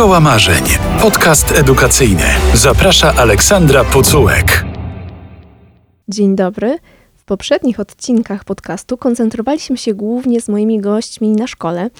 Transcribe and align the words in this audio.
Szkoła 0.00 0.20
Marzeń. 0.20 0.64
Podcast 1.00 1.52
edukacyjny. 1.52 2.24
Zaprasza 2.54 3.14
Aleksandra 3.14 3.84
Pucułek. 3.84 4.64
Dzień 6.08 6.36
dobry. 6.36 6.78
W 7.16 7.24
poprzednich 7.24 7.80
odcinkach 7.80 8.44
podcastu 8.44 8.96
koncentrowaliśmy 8.96 9.76
się 9.76 9.94
głównie 9.94 10.40
z 10.40 10.48
moimi 10.48 10.80
gośćmi 10.80 11.28
na 11.28 11.46
szkole. 11.46 11.90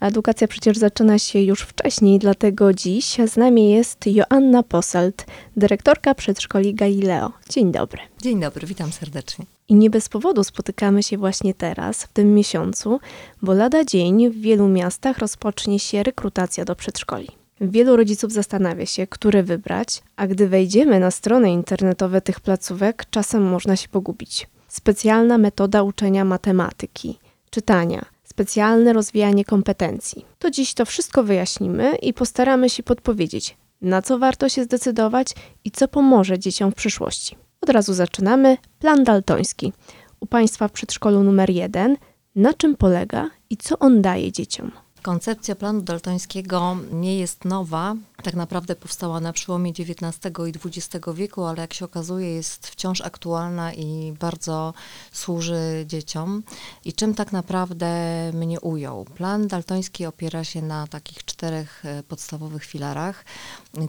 Edukacja 0.00 0.48
przecież 0.48 0.76
zaczyna 0.76 1.18
się 1.18 1.40
już 1.40 1.60
wcześniej, 1.60 2.18
dlatego 2.18 2.72
dziś 2.72 3.16
z 3.26 3.36
nami 3.36 3.70
jest 3.70 4.06
Joanna 4.06 4.62
Poselt, 4.62 5.26
dyrektorka 5.56 6.14
przedszkoli 6.14 6.74
Galileo. 6.74 7.32
Dzień 7.48 7.72
dobry. 7.72 8.00
Dzień 8.22 8.40
dobry, 8.40 8.66
witam 8.66 8.92
serdecznie. 8.92 9.44
I 9.68 9.74
nie 9.74 9.90
bez 9.90 10.08
powodu 10.08 10.44
spotykamy 10.44 11.02
się 11.02 11.18
właśnie 11.18 11.54
teraz, 11.54 12.04
w 12.04 12.12
tym 12.12 12.34
miesiącu, 12.34 13.00
bo 13.42 13.52
lada 13.52 13.84
dzień 13.84 14.30
w 14.30 14.40
wielu 14.40 14.68
miastach 14.68 15.18
rozpocznie 15.18 15.78
się 15.78 16.02
rekrutacja 16.02 16.64
do 16.64 16.76
przedszkoli. 16.76 17.37
Wielu 17.60 17.96
rodziców 17.96 18.32
zastanawia 18.32 18.86
się, 18.86 19.06
które 19.06 19.42
wybrać, 19.42 20.02
a 20.16 20.26
gdy 20.26 20.48
wejdziemy 20.48 21.00
na 21.00 21.10
strony 21.10 21.50
internetowe 21.50 22.20
tych 22.20 22.40
placówek, 22.40 23.06
czasem 23.10 23.42
można 23.42 23.76
się 23.76 23.88
pogubić. 23.88 24.46
Specjalna 24.68 25.38
metoda 25.38 25.82
uczenia 25.82 26.24
matematyki, 26.24 27.18
czytania, 27.50 28.04
specjalne 28.24 28.92
rozwijanie 28.92 29.44
kompetencji. 29.44 30.24
To 30.38 30.50
dziś 30.50 30.74
to 30.74 30.84
wszystko 30.84 31.24
wyjaśnimy 31.24 31.96
i 31.96 32.14
postaramy 32.14 32.70
się 32.70 32.82
podpowiedzieć, 32.82 33.56
na 33.80 34.02
co 34.02 34.18
warto 34.18 34.48
się 34.48 34.64
zdecydować 34.64 35.28
i 35.64 35.70
co 35.70 35.88
pomoże 35.88 36.38
dzieciom 36.38 36.72
w 36.72 36.74
przyszłości. 36.74 37.36
Od 37.60 37.70
razu 37.70 37.94
zaczynamy. 37.94 38.56
Plan 38.78 39.04
daltoński. 39.04 39.72
U 40.20 40.26
Państwa 40.26 40.68
w 40.68 40.72
przedszkolu 40.72 41.22
numer 41.22 41.50
jeden. 41.50 41.96
Na 42.36 42.54
czym 42.54 42.76
polega 42.76 43.30
i 43.50 43.56
co 43.56 43.78
on 43.78 44.02
daje 44.02 44.32
dzieciom? 44.32 44.72
Koncepcja 45.02 45.54
planu 45.54 45.82
daltońskiego 45.82 46.76
nie 46.92 47.18
jest 47.18 47.44
nowa. 47.44 47.94
Tak 48.22 48.34
naprawdę 48.34 48.76
powstała 48.76 49.20
na 49.20 49.32
przełomie 49.32 49.70
XIX 49.70 50.18
i 50.48 50.68
XX 50.68 51.06
wieku, 51.14 51.44
ale 51.44 51.60
jak 51.60 51.74
się 51.74 51.84
okazuje, 51.84 52.34
jest 52.34 52.66
wciąż 52.66 53.00
aktualna 53.00 53.72
i 53.74 54.12
bardzo 54.20 54.74
służy 55.12 55.84
dzieciom. 55.86 56.42
I 56.84 56.92
czym 56.92 57.14
tak 57.14 57.32
naprawdę 57.32 57.90
mnie 58.34 58.60
ujął? 58.60 59.04
Plan 59.04 59.48
daltoński 59.48 60.06
opiera 60.06 60.44
się 60.44 60.62
na 60.62 60.86
takich 60.86 61.24
czterech 61.24 61.84
e, 61.84 62.02
podstawowych 62.02 62.64
filarach, 62.64 63.24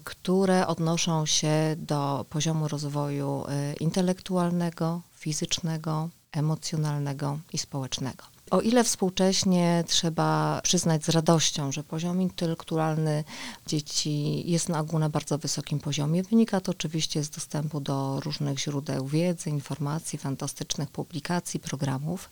które 0.03 0.67
odnoszą 0.67 1.25
się 1.25 1.75
do 1.77 2.25
poziomu 2.29 2.67
rozwoju 2.67 3.43
e, 3.47 3.73
intelektualnego, 3.73 5.01
fizycznego, 5.13 6.09
emocjonalnego 6.31 7.39
i 7.53 7.57
społecznego. 7.57 8.38
O 8.51 8.61
ile 8.61 8.83
współcześnie 8.83 9.83
trzeba 9.87 10.61
przyznać 10.63 11.05
z 11.05 11.09
radością, 11.09 11.71
że 11.71 11.83
poziom 11.83 12.21
intelektualny 12.21 13.23
dzieci 13.67 14.43
jest 14.51 14.69
na 14.69 14.79
ogół 14.79 14.99
na 14.99 15.09
bardzo 15.09 15.37
wysokim 15.37 15.79
poziomie, 15.79 16.23
wynika 16.23 16.61
to 16.61 16.71
oczywiście 16.71 17.23
z 17.23 17.29
dostępu 17.29 17.79
do 17.79 18.19
różnych 18.19 18.59
źródeł 18.59 19.07
wiedzy, 19.07 19.49
informacji, 19.49 20.19
fantastycznych 20.19 20.89
publikacji, 20.89 21.59
programów. 21.59 22.29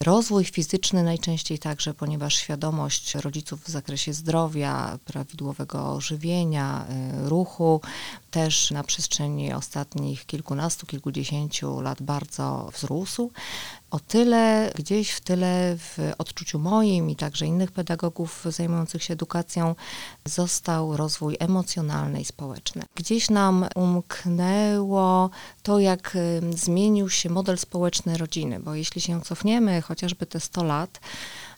Rozwój 0.00 0.44
fizyczny 0.44 1.02
najczęściej 1.02 1.58
także, 1.58 1.94
ponieważ 1.94 2.34
świadomość 2.34 3.14
rodziców 3.14 3.64
w 3.64 3.68
zakresie 3.68 4.12
zdrowia, 4.12 4.98
prawidłowego 5.04 6.00
żywienia, 6.00 6.86
y, 7.24 7.28
ruchu 7.28 7.80
też 8.30 8.70
na 8.70 8.84
przestrzeni 8.84 9.52
ostatnich 9.52 10.26
kilkunastu, 10.26 10.86
kilkudziesięciu 10.86 11.80
lat 11.80 12.02
bardzo 12.02 12.70
wzrósł. 12.74 13.30
O 13.90 14.00
tyle 14.00 14.72
gdzieś 14.74 15.10
w 15.10 15.20
tyle 15.20 15.76
w 15.76 15.98
odczuciu 16.18 16.58
moim 16.58 17.10
i 17.10 17.16
także 17.16 17.46
innych 17.46 17.72
pedagogów 17.72 18.44
zajmujących 18.50 19.02
się 19.02 19.14
edukacją 19.14 19.74
został 20.24 20.96
rozwój 20.96 21.36
emocjonalny 21.40 22.20
i 22.20 22.24
społeczny. 22.24 22.82
Gdzieś 22.94 23.30
nam 23.30 23.66
umknęło 23.74 25.30
to, 25.62 25.78
jak 25.78 26.16
zmienił 26.50 27.10
się 27.10 27.30
model 27.30 27.58
społeczny 27.58 28.16
rodziny, 28.16 28.60
bo 28.60 28.74
jeśli 28.74 29.00
się 29.00 29.20
cofniemy 29.22 29.82
chociażby 29.82 30.26
te 30.26 30.40
100 30.40 30.64
lat, 30.64 31.00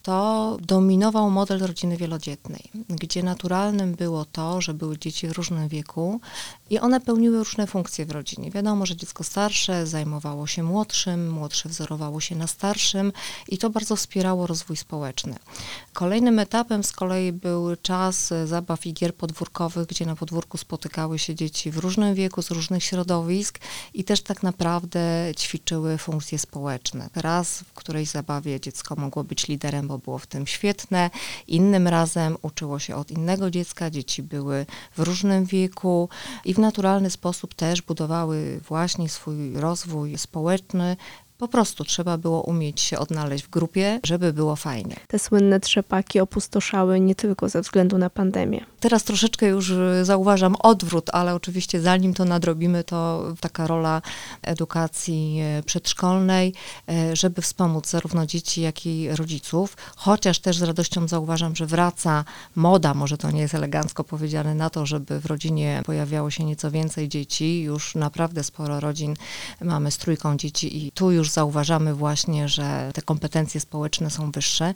to 0.02 0.56
dominował 0.60 1.30
model 1.30 1.58
rodziny 1.58 1.96
wielodzietnej, 1.96 2.70
gdzie 2.88 3.22
naturalnym 3.22 3.94
było 3.94 4.24
to, 4.24 4.60
że 4.60 4.74
były 4.74 4.98
dzieci 4.98 5.28
w 5.28 5.32
różnym 5.32 5.68
wieku 5.68 6.20
i 6.70 6.78
one 6.78 7.00
pełniły 7.00 7.38
różne 7.38 7.66
funkcje 7.66 8.06
w 8.06 8.10
rodzinie. 8.10 8.50
Wiadomo, 8.50 8.86
że 8.86 8.96
dziecko 8.96 9.24
starsze 9.24 9.86
zajmowało 9.86 10.46
się 10.46 10.62
młodszym, 10.62 11.30
młodsze 11.30 11.68
wzorowało 11.68 12.20
się 12.20 12.36
na 12.36 12.46
starszym 12.46 13.12
i 13.48 13.58
to 13.58 13.70
bardzo 13.70 13.96
wspierało 13.96 14.46
rozwój 14.46 14.76
społeczny. 14.76 15.34
Kolejnym 15.92 16.38
etapem 16.38 16.84
z 16.84 16.92
kolei 16.92 17.32
był 17.32 17.76
czas 17.82 18.32
zabaw 18.44 18.86
i 18.86 18.92
gier 18.94 19.14
podwórkowych, 19.14 19.86
gdzie 19.86 20.06
na 20.06 20.16
podwórku 20.16 20.58
spotykały 20.58 21.18
się 21.18 21.34
dzieci 21.34 21.70
w 21.70 21.78
różnym 21.78 22.14
wieku, 22.14 22.42
z 22.42 22.50
różnych 22.50 22.84
środowisk 22.84 23.58
i 23.94 24.04
też 24.04 24.20
tak 24.20 24.42
naprawdę 24.42 25.32
ćwiczyły 25.38 25.98
funkcje 25.98 26.38
społeczne. 26.38 27.10
Raz 27.14 27.58
w 27.58 27.72
którejś 27.72 28.08
zabawie 28.08 28.60
dziecko 28.60 28.96
mogło 28.96 29.24
być 29.24 29.48
liderem, 29.48 29.87
bo 29.88 29.98
było 29.98 30.18
w 30.18 30.26
tym 30.26 30.46
świetne, 30.46 31.10
innym 31.46 31.88
razem 31.88 32.36
uczyło 32.42 32.78
się 32.78 32.96
od 32.96 33.10
innego 33.10 33.50
dziecka, 33.50 33.90
dzieci 33.90 34.22
były 34.22 34.66
w 34.96 34.98
różnym 34.98 35.44
wieku 35.44 36.08
i 36.44 36.54
w 36.54 36.58
naturalny 36.58 37.10
sposób 37.10 37.54
też 37.54 37.82
budowały 37.82 38.60
właśnie 38.68 39.08
swój 39.08 39.54
rozwój 39.54 40.18
społeczny, 40.18 40.96
po 41.38 41.48
prostu 41.48 41.84
trzeba 41.84 42.18
było 42.18 42.42
umieć 42.42 42.80
się 42.80 42.98
odnaleźć 42.98 43.44
w 43.44 43.50
grupie, 43.50 44.00
żeby 44.04 44.32
było 44.32 44.56
fajnie. 44.56 44.96
Te 45.08 45.18
słynne 45.18 45.60
trzepaki 45.60 46.20
opustoszały 46.20 47.00
nie 47.00 47.14
tylko 47.14 47.48
ze 47.48 47.60
względu 47.60 47.98
na 47.98 48.10
pandemię. 48.10 48.64
Teraz 48.80 49.04
troszeczkę 49.04 49.46
już 49.46 49.70
y, 49.70 50.04
zauważam 50.04 50.56
odwrót, 50.56 51.10
ale 51.12 51.34
oczywiście 51.34 51.80
zanim 51.80 52.14
to 52.14 52.24
nadrobimy, 52.24 52.84
to 52.84 53.24
taka 53.40 53.66
rola 53.66 54.02
edukacji 54.42 55.40
e, 55.42 55.62
przedszkolnej, 55.62 56.54
e, 56.88 57.16
żeby 57.16 57.42
wspomóc 57.42 57.90
zarówno 57.90 58.26
dzieci, 58.26 58.60
jak 58.60 58.86
i 58.86 59.08
rodziców. 59.16 59.76
Chociaż 59.96 60.38
też 60.38 60.58
z 60.58 60.62
radością 60.62 61.08
zauważam, 61.08 61.56
że 61.56 61.66
wraca 61.66 62.24
moda, 62.54 62.94
może 62.94 63.18
to 63.18 63.30
nie 63.30 63.40
jest 63.40 63.54
elegancko 63.54 64.04
powiedziane, 64.04 64.54
na 64.54 64.70
to, 64.70 64.86
żeby 64.86 65.20
w 65.20 65.26
rodzinie 65.26 65.82
pojawiało 65.86 66.30
się 66.30 66.44
nieco 66.44 66.70
więcej 66.70 67.08
dzieci. 67.08 67.62
Już 67.62 67.94
naprawdę 67.94 68.44
sporo 68.44 68.80
rodzin 68.80 69.14
mamy 69.60 69.90
z 69.90 69.98
trójką 69.98 70.36
dzieci 70.36 70.86
i 70.86 70.92
tu 70.92 71.10
już 71.10 71.27
już 71.28 71.34
zauważamy 71.34 71.94
właśnie, 71.94 72.48
że 72.48 72.90
te 72.94 73.02
kompetencje 73.02 73.60
społeczne 73.60 74.10
są 74.10 74.30
wyższe. 74.30 74.72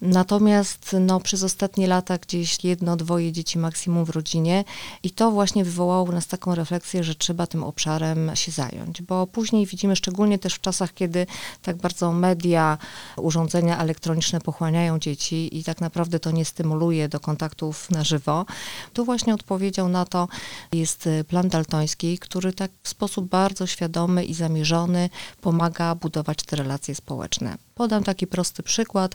Natomiast 0.00 0.96
no, 1.00 1.20
przez 1.20 1.42
ostatnie 1.42 1.86
lata 1.86 2.18
gdzieś 2.18 2.64
jedno, 2.64 2.96
dwoje 2.96 3.32
dzieci 3.32 3.58
maksimum 3.58 4.04
w 4.04 4.10
rodzinie 4.10 4.64
i 5.02 5.10
to 5.10 5.30
właśnie 5.30 5.64
wywołało 5.64 6.02
u 6.02 6.12
nas 6.12 6.26
taką 6.26 6.54
refleksję, 6.54 7.04
że 7.04 7.14
trzeba 7.14 7.46
tym 7.46 7.64
obszarem 7.64 8.30
się 8.34 8.52
zająć, 8.52 9.02
bo 9.02 9.26
później 9.26 9.66
widzimy, 9.66 9.96
szczególnie 9.96 10.38
też 10.38 10.54
w 10.54 10.60
czasach, 10.60 10.94
kiedy 10.94 11.26
tak 11.62 11.76
bardzo 11.76 12.12
media, 12.12 12.78
urządzenia 13.16 13.78
elektroniczne 13.78 14.40
pochłaniają 14.40 14.98
dzieci 14.98 15.58
i 15.58 15.64
tak 15.64 15.80
naprawdę 15.80 16.20
to 16.20 16.30
nie 16.30 16.44
stymuluje 16.44 17.08
do 17.08 17.20
kontaktów 17.20 17.90
na 17.90 18.04
żywo. 18.04 18.46
Tu 18.92 19.04
właśnie 19.04 19.34
odpowiedzią 19.34 19.88
na 19.88 20.04
to 20.04 20.28
jest 20.72 21.08
plan 21.28 21.48
daltoński, 21.48 22.18
który 22.18 22.52
tak 22.52 22.70
w 22.82 22.88
sposób 22.88 23.28
bardzo 23.28 23.66
świadomy 23.66 24.24
i 24.24 24.34
zamierzony 24.34 25.10
pomaga 25.40 25.95
budować 25.96 26.42
te 26.42 26.56
relacje 26.56 26.94
społeczne. 26.94 27.58
Podam 27.74 28.04
taki 28.04 28.26
prosty 28.26 28.62
przykład. 28.62 29.14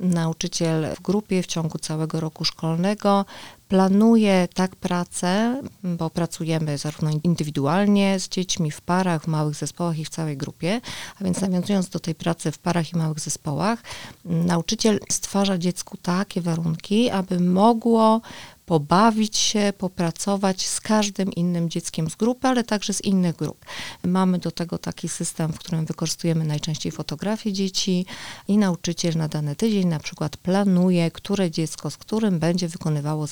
Nauczyciel 0.00 0.94
w 0.96 1.02
grupie 1.02 1.42
w 1.42 1.46
ciągu 1.46 1.78
całego 1.78 2.20
roku 2.20 2.44
szkolnego 2.44 3.24
planuje 3.72 4.48
tak 4.54 4.76
pracę, 4.76 5.62
bo 5.82 6.10
pracujemy 6.10 6.78
zarówno 6.78 7.10
indywidualnie 7.24 8.20
z 8.20 8.28
dziećmi, 8.28 8.70
w 8.70 8.80
parach, 8.80 9.24
w 9.24 9.26
małych 9.26 9.54
zespołach 9.54 9.98
i 9.98 10.04
w 10.04 10.08
całej 10.08 10.36
grupie, 10.36 10.80
a 11.20 11.24
więc 11.24 11.40
nawiązując 11.40 11.88
do 11.88 12.00
tej 12.00 12.14
pracy 12.14 12.52
w 12.52 12.58
parach 12.58 12.92
i 12.92 12.96
małych 12.96 13.20
zespołach, 13.20 13.82
nauczyciel 14.24 15.00
stwarza 15.10 15.58
dziecku 15.58 15.96
takie 16.02 16.40
warunki, 16.40 17.10
aby 17.10 17.40
mogło 17.40 18.20
pobawić 18.66 19.36
się, 19.36 19.72
popracować 19.78 20.66
z 20.66 20.80
każdym 20.80 21.32
innym 21.32 21.70
dzieckiem 21.70 22.10
z 22.10 22.14
grupy, 22.14 22.48
ale 22.48 22.64
także 22.64 22.92
z 22.92 23.04
innych 23.04 23.36
grup. 23.36 23.64
Mamy 24.04 24.38
do 24.38 24.50
tego 24.50 24.78
taki 24.78 25.08
system, 25.08 25.52
w 25.52 25.58
którym 25.58 25.84
wykorzystujemy 25.84 26.44
najczęściej 26.44 26.92
fotografię 26.92 27.52
dzieci 27.52 28.06
i 28.48 28.58
nauczyciel 28.58 29.16
na 29.16 29.28
dany 29.28 29.56
tydzień 29.56 29.88
na 29.88 29.98
przykład 29.98 30.36
planuje, 30.36 31.10
które 31.10 31.50
dziecko 31.50 31.90
z 31.90 31.96
którym 31.96 32.38
będzie 32.38 32.68
wykonywało 32.68 33.26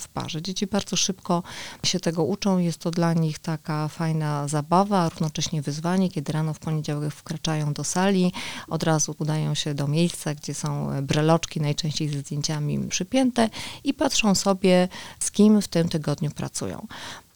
w 0.00 0.08
parze. 0.08 0.42
Dzieci 0.42 0.66
bardzo 0.66 0.96
szybko 0.96 1.42
się 1.84 2.00
tego 2.00 2.24
uczą, 2.24 2.58
jest 2.58 2.78
to 2.78 2.90
dla 2.90 3.12
nich 3.12 3.38
taka 3.38 3.88
fajna 3.88 4.48
zabawa, 4.48 5.08
równocześnie 5.08 5.62
wyzwanie, 5.62 6.10
kiedy 6.10 6.32
rano 6.32 6.54
w 6.54 6.58
poniedziałek 6.58 7.14
wkraczają 7.14 7.72
do 7.72 7.84
sali, 7.84 8.32
od 8.68 8.82
razu 8.82 9.14
udają 9.18 9.54
się 9.54 9.74
do 9.74 9.88
miejsca, 9.88 10.34
gdzie 10.34 10.54
są 10.54 11.02
breloczki, 11.02 11.60
najczęściej 11.60 12.08
ze 12.08 12.18
zdjęciami 12.18 12.78
przypięte 12.88 13.50
i 13.84 13.94
patrzą 13.94 14.34
sobie, 14.34 14.88
z 15.18 15.30
kim 15.30 15.62
w 15.62 15.68
tym 15.68 15.88
tygodniu 15.88 16.30
pracują. 16.30 16.86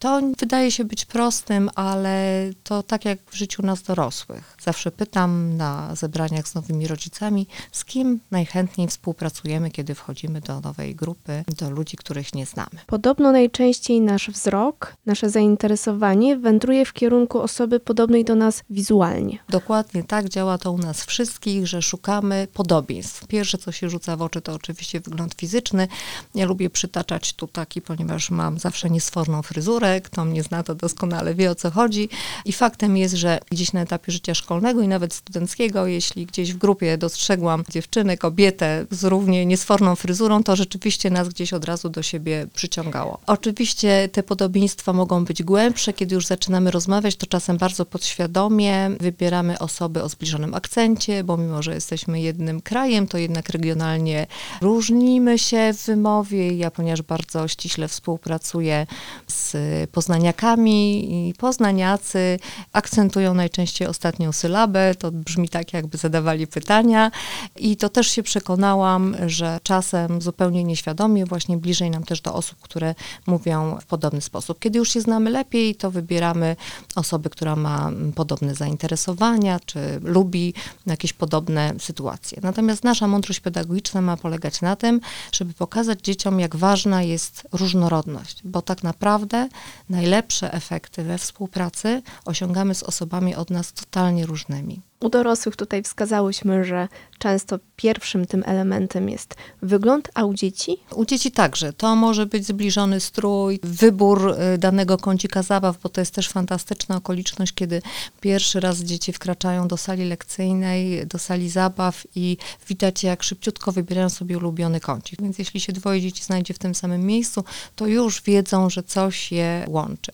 To 0.03 0.21
wydaje 0.39 0.71
się 0.71 0.85
być 0.85 1.05
prostym, 1.05 1.71
ale 1.75 2.51
to 2.65 2.83
tak 2.83 3.05
jak 3.05 3.19
w 3.27 3.37
życiu 3.37 3.63
nas 3.63 3.83
dorosłych. 3.83 4.57
Zawsze 4.61 4.91
pytam 4.91 5.57
na 5.57 5.95
zebraniach 5.95 6.49
z 6.49 6.55
nowymi 6.55 6.87
rodzicami, 6.87 7.47
z 7.73 7.85
kim 7.85 8.21
najchętniej 8.31 8.89
współpracujemy, 8.89 9.71
kiedy 9.71 9.95
wchodzimy 9.95 10.41
do 10.41 10.61
nowej 10.61 10.95
grupy, 10.95 11.45
do 11.59 11.71
ludzi, 11.71 11.97
których 11.97 12.35
nie 12.35 12.47
znamy. 12.47 12.71
Podobno 12.87 13.33
najczęściej 13.33 14.01
nasz 14.01 14.31
wzrok, 14.31 14.95
nasze 15.07 15.31
zainteresowanie 15.31 16.37
wędruje 16.37 16.85
w 16.85 16.93
kierunku 16.93 17.41
osoby 17.41 17.81
podobnej 17.81 18.25
do 18.25 18.35
nas 18.35 18.63
wizualnie. 18.71 19.39
Dokładnie 19.49 20.05
tak 20.05 20.29
działa 20.29 20.59
to 20.59 20.73
u 20.73 20.79
nas 20.79 21.05
wszystkich, 21.05 21.67
że 21.67 21.83
szukamy 21.83 22.49
podobieństw. 22.53 23.27
Pierwsze, 23.27 23.59
co 23.59 23.73
się 23.73 23.91
rzuca 23.91 24.17
w 24.17 24.23
oczy, 24.23 24.41
to 24.41 24.55
oczywiście 24.55 25.01
wygląd 25.01 25.35
fizyczny. 25.35 25.89
Ja 26.35 26.47
lubię 26.47 26.71
przytaczać 26.71 27.33
tu 27.33 27.47
taki, 27.47 27.83
ponieważ 27.83 28.31
mam 28.31 28.59
zawsze 28.59 28.91
niesforną 28.91 29.43
fryzurę. 29.43 29.92
Kto 30.01 30.25
mnie 30.25 30.43
zna, 30.43 30.63
to 30.63 30.75
doskonale 30.75 31.35
wie, 31.35 31.51
o 31.51 31.55
co 31.55 31.71
chodzi. 31.71 32.09
I 32.45 32.53
faktem 32.53 32.97
jest, 32.97 33.15
że 33.15 33.39
gdzieś 33.51 33.73
na 33.73 33.81
etapie 33.81 34.13
życia 34.13 34.35
szkolnego 34.35 34.83
i 34.83 34.89
nawet 34.89 35.15
studenckiego, 35.15 35.87
jeśli 35.87 36.27
gdzieś 36.27 36.53
w 36.53 36.59
grupie 36.59 36.99
dostrzegłam 36.99 37.65
dziewczynę, 37.71 38.17
kobietę 38.17 38.87
z 38.91 39.05
równie 39.05 39.47
niesforną 39.47 39.97
fryzurą, 39.97 40.43
to 40.43 40.57
rzeczywiście 40.57 41.11
nas 41.11 41.29
gdzieś 41.29 41.53
od 41.53 41.65
razu 41.65 41.89
do 41.89 42.03
siebie 42.03 42.47
przyciągało. 42.55 43.19
Oczywiście 43.27 44.09
te 44.13 44.23
podobieństwa 44.23 44.93
mogą 44.93 45.25
być 45.25 45.43
głębsze. 45.43 45.93
Kiedy 45.93 46.15
już 46.15 46.27
zaczynamy 46.27 46.71
rozmawiać, 46.71 47.17
to 47.17 47.27
czasem 47.27 47.57
bardzo 47.57 47.87
podświadomie 47.87 48.91
wybieramy 49.01 49.59
osoby 49.59 50.03
o 50.03 50.09
zbliżonym 50.09 50.55
akcencie, 50.55 51.25
bo 51.25 51.37
mimo, 51.37 51.63
że 51.63 51.75
jesteśmy 51.75 52.21
jednym 52.21 52.61
krajem, 52.61 53.07
to 53.07 53.19
jednak 53.19 53.49
regionalnie 53.49 54.27
różnimy 54.61 55.39
się 55.39 55.73
w 55.75 55.87
wymowie. 55.87 56.57
Ja, 56.57 56.71
ponieważ 56.71 57.03
bardzo 57.03 57.49
ściśle 57.49 57.89
współpracuję 57.89 58.87
z 59.27 59.57
poznaniakami 59.87 61.05
i 61.29 61.35
poznaniacy 61.35 62.39
akcentują 62.73 63.35
najczęściej 63.35 63.89
ostatnią 63.89 64.33
sylabę. 64.33 64.95
To 64.95 65.13
brzmi 65.13 65.49
tak, 65.49 65.73
jakby 65.73 65.99
zadawali 65.99 66.47
pytania. 66.47 67.11
I 67.57 67.77
to 67.77 67.89
też 67.89 68.11
się 68.11 68.23
przekonałam, 68.23 69.17
że 69.27 69.61
czasem 69.63 70.23
zupełnie 70.23 70.65
nieświadomie 70.65 71.27
właśnie 71.27 71.57
bliżej 71.57 71.91
nam 71.91 72.05
też 72.05 72.21
do 72.21 72.35
osób, 72.35 72.59
które 72.61 72.95
mówią 73.27 73.79
w 73.81 73.87
podobny 73.87 74.21
sposób. 74.21 74.59
Kiedy 74.59 74.79
już 74.79 74.93
się 74.93 75.01
znamy 75.01 75.31
lepiej, 75.31 75.75
to 75.75 75.91
wybieramy 75.91 76.57
osoby, 76.97 77.31
która 77.31 77.57
ma 77.57 77.91
podobne 78.15 78.55
zainteresowania, 78.55 79.61
czy 79.61 80.01
lubi 80.03 80.55
jakieś 80.87 81.13
podobne 81.13 81.75
sytuacje. 81.79 82.39
Natomiast 82.43 82.85
nasza 82.85 83.09
mądrość 83.09 83.41
pedagogiczna 83.41 84.01
ma 84.01 84.17
polegać 84.17 84.61
na 84.61 84.77
tym, 84.77 85.01
żeby 85.33 85.55
pokazać 85.55 86.01
dzieciom, 86.01 86.41
jak 86.41 86.57
ważna 86.57 87.03
jest 87.03 87.49
różnorodność, 87.53 88.41
bo 88.45 88.63
tak 88.63 88.83
naprawdę 88.83 89.49
najlepsze 89.89 90.53
efekty 90.53 91.05
we 91.05 91.19
współpracy 91.19 92.03
osiągamy 92.25 92.75
z 92.75 92.83
osobami 92.83 93.35
od 93.35 93.51
nas 93.51 93.73
totalnie 93.73 94.27
różnymi. 94.27 94.81
U 95.03 95.09
dorosłych 95.09 95.57
tutaj 95.57 95.83
wskazałyśmy, 95.83 96.65
że 96.65 96.89
często 97.19 97.59
pierwszym 97.77 98.27
tym 98.27 98.43
elementem 98.47 99.09
jest 99.09 99.35
wygląd, 99.63 100.11
a 100.15 100.25
u 100.25 100.35
dzieci? 100.35 100.77
U 100.95 101.05
dzieci 101.05 101.31
także. 101.31 101.73
To 101.73 101.97
może 101.97 102.27
być 102.27 102.47
zbliżony 102.47 103.01
strój, 103.01 103.61
wybór 103.63 104.35
y, 104.55 104.59
danego 104.59 104.99
kącika 104.99 105.43
zabaw, 105.43 105.79
bo 105.83 105.89
to 105.89 106.01
jest 106.01 106.15
też 106.15 106.29
fantastyczna 106.29 106.97
okoliczność, 106.97 107.53
kiedy 107.53 107.83
pierwszy 108.21 108.61
raz 108.61 108.79
dzieci 108.79 109.13
wkraczają 109.13 109.69
do 109.69 109.77
sali 109.77 110.05
lekcyjnej, 110.09 111.07
do 111.07 111.19
sali 111.19 111.51
zabaw 111.51 112.07
i 112.15 112.37
widać, 112.69 113.05
jak 113.05 113.23
szybciutko 113.23 113.73
wybierają 113.73 114.09
sobie 114.09 114.39
ulubiony 114.39 114.81
kącik. 114.81 115.23
Więc 115.23 115.39
jeśli 115.39 115.61
się 115.61 115.73
dwoje 115.73 116.01
dzieci 116.01 116.25
znajdzie 116.25 116.55
w 116.55 116.59
tym 116.59 116.75
samym 116.75 117.07
miejscu, 117.07 117.45
to 117.77 117.87
już 117.87 118.23
wiedzą, 118.23 118.71
że 118.71 118.83
coś 118.83 119.33
je 119.33 119.65
łączy. 119.69 120.13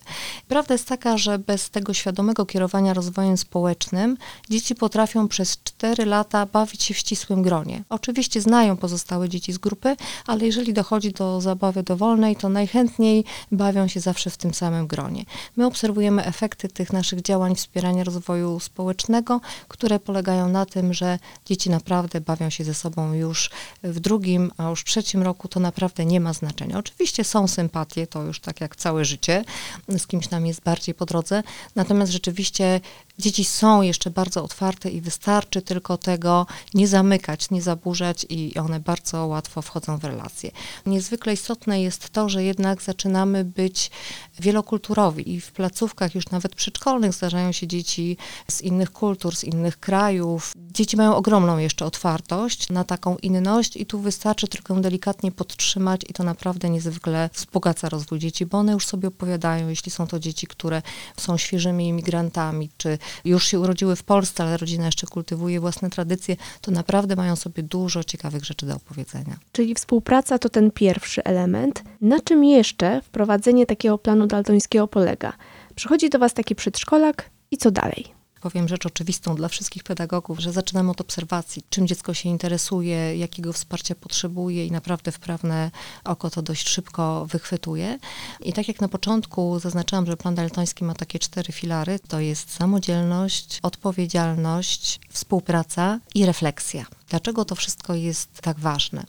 Prawda 0.48 0.74
jest 0.74 0.88
taka, 0.88 1.18
że 1.18 1.38
bez 1.38 1.70
tego 1.70 1.94
świadomego 1.94 2.46
kierowania 2.46 2.94
rozwojem 2.94 3.36
społecznym 3.36 4.16
dzieci 4.50 4.74
potrafią 4.78 5.28
przez 5.28 5.58
4 5.64 6.06
lata 6.06 6.46
bawić 6.46 6.82
się 6.82 6.94
w 6.94 6.98
ścisłym 6.98 7.42
gronie. 7.42 7.84
Oczywiście 7.88 8.40
znają 8.40 8.76
pozostałe 8.76 9.28
dzieci 9.28 9.52
z 9.52 9.58
grupy, 9.58 9.96
ale 10.26 10.46
jeżeli 10.46 10.72
dochodzi 10.72 11.12
do 11.12 11.40
zabawy 11.40 11.82
dowolnej, 11.82 12.36
to 12.36 12.48
najchętniej 12.48 13.24
bawią 13.52 13.88
się 13.88 14.00
zawsze 14.00 14.30
w 14.30 14.36
tym 14.36 14.54
samym 14.54 14.86
gronie. 14.86 15.24
My 15.56 15.66
obserwujemy 15.66 16.24
efekty 16.24 16.68
tych 16.68 16.92
naszych 16.92 17.22
działań 17.22 17.54
wspierania 17.54 18.04
rozwoju 18.04 18.60
społecznego, 18.60 19.40
które 19.68 20.00
polegają 20.00 20.48
na 20.48 20.66
tym, 20.66 20.94
że 20.94 21.18
dzieci 21.46 21.70
naprawdę 21.70 22.20
bawią 22.20 22.50
się 22.50 22.64
ze 22.64 22.74
sobą 22.74 23.12
już 23.12 23.50
w 23.82 24.00
drugim, 24.00 24.50
a 24.56 24.70
już 24.70 24.84
trzecim 24.84 25.22
roku 25.22 25.48
to 25.48 25.60
naprawdę 25.60 26.04
nie 26.04 26.20
ma 26.20 26.32
znaczenia. 26.32 26.78
Oczywiście 26.78 27.24
są 27.24 27.48
sympatie, 27.48 28.06
to 28.06 28.22
już 28.22 28.40
tak 28.40 28.60
jak 28.60 28.76
całe 28.76 29.04
życie, 29.04 29.44
z 29.88 30.06
kimś 30.06 30.30
nam 30.30 30.46
jest 30.46 30.62
bardziej 30.62 30.94
po 30.94 31.06
drodze, 31.06 31.42
natomiast 31.76 32.12
rzeczywiście 32.12 32.80
dzieci 33.18 33.44
są 33.44 33.82
jeszcze 33.82 34.10
bardzo 34.10 34.44
otwarte 34.44 34.90
i 34.90 35.00
wystarczy 35.00 35.62
tylko 35.62 35.98
tego 35.98 36.46
nie 36.74 36.88
zamykać, 36.88 37.50
nie 37.50 37.62
zaburzać 37.62 38.26
i 38.28 38.58
one 38.58 38.80
bardzo 38.80 39.26
łatwo 39.26 39.62
wchodzą 39.62 39.98
w 39.98 40.04
relacje. 40.04 40.50
Niezwykle 40.86 41.32
istotne 41.32 41.82
jest 41.82 42.10
to, 42.10 42.28
że 42.28 42.44
jednak 42.44 42.82
zaczynamy 42.82 43.44
być 43.44 43.90
wielokulturowi 44.40 45.34
i 45.34 45.40
w 45.40 45.52
placówkach 45.52 46.14
już 46.14 46.30
nawet 46.30 46.54
przedszkolnych 46.54 47.12
zdarzają 47.12 47.52
się 47.52 47.66
dzieci 47.66 48.16
z 48.50 48.62
innych 48.62 48.92
kultur, 48.92 49.36
z 49.36 49.44
innych 49.44 49.80
krajów. 49.80 50.52
Dzieci 50.56 50.96
mają 50.96 51.16
ogromną 51.16 51.58
jeszcze 51.58 51.84
otwartość 51.84 52.70
na 52.70 52.84
taką 52.84 53.16
inność 53.16 53.76
i 53.76 53.86
tu 53.86 54.00
wystarczy 54.00 54.48
tylko 54.48 54.74
delikatnie 54.74 55.32
podtrzymać 55.32 56.00
i 56.08 56.12
to 56.12 56.24
naprawdę 56.24 56.70
niezwykle 56.70 57.30
wzbogaca 57.32 57.88
rozwój 57.88 58.18
dzieci, 58.18 58.46
bo 58.46 58.58
one 58.58 58.72
już 58.72 58.86
sobie 58.86 59.08
opowiadają, 59.08 59.68
jeśli 59.68 59.92
są 59.92 60.06
to 60.06 60.18
dzieci, 60.18 60.46
które 60.46 60.82
są 61.16 61.36
świeżymi 61.36 61.88
imigrantami, 61.88 62.70
czy 62.76 62.98
już 63.24 63.46
się 63.46 63.60
urodziły 63.60 63.96
w 63.96 64.02
Polsce, 64.02 64.44
ale 64.44 64.56
rodzina 64.56 64.86
jeszcze 64.86 65.06
kultywuje 65.06 65.60
własne 65.60 65.90
tradycje, 65.90 66.36
to 66.60 66.70
naprawdę 66.70 67.16
mają 67.16 67.36
sobie 67.36 67.62
dużo 67.62 68.04
ciekawych 68.04 68.44
rzeczy 68.44 68.66
do 68.66 68.76
opowiedzenia. 68.76 69.38
Czyli 69.52 69.74
współpraca 69.74 70.38
to 70.38 70.48
ten 70.48 70.70
pierwszy 70.70 71.24
element. 71.24 71.82
Na 72.00 72.20
czym 72.20 72.44
jeszcze 72.44 73.02
wprowadzenie 73.02 73.66
takiego 73.66 73.98
planu 73.98 74.26
daltońskiego 74.28 74.88
polega? 74.88 75.32
Przychodzi 75.74 76.10
do 76.10 76.18
Was 76.18 76.34
taki 76.34 76.54
przedszkolak 76.54 77.30
i 77.50 77.56
co 77.56 77.70
dalej? 77.70 78.18
Powiem 78.40 78.68
rzecz 78.68 78.86
oczywistą 78.86 79.34
dla 79.34 79.48
wszystkich 79.48 79.82
pedagogów, 79.82 80.38
że 80.38 80.52
zaczynamy 80.52 80.90
od 80.90 81.00
obserwacji, 81.00 81.62
czym 81.70 81.86
dziecko 81.86 82.14
się 82.14 82.28
interesuje, 82.28 83.16
jakiego 83.16 83.52
wsparcia 83.52 83.94
potrzebuje 83.94 84.66
i 84.66 84.70
naprawdę 84.70 85.12
wprawne 85.12 85.70
oko 86.04 86.30
to 86.30 86.42
dość 86.42 86.68
szybko 86.68 87.26
wychwytuje. 87.26 87.98
I 88.40 88.52
tak 88.52 88.68
jak 88.68 88.80
na 88.80 88.88
początku 88.88 89.58
zaznaczałam, 89.58 90.06
że 90.06 90.16
plan 90.16 90.34
daltoński 90.34 90.84
ma 90.84 90.94
takie 90.94 91.18
cztery 91.18 91.52
filary, 91.52 91.98
to 92.08 92.20
jest 92.20 92.54
samodzielność, 92.54 93.58
odpowiedzialność, 93.62 95.00
współpraca 95.10 96.00
i 96.14 96.26
refleksja. 96.26 96.86
Dlaczego 97.08 97.44
to 97.44 97.54
wszystko 97.54 97.94
jest 97.94 98.40
tak 98.40 98.58
ważne? 98.58 99.04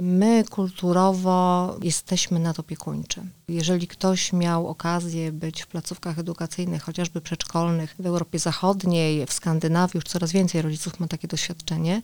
My 0.00 0.44
kulturowo 0.50 1.76
jesteśmy 1.82 2.38
nadopiekuńczy. 2.38 3.22
Jeżeli 3.48 3.86
ktoś 3.86 4.32
miał 4.32 4.68
okazję 4.68 5.32
być 5.32 5.62
w 5.62 5.66
placówkach 5.66 6.18
edukacyjnych, 6.18 6.82
chociażby 6.82 7.20
przedszkolnych 7.20 7.94
w 7.98 8.06
Europie 8.06 8.38
Zachodniej, 8.38 9.26
w 9.26 9.32
Skandynawii, 9.32 9.92
już 9.94 10.04
coraz 10.04 10.32
więcej 10.32 10.62
rodziców 10.62 11.00
ma 11.00 11.08
takie 11.08 11.28
doświadczenie, 11.28 12.02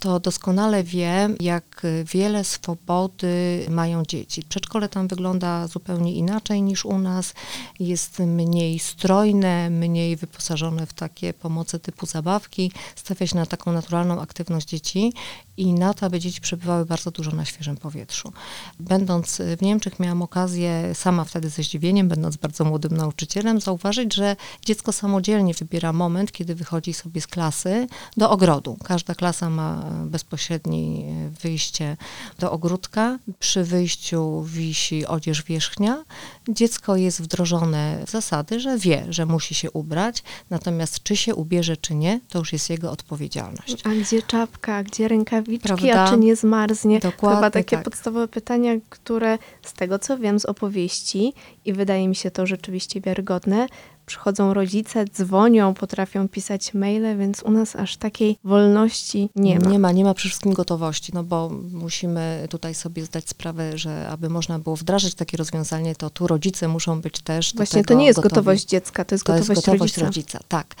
to 0.00 0.20
doskonale 0.20 0.84
wie, 0.84 1.28
jak 1.40 1.82
wiele 2.12 2.44
swobody 2.44 3.66
mają 3.70 4.04
dzieci. 4.04 4.42
Przedszkole 4.48 4.88
tam 4.88 5.08
wygląda 5.08 5.66
zupełnie 5.66 6.14
inaczej 6.14 6.62
niż 6.62 6.84
u 6.84 6.98
nas. 6.98 7.34
Jest 7.80 8.18
mniej 8.18 8.78
strojne, 8.78 9.70
mniej 9.70 10.16
wyposażone 10.16 10.86
w 10.86 10.92
takie 10.92 11.34
pomoce 11.34 11.78
typu 11.78 12.06
zabawki. 12.06 12.72
Stawia 12.96 13.26
się 13.26 13.36
na 13.36 13.46
taką 13.46 13.72
naturalną 13.72 14.20
aktywność 14.20 14.68
dzieci 14.68 15.12
i 15.56 15.72
na 15.72 15.94
to, 15.94 16.06
aby 16.06 16.20
dzieci 16.20 16.40
przebywały 16.40 16.86
bardzo 16.86 17.10
dużo 17.10 17.33
na 17.34 17.44
świeżym 17.44 17.76
powietrzu. 17.76 18.32
Będąc 18.80 19.42
w 19.58 19.62
Niemczech, 19.62 20.00
miałam 20.00 20.22
okazję 20.22 20.94
sama 20.94 21.24
wtedy 21.24 21.48
ze 21.48 21.62
zdziwieniem, 21.62 22.08
będąc 22.08 22.36
bardzo 22.36 22.64
młodym 22.64 22.96
nauczycielem, 22.96 23.60
zauważyć, 23.60 24.14
że 24.14 24.36
dziecko 24.64 24.92
samodzielnie 24.92 25.54
wybiera 25.54 25.92
moment, 25.92 26.32
kiedy 26.32 26.54
wychodzi 26.54 26.94
sobie 26.94 27.20
z 27.20 27.26
klasy 27.26 27.86
do 28.16 28.30
ogrodu. 28.30 28.76
Każda 28.84 29.14
klasa 29.14 29.50
ma 29.50 29.84
bezpośrednie 30.04 31.04
wyjście 31.42 31.96
do 32.38 32.52
ogródka. 32.52 33.18
Przy 33.38 33.64
wyjściu 33.64 34.42
wisi 34.42 35.06
odzież 35.06 35.42
wierzchnia. 35.42 36.04
Dziecko 36.48 36.96
jest 36.96 37.22
wdrożone 37.22 38.02
w 38.06 38.10
zasady, 38.10 38.60
że 38.60 38.78
wie, 38.78 39.06
że 39.08 39.26
musi 39.26 39.54
się 39.54 39.70
ubrać, 39.70 40.22
natomiast 40.50 41.02
czy 41.02 41.16
się 41.16 41.34
ubierze, 41.34 41.76
czy 41.76 41.94
nie, 41.94 42.20
to 42.28 42.38
już 42.38 42.52
jest 42.52 42.70
jego 42.70 42.90
odpowiedzialność. 42.90 43.86
A 43.86 43.88
gdzie 43.88 44.22
czapka, 44.22 44.82
gdzie 44.82 45.08
rękawiczki, 45.08 45.68
Prawda? 45.68 46.04
a 46.04 46.10
czy 46.10 46.16
nie 46.18 46.36
zmarznie? 46.36 47.00
Dokładnie 47.00 47.23
Chyba 47.30 47.50
takie 47.50 47.76
tak. 47.76 47.84
podstawowe 47.84 48.28
pytania, 48.28 48.72
które 48.90 49.38
z 49.62 49.72
tego 49.72 49.98
co 49.98 50.18
wiem 50.18 50.40
z 50.40 50.44
opowieści 50.44 51.32
i 51.64 51.72
wydaje 51.72 52.08
mi 52.08 52.14
się 52.14 52.30
to 52.30 52.46
rzeczywiście 52.46 53.00
wiarygodne, 53.00 53.66
przychodzą 54.06 54.54
rodzice, 54.54 55.04
dzwonią, 55.04 55.74
potrafią 55.74 56.28
pisać 56.28 56.74
maile, 56.74 57.18
więc 57.18 57.42
u 57.42 57.50
nas 57.50 57.76
aż 57.76 57.96
takiej 57.96 58.38
wolności 58.44 59.30
nie 59.36 59.58
ma. 59.60 59.70
Nie 59.70 59.78
ma, 59.78 59.92
nie 59.92 60.04
ma 60.04 60.14
przede 60.14 60.28
wszystkim 60.30 60.52
gotowości, 60.52 61.12
no 61.14 61.24
bo 61.24 61.50
musimy 61.72 62.46
tutaj 62.50 62.74
sobie 62.74 63.04
zdać 63.04 63.28
sprawę, 63.28 63.78
że 63.78 64.08
aby 64.08 64.28
można 64.28 64.58
było 64.58 64.76
wdrażać 64.76 65.14
takie 65.14 65.36
rozwiązanie, 65.36 65.96
to 65.96 66.10
tu 66.10 66.26
rodzice 66.26 66.68
muszą 66.68 67.00
być 67.00 67.20
też 67.20 67.54
Właśnie 67.56 67.84
to 67.84 67.94
nie 67.94 68.06
jest 68.06 68.16
gotowi. 68.16 68.30
gotowość 68.34 68.64
dziecka, 68.64 69.04
to 69.04 69.14
jest 69.14 69.24
To 69.24 69.32
gotowość, 69.32 69.48
jest 69.56 69.66
gotowość 69.66 69.96
rodzica. 69.98 70.06
rodzica, 70.06 70.38
tak. 70.48 70.74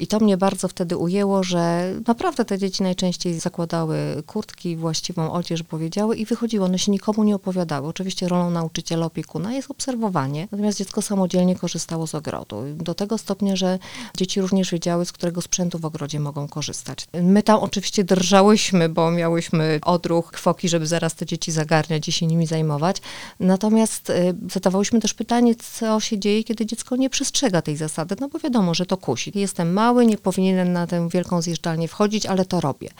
I 0.00 0.06
to 0.06 0.20
mnie 0.20 0.36
bardzo 0.36 0.68
wtedy 0.68 0.96
ujęło, 0.96 1.42
że 1.44 1.92
naprawdę 2.06 2.44
te 2.44 2.58
dzieci 2.58 2.82
najczęściej 2.82 3.40
zakładały 3.40 3.96
kurtki, 4.26 4.76
właściwą 4.76 5.32
odzież 5.32 5.62
powiedziały 5.62 6.16
i 6.16 6.24
wychodziły. 6.24 6.64
One 6.64 6.78
się 6.78 6.92
nikomu 6.92 7.24
nie 7.24 7.34
opowiadały. 7.36 7.88
Oczywiście 7.88 8.28
rolą 8.28 8.50
nauczyciela, 8.50 9.06
opiekuna 9.06 9.52
jest 9.52 9.70
obserwowanie, 9.70 10.48
natomiast 10.52 10.78
dziecko 10.78 11.02
samodzielnie 11.02 11.56
korzystało 11.56 12.06
z 12.06 12.14
ogrodu. 12.14 12.56
Do 12.74 12.94
tego 12.94 13.18
stopnia, 13.18 13.56
że 13.56 13.78
dzieci 14.16 14.40
również 14.40 14.70
wiedziały, 14.70 15.04
z 15.04 15.12
którego 15.12 15.42
sprzętu 15.42 15.78
w 15.78 15.84
ogrodzie 15.84 16.20
mogą 16.20 16.48
korzystać. 16.48 17.06
My 17.22 17.42
tam 17.42 17.60
oczywiście 17.60 18.04
drżałyśmy, 18.04 18.88
bo 18.88 19.10
miałyśmy 19.10 19.78
odruch 19.82 20.30
kwoki, 20.32 20.68
żeby 20.68 20.86
zaraz 20.86 21.14
te 21.14 21.26
dzieci 21.26 21.52
zagarniać 21.52 22.08
i 22.08 22.12
się 22.12 22.26
nimi 22.26 22.46
zajmować. 22.46 22.96
Natomiast 23.40 24.10
y, 24.10 24.34
zadawałyśmy 24.52 25.00
też 25.00 25.14
pytanie, 25.14 25.54
co 25.54 26.00
się 26.00 26.18
dzieje, 26.18 26.44
kiedy 26.44 26.66
dziecko 26.66 26.96
nie 26.96 27.10
przestrzega 27.10 27.62
tej 27.62 27.76
zasady, 27.76 28.16
no 28.20 28.28
bo 28.28 28.38
wiadomo, 28.38 28.74
że 28.74 28.86
to 28.86 28.96
kusi. 28.96 29.32
Jestem 29.34 29.72
mały, 29.72 30.06
nie 30.06 30.18
powinienem 30.18 30.72
na 30.72 30.86
tę 30.86 31.08
wielką 31.08 31.42
zjeżdżalnię 31.42 31.88
wchodzić, 31.88 32.26
ale 32.26 32.44
to 32.44 32.60
robię. 32.60 32.90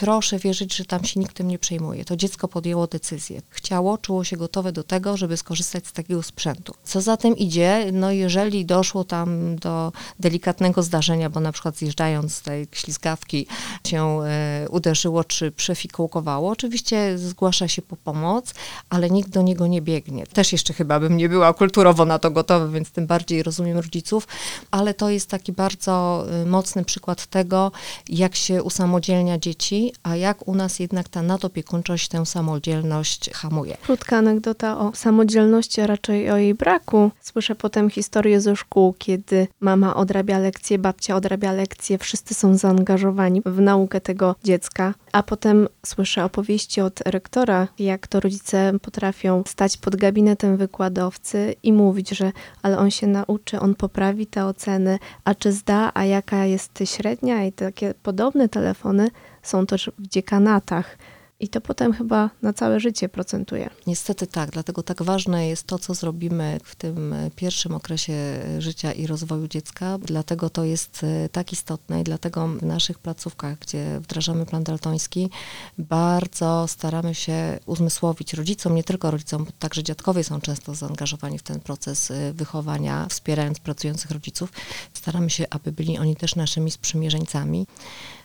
Proszę 0.00 0.38
wierzyć, 0.38 0.76
że 0.76 0.84
tam 0.84 1.04
się 1.04 1.20
nikt 1.20 1.36
tym 1.36 1.48
nie 1.48 1.58
przejmuje. 1.58 2.04
To 2.04 2.16
dziecko 2.16 2.48
podjęło 2.48 2.86
decyzję. 2.86 3.42
Chciało, 3.48 3.98
czuło 3.98 4.24
się 4.24 4.36
gotowe 4.36 4.72
do 4.72 4.84
tego, 4.84 5.16
żeby 5.16 5.36
skorzystać 5.36 5.86
z 5.86 5.92
takiego 5.92 6.22
sprzętu. 6.22 6.74
Co 6.84 7.00
za 7.00 7.16
tym 7.16 7.36
idzie, 7.36 7.86
no 7.92 8.10
jeżeli 8.10 8.66
doszło 8.66 9.04
tam 9.04 9.56
do 9.56 9.92
delikatnego 10.20 10.82
zdarzenia, 10.82 11.30
bo 11.30 11.40
na 11.40 11.52
przykład 11.52 11.76
zjeżdżając 11.76 12.34
z 12.34 12.42
tej 12.42 12.66
ślizgawki 12.72 13.46
się 13.86 14.22
e, 14.22 14.66
uderzyło 14.70 15.24
czy 15.24 15.52
przefikołkowało, 15.52 16.50
oczywiście 16.50 17.18
zgłasza 17.18 17.68
się 17.68 17.82
po 17.82 17.96
pomoc, 17.96 18.54
ale 18.90 19.10
nikt 19.10 19.30
do 19.30 19.42
niego 19.42 19.66
nie 19.66 19.82
biegnie. 19.82 20.26
Też 20.26 20.52
jeszcze 20.52 20.72
chyba 20.72 21.00
bym 21.00 21.16
nie 21.16 21.28
była 21.28 21.54
kulturowo 21.54 22.04
na 22.04 22.18
to 22.18 22.30
gotowa, 22.30 22.68
więc 22.68 22.90
tym 22.90 23.06
bardziej 23.06 23.42
rozumiem 23.42 23.78
rodziców, 23.78 24.28
ale 24.70 24.94
to 24.94 25.10
jest 25.10 25.30
taki 25.30 25.52
bardzo 25.52 26.24
y, 26.42 26.46
mocny 26.46 26.84
przykład 26.84 27.26
tego, 27.26 27.72
jak 28.08 28.36
się 28.36 28.62
usamodzielnia 28.62 29.38
dzieci, 29.38 29.89
a 30.02 30.16
jak 30.16 30.48
u 30.48 30.54
nas 30.54 30.78
jednak 30.78 31.08
ta 31.08 31.22
nadopiekuńczość 31.22 32.08
tę 32.08 32.26
samodzielność 32.26 33.30
hamuje. 33.30 33.76
Krótka 33.82 34.16
anegdota 34.16 34.78
o 34.78 34.92
samodzielności, 34.94 35.80
a 35.80 35.86
raczej 35.86 36.30
o 36.30 36.36
jej 36.36 36.54
braku. 36.54 37.10
Słyszę 37.20 37.54
potem 37.54 37.90
historię 37.90 38.40
ze 38.40 38.56
szkół, 38.56 38.94
kiedy 38.98 39.48
mama 39.60 39.96
odrabia 39.96 40.38
lekcje, 40.38 40.78
babcia 40.78 41.16
odrabia 41.16 41.52
lekcje, 41.52 41.98
wszyscy 41.98 42.34
są 42.34 42.56
zaangażowani 42.56 43.42
w 43.46 43.60
naukę 43.60 44.00
tego 44.00 44.34
dziecka, 44.44 44.94
a 45.12 45.22
potem 45.22 45.68
słyszę 45.86 46.24
opowieści 46.24 46.80
od 46.80 47.00
rektora, 47.00 47.68
jak 47.78 48.06
to 48.06 48.20
rodzice 48.20 48.72
potrafią 48.82 49.42
stać 49.46 49.76
pod 49.76 49.96
gabinetem 49.96 50.56
wykładowcy 50.56 51.54
i 51.62 51.72
mówić, 51.72 52.10
że 52.10 52.32
ale 52.62 52.78
on 52.78 52.90
się 52.90 53.06
nauczy, 53.06 53.60
on 53.60 53.74
poprawi 53.74 54.26
te 54.26 54.44
oceny, 54.44 54.98
a 55.24 55.34
czy 55.34 55.52
zda, 55.52 55.90
a 55.94 56.04
jaka 56.04 56.44
jest 56.44 56.78
średnia 56.84 57.44
i 57.44 57.52
takie 57.52 57.94
podobne 58.02 58.48
telefony 58.48 59.10
są 59.42 59.66
też 59.66 59.90
w 59.98 60.06
dziekanatach. 60.08 60.96
I 61.40 61.48
to 61.48 61.60
potem 61.60 61.92
chyba 61.92 62.30
na 62.42 62.52
całe 62.52 62.80
życie 62.80 63.08
procentuje. 63.08 63.70
Niestety 63.86 64.26
tak, 64.26 64.50
dlatego 64.50 64.82
tak 64.82 65.02
ważne 65.02 65.48
jest 65.48 65.66
to, 65.66 65.78
co 65.78 65.94
zrobimy 65.94 66.60
w 66.64 66.74
tym 66.74 67.12
e, 67.12 67.30
pierwszym 67.36 67.74
okresie 67.74 68.12
e, 68.12 68.62
życia 68.62 68.92
i 68.92 69.06
rozwoju 69.06 69.48
dziecka. 69.48 69.98
Dlatego 69.98 70.50
to 70.50 70.64
jest 70.64 71.04
e, 71.04 71.28
tak 71.28 71.52
istotne 71.52 72.00
i 72.00 72.04
dlatego 72.04 72.48
w 72.48 72.62
naszych 72.62 72.98
placówkach, 72.98 73.58
gdzie 73.58 74.00
wdrażamy 74.00 74.46
plan 74.46 74.64
daltoński, 74.64 75.30
bardzo 75.78 76.68
staramy 76.68 77.14
się 77.14 77.58
uzmysłowić 77.66 78.34
rodzicom, 78.34 78.74
nie 78.74 78.84
tylko 78.84 79.10
rodzicom, 79.10 79.44
bo 79.44 79.50
także 79.58 79.82
dziadkowie 79.82 80.24
są 80.24 80.40
często 80.40 80.74
zaangażowani 80.74 81.38
w 81.38 81.42
ten 81.42 81.60
proces 81.60 82.12
wychowania, 82.32 83.06
wspierając 83.10 83.60
pracujących 83.60 84.10
rodziców. 84.10 84.52
Staramy 84.94 85.30
się, 85.30 85.44
aby 85.50 85.72
byli 85.72 85.98
oni 85.98 86.16
też 86.16 86.36
naszymi 86.36 86.70
sprzymierzeńcami. 86.70 87.66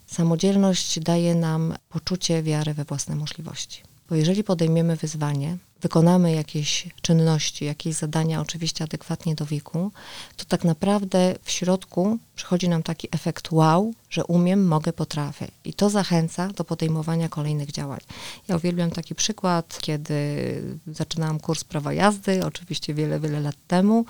Samodzielność 0.07 0.99
daje 0.99 1.35
nam 1.35 1.73
poczucie 1.89 2.43
wiary 2.43 2.73
we 2.73 2.83
własne 2.83 3.15
możliwości. 3.15 3.81
Bo 4.09 4.15
jeżeli 4.15 4.43
podejmiemy 4.43 4.95
wyzwanie, 4.95 5.57
wykonamy 5.81 6.31
jakieś 6.31 6.87
czynności, 7.01 7.65
jakieś 7.65 7.95
zadania, 7.95 8.41
oczywiście 8.41 8.83
adekwatnie 8.83 9.35
do 9.35 9.45
wieku, 9.45 9.91
to 10.37 10.45
tak 10.45 10.63
naprawdę 10.63 11.35
w 11.43 11.51
środku 11.51 12.17
przychodzi 12.35 12.69
nam 12.69 12.83
taki 12.83 13.07
efekt 13.11 13.51
wow, 13.51 13.93
że 14.09 14.25
umiem, 14.25 14.67
mogę, 14.67 14.93
potrafię. 14.93 15.47
I 15.65 15.73
to 15.73 15.89
zachęca 15.89 16.47
do 16.47 16.63
podejmowania 16.63 17.29
kolejnych 17.29 17.71
działań. 17.71 17.99
Ja 18.47 18.55
uwielbiam 18.55 18.91
taki 18.91 19.15
przykład, 19.15 19.77
kiedy 19.81 20.15
zaczynałam 20.87 21.39
kurs 21.39 21.63
prawa 21.63 21.93
jazdy, 21.93 22.45
oczywiście 22.45 22.93
wiele, 22.93 23.19
wiele 23.19 23.39
lat 23.39 23.55
temu 23.67 24.05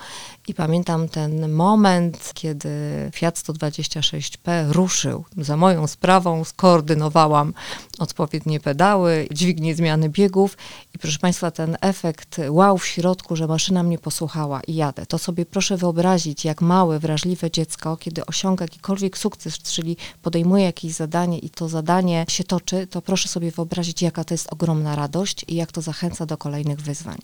i 0.48 0.54
pamiętam 0.54 1.10
ten 1.10 1.52
moment, 1.52 2.32
kiedy 2.34 2.70
Fiat 3.14 3.36
126P 3.36 4.72
ruszył. 4.72 5.26
Za 5.38 5.58
moją 5.58 5.88
sprawą 5.88 6.44
skoordynowałam 6.44 7.54
odpowiednie 8.00 8.60
pedały, 8.60 9.28
dźwignię 9.32 9.76
zmiany 9.76 10.10
biegów 10.10 10.58
i 10.94 11.00
proszę 11.00 11.20
Państwa, 11.20 11.52
ten 11.56 11.78
efekt 11.82 12.42
wow 12.50 12.78
w 12.78 12.86
środku, 12.86 13.36
że 13.36 13.48
maszyna 13.48 13.84
mnie 13.84 13.98
posłuchała 13.98 14.62
i 14.68 14.76
jadę. 14.76 15.06
To 15.06 15.18
sobie 15.18 15.46
proszę 15.46 15.78
wyobrazić, 15.78 16.46
jak 16.46 16.62
małe, 16.62 17.00
wrażliwe 17.00 17.52
dziecko, 17.52 17.98
kiedy 17.98 18.26
osiąga 18.26 18.64
jakikolwiek 18.66 19.18
sukces, 19.18 19.58
czyli 19.58 19.98
podejmuje 20.22 20.64
jakieś 20.64 20.94
zadanie 20.94 21.40
i 21.40 21.50
to 21.50 21.70
zadanie 21.70 22.26
się 22.30 22.44
toczy, 22.44 22.88
to 22.88 23.02
proszę 23.02 23.30
sobie 23.30 23.52
wyobrazić, 23.52 24.02
jaka 24.02 24.24
to 24.24 24.34
jest 24.34 24.54
ogromna 24.54 24.96
radość 24.96 25.46
i 25.48 25.56
jak 25.56 25.72
to 25.72 25.82
zachęca 25.82 26.26
do 26.26 26.38
kolejnych 26.38 26.82
wyzwań. 26.82 27.18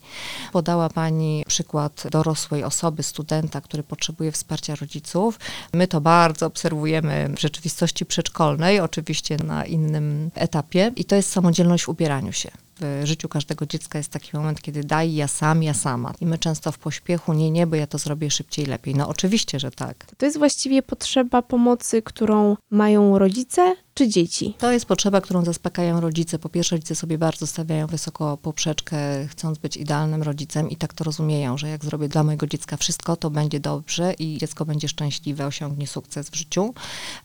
Podała 0.51 0.89
Pani 0.89 1.43
przykład 1.47 2.03
dorosłej 2.11 2.63
osoby, 2.63 3.03
studenta, 3.03 3.61
który 3.61 3.83
potrzebuje 3.83 4.31
wsparcia 4.31 4.75
rodziców. 4.75 5.39
My 5.73 5.88
to 5.88 6.01
bardzo 6.01 6.45
obserwujemy 6.45 7.29
w 7.35 7.39
rzeczywistości 7.39 8.05
przedszkolnej, 8.05 8.79
oczywiście 8.79 9.38
na 9.38 9.65
innym 9.65 10.31
etapie 10.35 10.91
i 10.95 11.05
to 11.05 11.15
jest 11.15 11.31
samodzielność 11.31 11.83
w 11.83 11.89
ubieraniu 11.89 12.33
się 12.33 12.51
w 12.81 13.05
życiu 13.05 13.29
każdego 13.29 13.65
dziecka 13.65 13.97
jest 13.97 14.11
taki 14.11 14.38
moment, 14.38 14.61
kiedy 14.61 14.83
daj 14.83 15.13
ja 15.13 15.27
sam, 15.27 15.63
ja 15.63 15.73
sama. 15.73 16.13
I 16.21 16.25
my 16.25 16.38
często 16.38 16.71
w 16.71 16.77
pośpiechu, 16.77 17.33
nie, 17.33 17.51
nie, 17.51 17.67
bo 17.67 17.75
ja 17.75 17.88
to 17.88 17.97
zrobię 17.97 18.31
szybciej, 18.31 18.65
lepiej. 18.65 18.95
No 18.95 19.07
oczywiście, 19.07 19.59
że 19.59 19.71
tak. 19.71 20.05
To 20.17 20.25
jest 20.25 20.38
właściwie 20.38 20.81
potrzeba 20.81 21.41
pomocy, 21.41 22.01
którą 22.01 22.57
mają 22.69 23.19
rodzice 23.19 23.75
czy 23.93 24.07
dzieci? 24.07 24.53
To 24.57 24.71
jest 24.71 24.86
potrzeba, 24.86 25.21
którą 25.21 25.45
zaspokajają 25.45 26.00
rodzice. 26.01 26.39
Po 26.39 26.50
pierwsze, 26.50 26.75
rodzice 26.75 26.95
sobie 26.95 27.17
bardzo 27.17 27.48
stawiają 27.48 27.88
wysoko 27.88 28.38
poprzeczkę, 28.38 29.27
chcąc 29.27 29.57
być 29.57 29.77
idealnym 29.77 30.24
rodzicem 30.24 30.69
i 30.69 30.75
tak 30.75 30.93
to 30.93 31.03
rozumieją, 31.03 31.57
że 31.57 31.69
jak 31.69 31.86
zrobię 31.86 32.07
dla 32.07 32.24
mojego 32.24 32.48
dziecka 32.48 32.77
wszystko, 32.77 33.15
to 33.15 33.29
będzie 33.29 33.60
dobrze 33.60 34.13
i 34.13 34.38
dziecko 34.38 34.65
będzie 34.65 34.88
szczęśliwe, 34.88 35.45
osiągnie 35.45 35.88
sukces 35.88 36.29
w 36.29 36.36
życiu. 36.36 36.74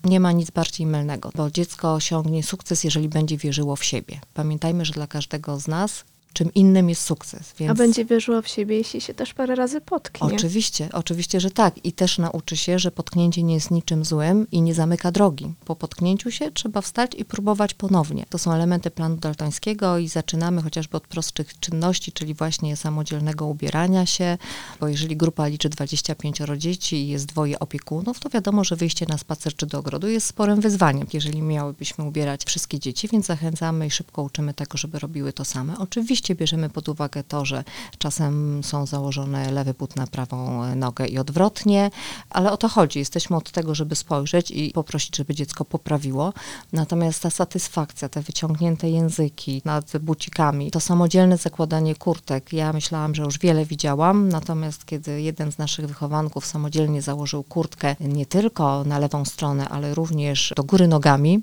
Nie 0.05 0.21
ma 0.21 0.33
nic 0.33 0.51
bardziej 0.51 0.87
mylnego, 0.87 1.31
bo 1.35 1.51
dziecko 1.51 1.95
osiągnie 1.95 2.43
sukces, 2.43 2.85
jeżeli 2.85 3.09
będzie 3.09 3.37
wierzyło 3.37 3.77
w 3.77 3.85
siebie. 3.85 4.21
Pamiętajmy, 4.35 4.85
że 4.85 4.93
dla 4.93 5.07
każdego 5.07 5.61
z 5.61 5.69
nas 5.69 6.05
czym 6.37 6.55
innym 6.55 6.89
jest 6.89 7.03
sukces. 7.03 7.55
Więc... 7.59 7.71
A 7.71 7.75
będzie 7.75 8.05
wierzyło 8.05 8.43
w 8.43 8.49
siebie, 8.49 8.77
jeśli 8.77 9.01
się 9.01 9.15
też 9.15 9.35
parę 9.35 9.55
razy 9.55 9.81
potknie. 9.81 10.27
Oczywiście, 10.27 10.89
oczywiście, 10.93 11.41
że 11.41 11.51
tak. 11.51 11.85
I 11.85 11.93
też 11.93 12.19
nauczy 12.19 12.57
się, 12.57 12.79
że 12.79 12.91
potknięcie 12.91 13.43
nie 13.43 13.55
jest 13.55 13.71
niczym 13.71 14.05
złym 14.05 14.47
i 14.51 14.63
nie 14.63 14.75
zamyka 14.75 15.13
drogi. 15.13 15.55
Po 15.65 15.77
potknięciu 15.77 16.31
się 16.31 16.51
trzeba 16.51 16.81
wstać 16.81 17.13
i 17.17 17.25
próbować 17.25 17.75
ponownie. 17.75 18.27
To 18.31 18.39
są 18.39 18.53
elementy 18.53 18.91
planu 18.91 19.17
daltońskiego 19.17 19.99
i 19.99 20.09
zaczynamy 20.09 20.63
chociażby 20.63 20.97
od 20.97 21.07
prostych 21.07 21.61
czynności, 21.61 22.13
czyli 22.13 22.35
właśnie 22.35 22.77
samodzielnego 22.77 23.47
ubierania 23.47 24.07
się, 24.07 24.39
bo 24.81 24.89
jeżeli 24.89 25.17
grupa 25.17 25.47
liczy 25.47 25.69
25 25.69 26.39
dzieci 26.57 26.97
i 26.97 27.09
jest 27.09 27.27
dwoje 27.27 27.59
opiekunów, 27.59 28.21
to 28.21 28.29
wiadomo, 28.29 28.65
że 28.65 28.77
wyjście 28.77 29.07
na 29.09 29.19
spacer 29.19 29.55
czy 29.55 29.67
do 29.67 29.79
ogrodu 29.79 30.09
jest 30.09 30.27
sporym 30.27 30.61
wyzwaniem, 30.61 31.07
jeżeli 31.13 31.43
miałybyśmy 31.43 32.05
ubierać 32.05 32.45
wszystkie 32.45 32.79
dzieci, 32.79 33.09
więc 33.09 33.27
zachęcamy 33.27 33.87
i 33.87 33.91
szybko 33.91 34.23
uczymy 34.23 34.55
tego, 34.55 34.79
żeby 34.79 34.99
robiły 34.99 35.33
to 35.33 35.45
same. 35.45 35.79
Oczywiście 35.79 36.26
bierzemy 36.35 36.71
pod 36.71 36.89
uwagę 36.89 37.25
to, 37.25 37.45
że 37.45 37.65
czasem 37.99 38.65
są 38.65 38.87
założone 38.87 39.53
lewy 39.53 39.75
but 39.75 39.97
na 39.97 40.07
prawą 40.07 40.63
nogę 40.77 41.07
i 41.07 41.19
odwrotnie, 41.19 41.91
ale 42.31 42.53
o 42.53 42.57
to 42.57 42.69
chodzi. 42.69 42.99
Jesteśmy 42.99 43.37
od 43.37 43.51
tego, 43.51 43.75
żeby 43.75 43.97
spojrzeć 43.97 44.51
i 44.51 44.71
poprosić, 44.71 45.17
żeby 45.17 45.35
dziecko 45.35 45.65
poprawiło. 45.65 46.33
Natomiast 46.73 47.23
ta 47.23 47.31
satysfakcja, 47.31 48.09
te 48.09 48.23
wyciągnięte 48.23 48.91
języki 48.91 49.63
nad 49.65 49.99
bucikami, 49.99 50.71
to 50.71 50.81
samodzielne 50.81 51.37
zakładanie 51.37 51.95
kurtek. 51.95 52.53
Ja 52.53 52.73
myślałam, 52.73 53.15
że 53.15 53.23
już 53.23 53.39
wiele 53.39 53.65
widziałam, 53.65 54.29
natomiast 54.29 54.85
kiedy 54.85 55.23
jeden 55.23 55.53
z 55.53 55.59
naszych 55.59 55.87
wychowanków 55.87 56.47
samodzielnie 56.47 57.03
założył 57.03 57.43
kurtkę 57.43 57.97
nie 58.01 58.27
tylko 58.27 58.85
na 58.85 58.99
lewą 58.99 59.25
stronę, 59.25 59.69
ale 59.69 59.95
również 59.95 60.53
do 60.57 60.65
góry 60.65 60.89
nogami, 60.89 61.43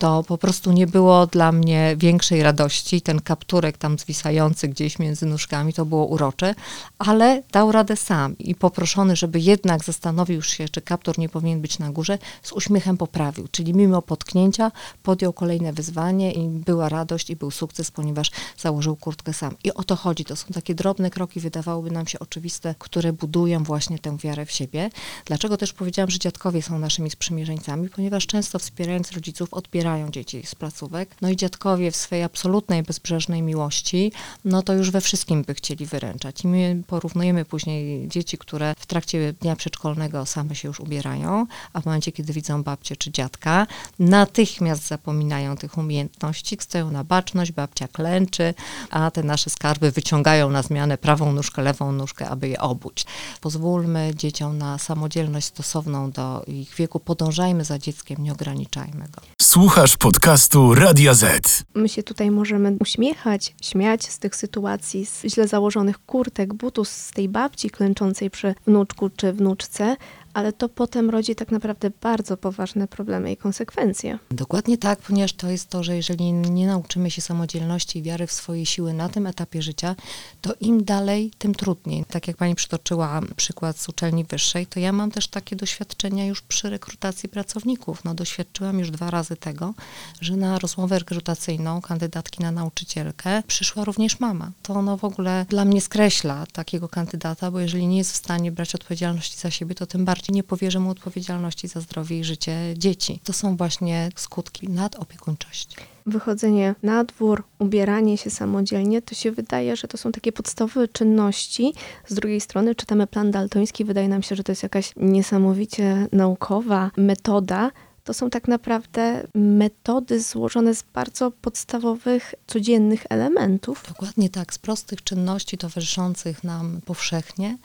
to 0.00 0.24
po 0.28 0.38
prostu 0.38 0.72
nie 0.72 0.86
było 0.86 1.26
dla 1.26 1.52
mnie 1.52 1.94
większej 1.96 2.42
radości. 2.42 3.02
Ten 3.02 3.20
kapturek 3.20 3.78
tam 3.78 3.98
zwisający 3.98 4.68
gdzieś 4.68 4.98
między 4.98 5.26
nóżkami, 5.26 5.72
to 5.72 5.84
było 5.84 6.06
urocze, 6.06 6.54
ale 6.98 7.42
dał 7.52 7.72
radę 7.72 7.96
sam 7.96 8.38
i 8.38 8.54
poproszony, 8.54 9.16
żeby 9.16 9.40
jednak 9.40 9.84
zastanowił 9.84 10.42
się, 10.42 10.68
czy 10.68 10.80
kaptur 10.80 11.18
nie 11.18 11.28
powinien 11.28 11.60
być 11.60 11.78
na 11.78 11.90
górze, 11.90 12.18
z 12.42 12.52
uśmiechem 12.52 12.96
poprawił, 12.96 13.48
czyli 13.50 13.74
mimo 13.74 14.02
potknięcia 14.02 14.72
podjął 15.02 15.32
kolejne 15.32 15.72
wyzwanie 15.72 16.32
i 16.32 16.48
była 16.48 16.88
radość 16.88 17.30
i 17.30 17.36
był 17.36 17.50
sukces, 17.50 17.90
ponieważ 17.90 18.30
założył 18.58 18.96
kurtkę 18.96 19.32
sam. 19.32 19.54
I 19.64 19.74
o 19.74 19.84
to 19.84 19.96
chodzi. 19.96 20.24
To 20.24 20.36
są 20.36 20.46
takie 20.54 20.74
drobne 20.74 21.10
kroki, 21.10 21.40
wydawałoby 21.40 21.90
nam 21.90 22.06
się 22.06 22.18
oczywiste, 22.18 22.74
które 22.78 23.12
budują 23.12 23.64
właśnie 23.64 23.98
tę 23.98 24.16
wiarę 24.16 24.46
w 24.46 24.50
siebie. 24.50 24.90
Dlaczego 25.24 25.56
też 25.56 25.72
powiedziałam, 25.72 26.10
że 26.10 26.18
dziadkowie 26.18 26.62
są 26.62 26.78
naszymi 26.78 27.10
sprzymierzeńcami? 27.10 27.88
Ponieważ 27.88 28.26
często 28.26 28.58
wspierając 28.58 29.12
rodziców 29.12 29.54
odbierają 29.54 29.89
dzieci 30.10 30.42
z 30.46 30.54
placówek. 30.54 31.16
No 31.20 31.30
i 31.30 31.36
dziadkowie 31.36 31.90
w 31.90 31.96
swojej 31.96 32.24
absolutnej, 32.24 32.82
bezbrzeżnej 32.82 33.42
miłości, 33.42 34.12
no 34.44 34.62
to 34.62 34.72
już 34.72 34.90
we 34.90 35.00
wszystkim 35.00 35.42
by 35.42 35.54
chcieli 35.54 35.86
wyręczać. 35.86 36.44
I 36.44 36.48
my 36.48 36.82
porównujemy 36.86 37.44
później 37.44 38.08
dzieci, 38.08 38.38
które 38.38 38.74
w 38.78 38.86
trakcie 38.86 39.32
dnia 39.32 39.56
przedszkolnego 39.56 40.26
same 40.26 40.54
się 40.54 40.68
już 40.68 40.80
ubierają, 40.80 41.46
a 41.72 41.80
w 41.80 41.86
momencie, 41.86 42.12
kiedy 42.12 42.32
widzą 42.32 42.62
babcię 42.62 42.96
czy 42.96 43.10
dziadka, 43.10 43.66
natychmiast 43.98 44.88
zapominają 44.88 45.56
tych 45.56 45.78
umiejętności, 45.78 46.56
stoją 46.60 46.90
na 46.90 47.04
baczność, 47.04 47.52
babcia 47.52 47.88
klęczy, 47.88 48.54
a 48.90 49.10
te 49.10 49.22
nasze 49.22 49.50
skarby 49.50 49.90
wyciągają 49.90 50.50
na 50.50 50.62
zmianę 50.62 50.98
prawą 50.98 51.32
nóżkę, 51.32 51.62
lewą 51.62 51.92
nóżkę, 51.92 52.28
aby 52.28 52.48
je 52.48 52.60
obuć. 52.60 53.04
Pozwólmy 53.40 54.12
dzieciom 54.14 54.58
na 54.58 54.78
samodzielność 54.78 55.46
stosowną 55.46 56.10
do 56.10 56.44
ich 56.46 56.74
wieku, 56.74 57.00
podążajmy 57.00 57.64
za 57.64 57.78
dzieckiem, 57.78 58.22
nie 58.22 58.32
ograniczajmy 58.32 59.04
go. 59.08 59.39
Słuchasz 59.50 59.96
podcastu 59.96 60.74
Radia 60.74 61.14
Z. 61.14 61.64
My 61.74 61.88
się 61.88 62.02
tutaj 62.02 62.30
możemy 62.30 62.76
uśmiechać, 62.80 63.54
śmiać 63.62 64.04
z 64.04 64.18
tych 64.18 64.36
sytuacji, 64.36 65.06
z 65.06 65.22
źle 65.24 65.48
założonych 65.48 65.98
kurtek, 65.98 66.54
butów, 66.54 66.88
z 66.88 67.10
tej 67.10 67.28
babci 67.28 67.70
klęczącej 67.70 68.30
przy 68.30 68.54
wnuczku 68.66 69.10
czy 69.16 69.32
wnuczce, 69.32 69.96
ale 70.34 70.52
to 70.52 70.68
potem 70.68 71.10
rodzi 71.10 71.34
tak 71.34 71.50
naprawdę 71.50 71.90
bardzo 72.00 72.36
poważne 72.36 72.88
problemy 72.88 73.32
i 73.32 73.36
konsekwencje. 73.36 74.18
Dokładnie 74.30 74.78
tak, 74.78 74.98
ponieważ 74.98 75.32
to 75.32 75.50
jest 75.50 75.68
to, 75.68 75.82
że 75.82 75.96
jeżeli 75.96 76.32
nie 76.32 76.66
nauczymy 76.66 77.10
się 77.10 77.22
samodzielności 77.22 77.98
i 77.98 78.02
wiary 78.02 78.26
w 78.26 78.32
swoje 78.32 78.66
siły 78.66 78.92
na 78.92 79.08
tym 79.08 79.26
etapie 79.26 79.62
życia, 79.62 79.96
to 80.40 80.54
im 80.60 80.84
dalej, 80.84 81.30
tym 81.38 81.54
trudniej. 81.54 82.04
Tak 82.04 82.28
jak 82.28 82.36
pani 82.36 82.54
przytoczyła 82.54 83.20
przykład 83.36 83.78
z 83.78 83.88
uczelni 83.88 84.24
wyższej, 84.24 84.66
to 84.66 84.80
ja 84.80 84.92
mam 84.92 85.10
też 85.10 85.28
takie 85.28 85.56
doświadczenia 85.56 86.26
już 86.26 86.42
przy 86.42 86.70
rekrutacji 86.70 87.28
pracowników. 87.28 88.04
No, 88.04 88.14
doświadczyłam 88.14 88.78
już 88.78 88.90
dwa 88.90 89.10
razy 89.10 89.36
tego, 89.36 89.74
że 90.20 90.36
na 90.36 90.58
rozmowę 90.58 90.98
rekrutacyjną 90.98 91.80
kandydatki 91.80 92.42
na 92.42 92.50
nauczycielkę 92.50 93.42
przyszła 93.46 93.84
również 93.84 94.20
mama. 94.20 94.50
To 94.62 94.82
no 94.82 94.96
w 94.96 95.04
ogóle 95.04 95.46
dla 95.48 95.64
mnie 95.64 95.80
skreśla 95.80 96.46
takiego 96.52 96.88
kandydata, 96.88 97.50
bo 97.50 97.60
jeżeli 97.60 97.86
nie 97.86 97.98
jest 97.98 98.12
w 98.12 98.16
stanie 98.16 98.52
brać 98.52 98.74
odpowiedzialności 98.74 99.38
za 99.38 99.50
siebie, 99.50 99.74
to 99.74 99.86
tym 99.86 100.04
bardziej 100.04 100.19
nie 100.28 100.42
powierzę 100.42 100.80
mu 100.80 100.90
odpowiedzialności 100.90 101.68
za 101.68 101.80
zdrowie 101.80 102.18
i 102.18 102.24
życie 102.24 102.56
dzieci. 102.76 103.20
To 103.24 103.32
są 103.32 103.56
właśnie 103.56 104.08
skutki 104.16 104.68
nadopiekuńczości. 104.68 105.76
Wychodzenie 106.06 106.74
na 106.82 107.04
dwór, 107.04 107.44
ubieranie 107.58 108.18
się 108.18 108.30
samodzielnie, 108.30 109.02
to 109.02 109.14
się 109.14 109.32
wydaje, 109.32 109.76
że 109.76 109.88
to 109.88 109.98
są 109.98 110.12
takie 110.12 110.32
podstawowe 110.32 110.88
czynności. 110.88 111.72
Z 112.06 112.14
drugiej 112.14 112.40
strony 112.40 112.74
czytamy 112.74 113.06
plan 113.06 113.30
daltoński, 113.30 113.84
wydaje 113.84 114.08
nam 114.08 114.22
się, 114.22 114.36
że 114.36 114.44
to 114.44 114.52
jest 114.52 114.62
jakaś 114.62 114.92
niesamowicie 114.96 116.08
naukowa 116.12 116.90
metoda, 116.96 117.70
to 118.10 118.14
są 118.14 118.30
tak 118.30 118.48
naprawdę 118.48 119.26
metody 119.34 120.22
złożone 120.22 120.74
z 120.74 120.82
bardzo 120.94 121.30
podstawowych, 121.30 122.34
codziennych 122.46 123.06
elementów. 123.08 123.84
Dokładnie 123.88 124.30
tak, 124.30 124.54
z 124.54 124.58
prostych 124.58 125.04
czynności 125.04 125.58
towarzyszących 125.58 126.44
nam 126.44 126.80
powszechnie. 126.84 127.58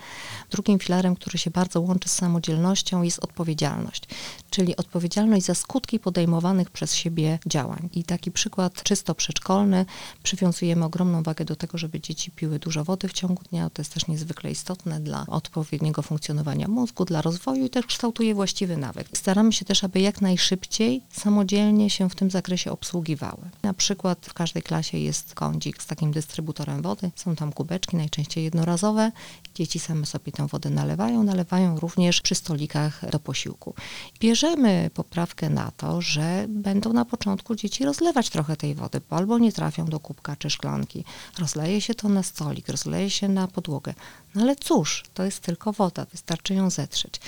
Drugim 0.51 0.79
filarem, 0.79 1.15
który 1.15 1.37
się 1.37 1.51
bardzo 1.51 1.81
łączy 1.81 2.09
z 2.09 2.13
samodzielnością, 2.13 3.01
jest 3.01 3.19
odpowiedzialność, 3.19 4.03
czyli 4.49 4.75
odpowiedzialność 4.75 5.45
za 5.45 5.55
skutki 5.55 5.99
podejmowanych 5.99 6.69
przez 6.69 6.95
siebie 6.95 7.39
działań. 7.45 7.89
I 7.93 8.03
taki 8.03 8.31
przykład 8.31 8.83
czysto 8.83 9.15
przedszkolny, 9.15 9.85
przywiązujemy 10.23 10.85
ogromną 10.85 11.23
wagę 11.23 11.45
do 11.45 11.55
tego, 11.55 11.77
żeby 11.77 11.99
dzieci 11.99 12.31
piły 12.31 12.59
dużo 12.59 12.83
wody 12.83 13.07
w 13.07 13.13
ciągu 13.13 13.43
dnia. 13.49 13.69
To 13.69 13.81
jest 13.81 13.93
też 13.93 14.07
niezwykle 14.07 14.51
istotne 14.51 14.99
dla 14.99 15.25
odpowiedniego 15.27 16.01
funkcjonowania 16.01 16.67
mózgu, 16.67 17.05
dla 17.05 17.21
rozwoju 17.21 17.65
i 17.65 17.69
też 17.69 17.85
kształtuje 17.85 18.35
właściwy 18.35 18.77
nawyk. 18.77 19.07
Staramy 19.13 19.53
się 19.53 19.65
też, 19.65 19.83
aby 19.83 19.99
jak 19.99 20.21
najszybciej 20.35 21.01
samodzielnie 21.11 21.89
się 21.89 22.09
w 22.09 22.15
tym 22.15 22.31
zakresie 22.31 22.71
obsługiwały. 22.71 23.41
Na 23.63 23.73
przykład 23.73 24.25
w 24.25 24.33
każdej 24.33 24.63
klasie 24.63 24.97
jest 24.97 25.35
kądzik 25.35 25.83
z 25.83 25.85
takim 25.85 26.11
dystrybutorem 26.11 26.81
wody, 26.81 27.11
są 27.15 27.35
tam 27.35 27.53
kubeczki, 27.53 27.97
najczęściej 27.97 28.43
jednorazowe. 28.43 29.11
Dzieci 29.55 29.79
same 29.79 30.05
sobie 30.05 30.31
tę 30.31 30.47
wodę 30.47 30.69
nalewają, 30.69 31.23
nalewają 31.23 31.79
również 31.79 32.21
przy 32.21 32.35
stolikach 32.35 33.09
do 33.11 33.19
posiłku. 33.19 33.73
Bierzemy 34.19 34.89
poprawkę 34.93 35.49
na 35.49 35.71
to, 35.71 36.01
że 36.01 36.45
będą 36.49 36.93
na 36.93 37.05
początku 37.05 37.55
dzieci 37.55 37.85
rozlewać 37.85 38.29
trochę 38.29 38.57
tej 38.57 38.75
wody, 38.75 39.01
bo 39.09 39.15
albo 39.15 39.39
nie 39.39 39.51
trafią 39.51 39.85
do 39.85 39.99
kubka 39.99 40.35
czy 40.35 40.49
szklanki. 40.49 41.03
Rozleje 41.39 41.81
się 41.81 41.95
to 41.95 42.09
na 42.09 42.23
stolik, 42.23 42.69
rozleje 42.69 43.09
się 43.09 43.29
na 43.29 43.47
podłogę. 43.47 43.93
No 44.35 44.41
ale 44.41 44.55
cóż, 44.55 45.03
to 45.13 45.23
jest 45.23 45.39
tylko 45.39 45.73
woda, 45.73 46.05
wystarczy 46.11 46.53
ją 46.53 46.69
zetrzeć. 46.69 47.19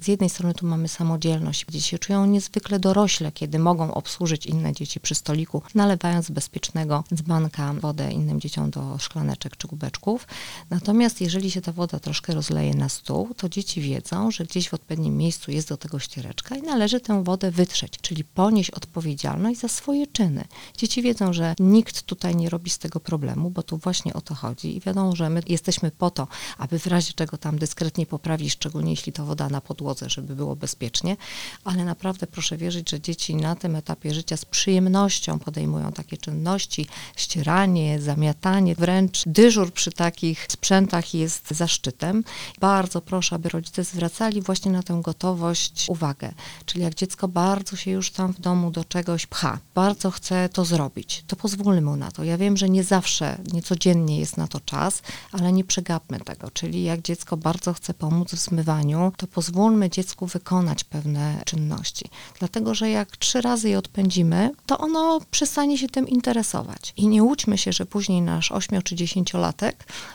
Z 0.00 0.08
jednej 0.08 0.30
strony 0.30 0.54
tu 0.54 0.66
mamy 0.66 0.88
samodzielność, 0.88 1.64
dzieci 1.68 1.88
się 1.88 1.98
czują 1.98 2.26
niezwykle 2.26 2.78
dorośle, 2.78 3.32
kiedy 3.32 3.58
mogą 3.58 3.94
obsłużyć 3.94 4.46
inne 4.46 4.72
dzieci 4.72 5.00
przy 5.00 5.14
stoliku, 5.14 5.62
nalewając 5.74 6.26
z 6.26 6.30
bezpiecznego 6.30 7.04
dzbanka 7.14 7.72
wodę 7.72 8.12
innym 8.12 8.40
dzieciom 8.40 8.70
do 8.70 8.98
szklaneczek 8.98 9.56
czy 9.56 9.68
kubeczków. 9.68 10.26
Natomiast 10.70 11.20
jeżeli 11.20 11.50
się 11.50 11.60
ta 11.60 11.72
woda 11.72 11.98
troszkę 11.98 12.34
rozleje 12.34 12.74
na 12.74 12.88
stół, 12.88 13.34
to 13.36 13.48
dzieci 13.48 13.80
wiedzą, 13.80 14.30
że 14.30 14.44
gdzieś 14.44 14.68
w 14.68 14.74
odpowiednim 14.74 15.16
miejscu 15.16 15.50
jest 15.50 15.68
do 15.68 15.76
tego 15.76 15.98
ściereczka 15.98 16.56
i 16.56 16.62
należy 16.62 17.00
tę 17.00 17.24
wodę 17.24 17.50
wytrzeć, 17.50 17.92
czyli 18.00 18.24
ponieść 18.24 18.70
odpowiedzialność 18.70 19.60
za 19.60 19.68
swoje 19.68 20.06
czyny. 20.06 20.44
Dzieci 20.76 21.02
wiedzą, 21.02 21.32
że 21.32 21.54
nikt 21.58 22.02
tutaj 22.02 22.36
nie 22.36 22.50
robi 22.50 22.70
z 22.70 22.78
tego 22.78 23.00
problemu, 23.00 23.50
bo 23.50 23.62
tu 23.62 23.76
właśnie 23.76 24.14
o 24.14 24.20
to 24.20 24.34
chodzi 24.34 24.76
i 24.76 24.80
wiadomo, 24.80 25.16
że 25.16 25.30
my 25.30 25.42
jesteśmy 25.48 25.90
po 25.90 26.10
to, 26.10 26.28
aby 26.58 26.78
w 26.78 26.86
razie 26.86 27.12
czego 27.12 27.38
tam 27.38 27.58
dyskretnie 27.58 28.06
poprawić, 28.06 28.52
szczególnie 28.52 28.90
jeśli 28.90 29.12
to 29.12 29.24
woda 29.24 29.48
na 29.48 29.60
podłodze, 29.60 30.10
żeby 30.10 30.36
było 30.36 30.56
bezpiecznie, 30.56 31.16
ale 31.64 31.84
naprawdę 31.84 32.26
proszę 32.26 32.56
wierzyć, 32.56 32.90
że 32.90 33.00
dzieci 33.00 33.36
na 33.36 33.54
tym 33.54 33.76
etapie 33.76 34.14
życia 34.14 34.36
z 34.36 34.44
przyjemnością 34.44 35.38
podejmują 35.38 35.92
takie 35.92 36.16
czynności, 36.16 36.86
ścieranie, 37.16 38.00
zamiatanie, 38.00 38.74
wręcz 38.74 39.22
dyżur 39.26 39.72
przy 39.72 39.92
takich 39.92 40.46
sprzętach 40.50 41.14
jest 41.14 41.50
zaszczytem. 41.50 42.24
Bardzo 42.60 43.00
proszę, 43.00 43.36
aby 43.36 43.48
rodzice 43.48 43.84
zwracali 43.84 44.42
właśnie 44.42 44.72
na 44.72 44.82
tę 44.82 45.00
gotowość 45.02 45.86
uwagę, 45.88 46.32
czyli 46.66 46.84
jak 46.84 46.94
dziecko 46.94 47.28
bardzo 47.28 47.76
się 47.76 47.90
już 47.90 48.10
tam 48.10 48.32
w 48.32 48.40
domu 48.40 48.70
do 48.70 48.84
czegoś 48.84 49.26
pcha, 49.26 49.58
bardzo 49.74 50.10
chce 50.10 50.48
to 50.48 50.64
zrobić, 50.64 51.24
to 51.26 51.36
pozwólmy 51.36 51.80
mu 51.80 51.96
na 51.96 52.10
to. 52.10 52.24
Ja 52.24 52.38
wiem, 52.38 52.56
że 52.56 52.68
nie 52.68 52.84
zawsze, 52.84 53.38
nie 53.52 53.62
codziennie 53.62 54.18
jest 54.18 54.36
na 54.36 54.48
to 54.48 54.60
czas, 54.60 55.02
ale 55.32 55.52
nie 55.52 55.64
przegapmy 55.64 56.20
tego, 56.20 56.45
czyli 56.50 56.84
jak 56.84 57.02
dziecko 57.02 57.36
bardzo 57.36 57.72
chce 57.72 57.94
pomóc 57.94 58.34
w 58.34 58.38
zmywaniu, 58.38 59.12
to 59.16 59.26
pozwólmy 59.26 59.90
dziecku 59.90 60.26
wykonać 60.26 60.84
pewne 60.84 61.42
czynności. 61.44 62.04
Dlatego, 62.38 62.74
że 62.74 62.90
jak 62.90 63.16
trzy 63.16 63.40
razy 63.40 63.68
je 63.68 63.78
odpędzimy, 63.78 64.50
to 64.66 64.78
ono 64.78 65.20
przestanie 65.30 65.78
się 65.78 65.88
tym 65.88 66.08
interesować. 66.08 66.92
I 66.96 67.08
nie 67.08 67.22
łudźmy 67.22 67.58
się, 67.58 67.72
że 67.72 67.86
później 67.86 68.22
nasz 68.22 68.52
8 68.52 68.82
czy 68.82 68.94
10-latek 68.94 69.72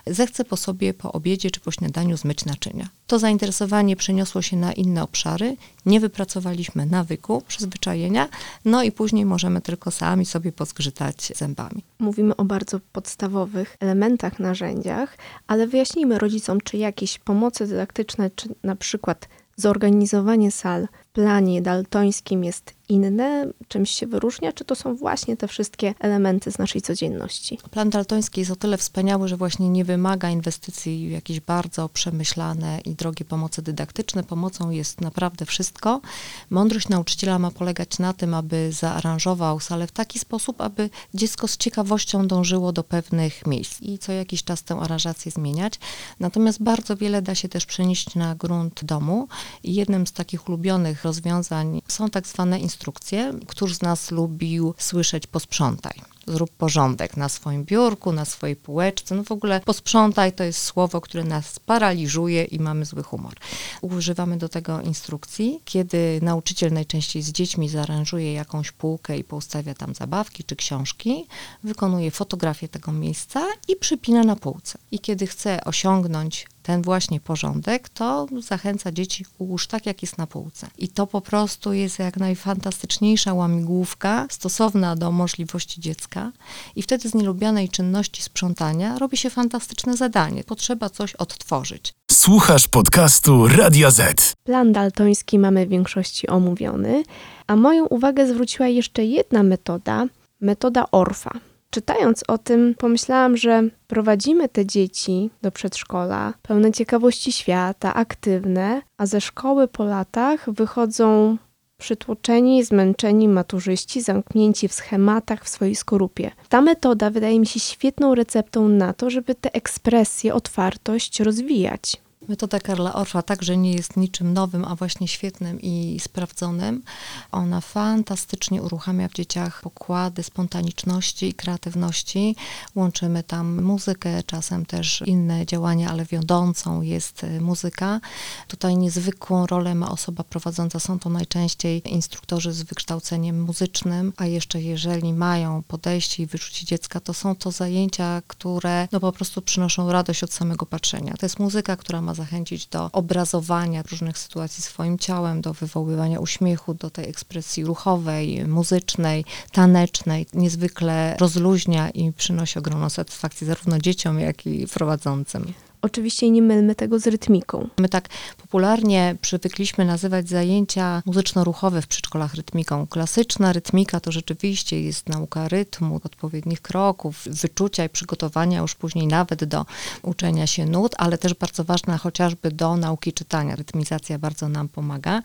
zechce 0.07 0.45
po 0.45 0.57
sobie 0.57 0.93
po 0.93 1.11
obiedzie 1.11 1.51
czy 1.51 1.59
po 1.59 1.71
śniadaniu 1.71 2.17
zmyć 2.17 2.45
naczynia. 2.45 2.89
To 3.07 3.19
zainteresowanie 3.19 3.95
przeniosło 3.95 4.41
się 4.41 4.57
na 4.57 4.73
inne 4.73 5.03
obszary, 5.03 5.57
nie 5.85 5.99
wypracowaliśmy 5.99 6.85
nawyku, 6.85 7.41
przyzwyczajenia, 7.47 8.29
no 8.65 8.83
i 8.83 8.91
później 8.91 9.25
możemy 9.25 9.61
tylko 9.61 9.91
sami 9.91 10.25
sobie 10.25 10.51
pozgrzytać 10.51 11.31
zębami. 11.35 11.83
Mówimy 11.99 12.35
o 12.35 12.45
bardzo 12.45 12.79
podstawowych 12.91 13.77
elementach, 13.79 14.39
narzędziach, 14.39 15.17
ale 15.47 15.67
wyjaśnijmy 15.67 16.19
rodzicom, 16.19 16.61
czy 16.61 16.77
jakieś 16.77 17.19
pomocy 17.19 17.67
dydaktyczne, 17.67 18.29
czy 18.35 18.49
na 18.63 18.75
przykład 18.75 19.27
zorganizowanie 19.55 20.51
sal 20.51 20.87
w 21.09 21.13
planie 21.13 21.61
daltońskim 21.61 22.43
jest 22.43 22.73
inne, 22.91 23.47
czymś 23.67 23.89
się 23.91 24.07
wyróżnia, 24.07 24.53
czy 24.53 24.65
to 24.65 24.75
są 24.75 24.95
właśnie 24.95 25.37
te 25.37 25.47
wszystkie 25.47 25.93
elementy 25.99 26.51
z 26.51 26.57
naszej 26.57 26.81
codzienności? 26.81 27.57
Plan 27.71 27.89
daltoński 27.89 28.39
jest 28.39 28.51
o 28.51 28.55
tyle 28.55 28.77
wspaniały, 28.77 29.27
że 29.27 29.37
właśnie 29.37 29.69
nie 29.69 29.85
wymaga 29.85 30.29
inwestycji 30.29 31.07
w 31.07 31.11
jakieś 31.11 31.39
bardzo 31.39 31.89
przemyślane 31.89 32.79
i 32.85 32.95
drogie 32.95 33.25
pomocy 33.25 33.61
dydaktyczne. 33.61 34.23
Pomocą 34.23 34.69
jest 34.69 35.01
naprawdę 35.01 35.45
wszystko. 35.45 36.01
Mądrość 36.49 36.89
nauczyciela 36.89 37.39
ma 37.39 37.51
polegać 37.51 37.99
na 37.99 38.13
tym, 38.13 38.33
aby 38.33 38.71
zaaranżował 38.71 39.59
salę 39.59 39.87
w 39.87 39.91
taki 39.91 40.19
sposób, 40.19 40.61
aby 40.61 40.89
dziecko 41.13 41.47
z 41.47 41.57
ciekawością 41.57 42.27
dążyło 42.27 42.71
do 42.71 42.83
pewnych 42.83 43.47
miejsc 43.47 43.81
i 43.81 43.97
co 43.97 44.11
jakiś 44.11 44.43
czas 44.43 44.63
tę 44.63 44.75
aranżację 44.75 45.31
zmieniać. 45.31 45.79
Natomiast 46.19 46.63
bardzo 46.63 46.97
wiele 46.97 47.21
da 47.21 47.35
się 47.35 47.49
też 47.49 47.65
przenieść 47.65 48.15
na 48.15 48.35
grunt 48.35 48.83
domu 48.83 49.27
jednym 49.63 50.07
z 50.07 50.11
takich 50.11 50.49
ulubionych 50.49 51.03
rozwiązań 51.03 51.81
są 51.87 52.09
tak 52.09 52.27
zwane 52.27 52.59
instrukcje 52.59 52.80
instrukcje. 52.81 53.33
Któż 53.47 53.75
z 53.75 53.81
nas 53.81 54.11
lubił 54.11 54.73
słyszeć 54.77 55.27
posprzątaj? 55.27 56.01
Zrób 56.27 56.51
porządek 56.51 57.17
na 57.17 57.29
swoim 57.29 57.65
biurku, 57.65 58.11
na 58.11 58.25
swojej 58.25 58.55
półeczce. 58.55 59.15
No 59.15 59.23
w 59.23 59.31
ogóle 59.31 59.59
posprzątaj 59.65 60.33
to 60.33 60.43
jest 60.43 60.63
słowo, 60.63 61.01
które 61.01 61.23
nas 61.23 61.59
paraliżuje 61.59 62.43
i 62.43 62.59
mamy 62.59 62.85
zły 62.85 63.03
humor. 63.03 63.33
Używamy 63.81 64.37
do 64.37 64.49
tego 64.49 64.81
instrukcji, 64.81 65.59
kiedy 65.65 66.19
nauczyciel 66.21 66.73
najczęściej 66.73 67.21
z 67.21 67.31
dziećmi 67.31 67.69
zaaranżuje 67.69 68.33
jakąś 68.33 68.71
półkę 68.71 69.17
i 69.17 69.23
poustawia 69.23 69.73
tam 69.73 69.95
zabawki 69.95 70.43
czy 70.43 70.55
książki, 70.55 71.27
wykonuje 71.63 72.11
fotografię 72.11 72.67
tego 72.67 72.91
miejsca 72.91 73.47
i 73.67 73.75
przypina 73.75 74.23
na 74.23 74.35
półce. 74.35 74.79
I 74.91 74.99
kiedy 74.99 75.27
chce 75.27 75.63
osiągnąć 75.63 76.47
ten 76.63 76.81
właśnie 76.81 77.19
porządek, 77.19 77.89
to 77.89 78.27
zachęca 78.39 78.91
dzieci, 78.91 79.25
ułóż 79.37 79.67
tak, 79.67 79.85
jak 79.85 80.01
jest 80.01 80.17
na 80.17 80.27
półce. 80.27 80.67
I 80.77 80.87
to 80.87 81.07
po 81.07 81.21
prostu 81.21 81.73
jest 81.73 81.99
jak 81.99 82.17
najfantastyczniejsza 82.17 83.33
łamigłówka 83.33 84.27
stosowna 84.29 84.95
do 84.95 85.11
możliwości 85.11 85.81
dziecka. 85.81 86.31
I 86.75 86.81
wtedy 86.81 87.09
z 87.09 87.13
nielubianej 87.13 87.69
czynności 87.69 88.21
sprzątania 88.21 88.97
robi 88.97 89.17
się 89.17 89.29
fantastyczne 89.29 89.97
zadanie. 89.97 90.43
Potrzeba 90.43 90.89
coś 90.89 91.15
odtworzyć. 91.15 91.93
Słuchasz 92.11 92.67
podcastu 92.67 93.47
Radio 93.47 93.91
Z. 93.91 94.33
Plan 94.43 94.71
daltoński 94.71 95.39
mamy 95.39 95.65
w 95.65 95.69
większości 95.69 96.27
omówiony, 96.27 97.03
a 97.47 97.55
moją 97.55 97.85
uwagę 97.85 98.27
zwróciła 98.27 98.67
jeszcze 98.67 99.05
jedna 99.05 99.43
metoda, 99.43 100.05
metoda 100.41 100.85
Orfa. 100.91 101.31
Czytając 101.71 102.23
o 102.27 102.37
tym, 102.37 102.75
pomyślałam, 102.77 103.37
że 103.37 103.63
prowadzimy 103.87 104.49
te 104.49 104.65
dzieci 104.65 105.29
do 105.41 105.51
przedszkola, 105.51 106.33
pełne 106.41 106.71
ciekawości 106.71 107.31
świata, 107.31 107.93
aktywne, 107.93 108.81
a 108.97 109.05
ze 109.05 109.21
szkoły 109.21 109.67
po 109.67 109.83
latach 109.83 110.49
wychodzą 110.49 111.37
przytłoczeni, 111.77 112.63
zmęczeni 112.63 113.27
maturzyści, 113.27 114.01
zamknięci 114.01 114.67
w 114.67 114.73
schematach 114.73 115.43
w 115.43 115.49
swojej 115.49 115.75
skorupie. 115.75 116.31
Ta 116.49 116.61
metoda 116.61 117.09
wydaje 117.09 117.39
mi 117.39 117.47
się 117.47 117.59
świetną 117.59 118.15
receptą 118.15 118.67
na 118.67 118.93
to, 118.93 119.09
żeby 119.09 119.35
te 119.35 119.53
ekspresje, 119.53 120.33
otwartość 120.33 121.19
rozwijać. 121.19 122.00
Metoda 122.27 122.59
Karla 122.59 122.93
Orfa 122.93 123.21
także 123.21 123.57
nie 123.57 123.73
jest 123.73 123.97
niczym 123.97 124.33
nowym, 124.33 124.65
a 124.65 124.75
właśnie 124.75 125.07
świetnym 125.07 125.61
i 125.61 125.97
sprawdzonym. 125.99 126.83
Ona 127.31 127.61
fantastycznie 127.61 128.61
uruchamia 128.61 129.07
w 129.07 129.13
dzieciach 129.13 129.61
pokłady 129.61 130.23
spontaniczności 130.23 131.27
i 131.27 131.33
kreatywności. 131.33 132.35
Łączymy 132.75 133.23
tam 133.23 133.63
muzykę, 133.63 134.23
czasem 134.23 134.65
też 134.65 135.03
inne 135.05 135.45
działania, 135.45 135.89
ale 135.89 136.05
wiodącą 136.05 136.81
jest 136.81 137.23
y, 137.23 137.41
muzyka. 137.41 137.99
Tutaj 138.47 138.77
niezwykłą 138.77 139.47
rolę 139.47 139.75
ma 139.75 139.91
osoba 139.91 140.23
prowadząca. 140.23 140.79
Są 140.79 140.99
to 140.99 141.09
najczęściej 141.09 141.93
instruktorzy 141.93 142.53
z 142.53 142.63
wykształceniem 142.63 143.41
muzycznym, 143.43 144.13
a 144.17 144.25
jeszcze 144.25 144.61
jeżeli 144.61 145.13
mają 145.13 145.63
podejście 145.67 146.23
i 146.23 146.25
wyczucie 146.25 146.65
dziecka, 146.65 146.99
to 146.99 147.13
są 147.13 147.35
to 147.35 147.51
zajęcia, 147.51 148.21
które 148.27 148.87
no 148.91 148.99
po 148.99 149.11
prostu 149.11 149.41
przynoszą 149.41 149.91
radość 149.91 150.23
od 150.23 150.33
samego 150.33 150.65
patrzenia. 150.65 151.13
To 151.19 151.25
jest 151.25 151.39
muzyka, 151.39 151.75
która 151.75 152.01
ma 152.01 152.10
zachęcić 152.13 152.67
do 152.67 152.89
obrazowania 152.91 153.83
różnych 153.91 154.17
sytuacji 154.17 154.63
swoim 154.63 154.99
ciałem, 154.99 155.41
do 155.41 155.53
wywoływania 155.53 156.19
uśmiechu, 156.19 156.73
do 156.73 156.89
tej 156.89 157.09
ekspresji 157.09 157.65
ruchowej, 157.65 158.47
muzycznej, 158.47 159.25
tanecznej. 159.51 160.25
Niezwykle 160.33 161.15
rozluźnia 161.19 161.89
i 161.89 162.13
przynosi 162.13 162.59
ogromną 162.59 162.89
satysfakcję 162.89 163.47
zarówno 163.47 163.79
dzieciom, 163.79 164.19
jak 164.19 164.45
i 164.45 164.67
prowadzącym. 164.67 165.53
Oczywiście 165.81 166.29
nie 166.29 166.41
mylmy 166.41 166.75
tego 166.75 166.99
z 166.99 167.07
rytmiką. 167.07 167.67
My 167.79 167.89
tak 167.89 168.09
popularnie 168.37 169.15
przywykliśmy 169.21 169.85
nazywać 169.85 170.29
zajęcia 170.29 171.03
muzyczno-ruchowe 171.05 171.81
w 171.81 171.87
przedszkolach 171.87 172.33
rytmiką. 172.33 172.87
Klasyczna 172.87 173.53
rytmika 173.53 173.99
to 173.99 174.11
rzeczywiście 174.11 174.81
jest 174.81 175.09
nauka 175.09 175.47
rytmu, 175.47 176.01
odpowiednich 176.03 176.61
kroków, 176.61 177.23
wyczucia 177.25 177.85
i 177.85 177.89
przygotowania 177.89 178.59
już 178.59 178.75
później 178.75 179.07
nawet 179.07 179.43
do 179.43 179.65
uczenia 180.01 180.47
się 180.47 180.65
nut, 180.65 180.95
ale 180.97 181.17
też 181.17 181.33
bardzo 181.33 181.63
ważna 181.63 181.97
chociażby 181.97 182.51
do 182.51 182.77
nauki 182.77 183.13
czytania. 183.13 183.55
Rytmizacja 183.55 184.19
bardzo 184.19 184.49
nam 184.49 184.69
pomaga. 184.69 185.21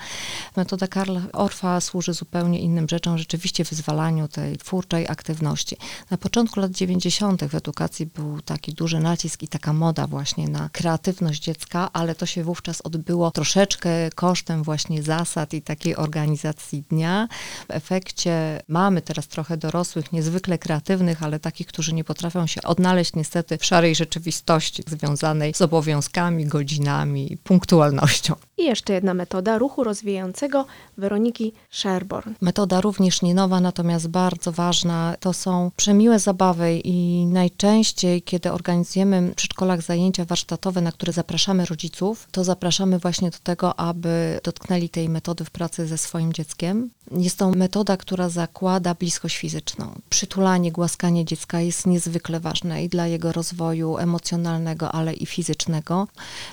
Metoda 0.56 0.86
Karla 0.86 1.20
Orfa 1.32 1.80
służy 1.80 2.12
zupełnie 2.14 2.60
innym 2.60 2.88
rzeczom, 2.88 3.18
rzeczywiście 3.18 3.64
wyzwalaniu 3.64 4.28
tej 4.28 4.56
twórczej 4.58 5.08
aktywności. 5.08 5.76
Na 6.10 6.16
początku 6.16 6.60
lat 6.60 6.70
90. 6.70 7.44
w 7.44 7.54
edukacji 7.54 8.06
był 8.06 8.40
taki 8.40 8.74
duży 8.74 9.00
nacisk 9.00 9.42
i 9.42 9.48
taka 9.48 9.72
moda 9.72 10.06
właśnie 10.46 10.62
na 10.62 10.68
kreatywność 10.68 11.42
dziecka, 11.42 11.90
ale 11.92 12.14
to 12.14 12.26
się 12.26 12.44
wówczas 12.44 12.80
odbyło 12.80 13.30
troszeczkę 13.30 14.10
kosztem 14.14 14.62
właśnie 14.62 15.02
zasad 15.02 15.54
i 15.54 15.62
takiej 15.62 15.96
organizacji 15.96 16.84
dnia. 16.90 17.28
W 17.68 17.70
efekcie 17.70 18.62
mamy 18.68 19.02
teraz 19.02 19.28
trochę 19.28 19.56
dorosłych, 19.56 20.12
niezwykle 20.12 20.58
kreatywnych, 20.58 21.22
ale 21.22 21.40
takich, 21.40 21.66
którzy 21.66 21.94
nie 21.94 22.04
potrafią 22.04 22.46
się 22.46 22.62
odnaleźć 22.62 23.14
niestety 23.14 23.58
w 23.58 23.64
szarej 23.64 23.94
rzeczywistości 23.94 24.82
związanej 24.86 25.54
z 25.54 25.62
obowiązkami, 25.62 26.46
godzinami, 26.46 27.38
punktualnością. 27.44 28.34
I 28.58 28.64
jeszcze 28.64 28.92
jedna 28.92 29.14
metoda 29.14 29.58
ruchu 29.58 29.84
rozwijającego 29.84 30.66
Weroniki 30.98 31.52
Sherborn. 31.70 32.34
Metoda 32.40 32.80
również 32.80 33.22
nie 33.22 33.34
nowa, 33.34 33.60
natomiast 33.60 34.08
bardzo 34.08 34.52
ważna. 34.52 35.14
To 35.20 35.32
są 35.32 35.70
przemiłe 35.76 36.18
zabawy 36.18 36.80
i 36.84 37.26
najczęściej, 37.26 38.22
kiedy 38.22 38.52
organizujemy 38.52 39.30
w 39.30 39.34
przedszkolach 39.34 39.82
zajęcia 39.82 40.24
warsztatowe, 40.24 40.80
na 40.80 40.92
które 40.92 41.12
zapraszamy 41.12 41.64
rodziców, 41.64 42.28
to 42.30 42.44
zapraszamy 42.44 42.98
właśnie 42.98 43.30
do 43.30 43.38
tego, 43.42 43.80
aby 43.80 44.40
dotknęli 44.44 44.88
tej 44.88 45.08
metody 45.08 45.44
w 45.44 45.50
pracy 45.50 45.86
ze 45.86 45.98
swoim 45.98 46.32
dzieckiem. 46.32 46.90
Jest 47.10 47.38
to 47.38 47.50
metoda, 47.50 47.96
która 47.96 48.28
zakłada 48.28 48.94
bliskość 48.94 49.36
fizyczną. 49.36 50.00
Przytulanie, 50.10 50.72
głaskanie 50.72 51.24
dziecka 51.24 51.60
jest 51.60 51.86
niezwykle 51.86 52.40
ważne 52.40 52.84
i 52.84 52.88
dla 52.88 53.06
jego 53.06 53.32
rozwoju 53.32 53.96
emocjonalnego, 53.96 54.92
ale 54.92 55.14
i 55.14 55.26
fizycznego. 55.26 56.08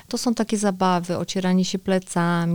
To 0.08 0.18
są 0.18 0.34
takie 0.34 0.58
zabawy, 0.58 1.18
ocieranie 1.18 1.64
się 1.64 1.78
plecami, 1.78 1.93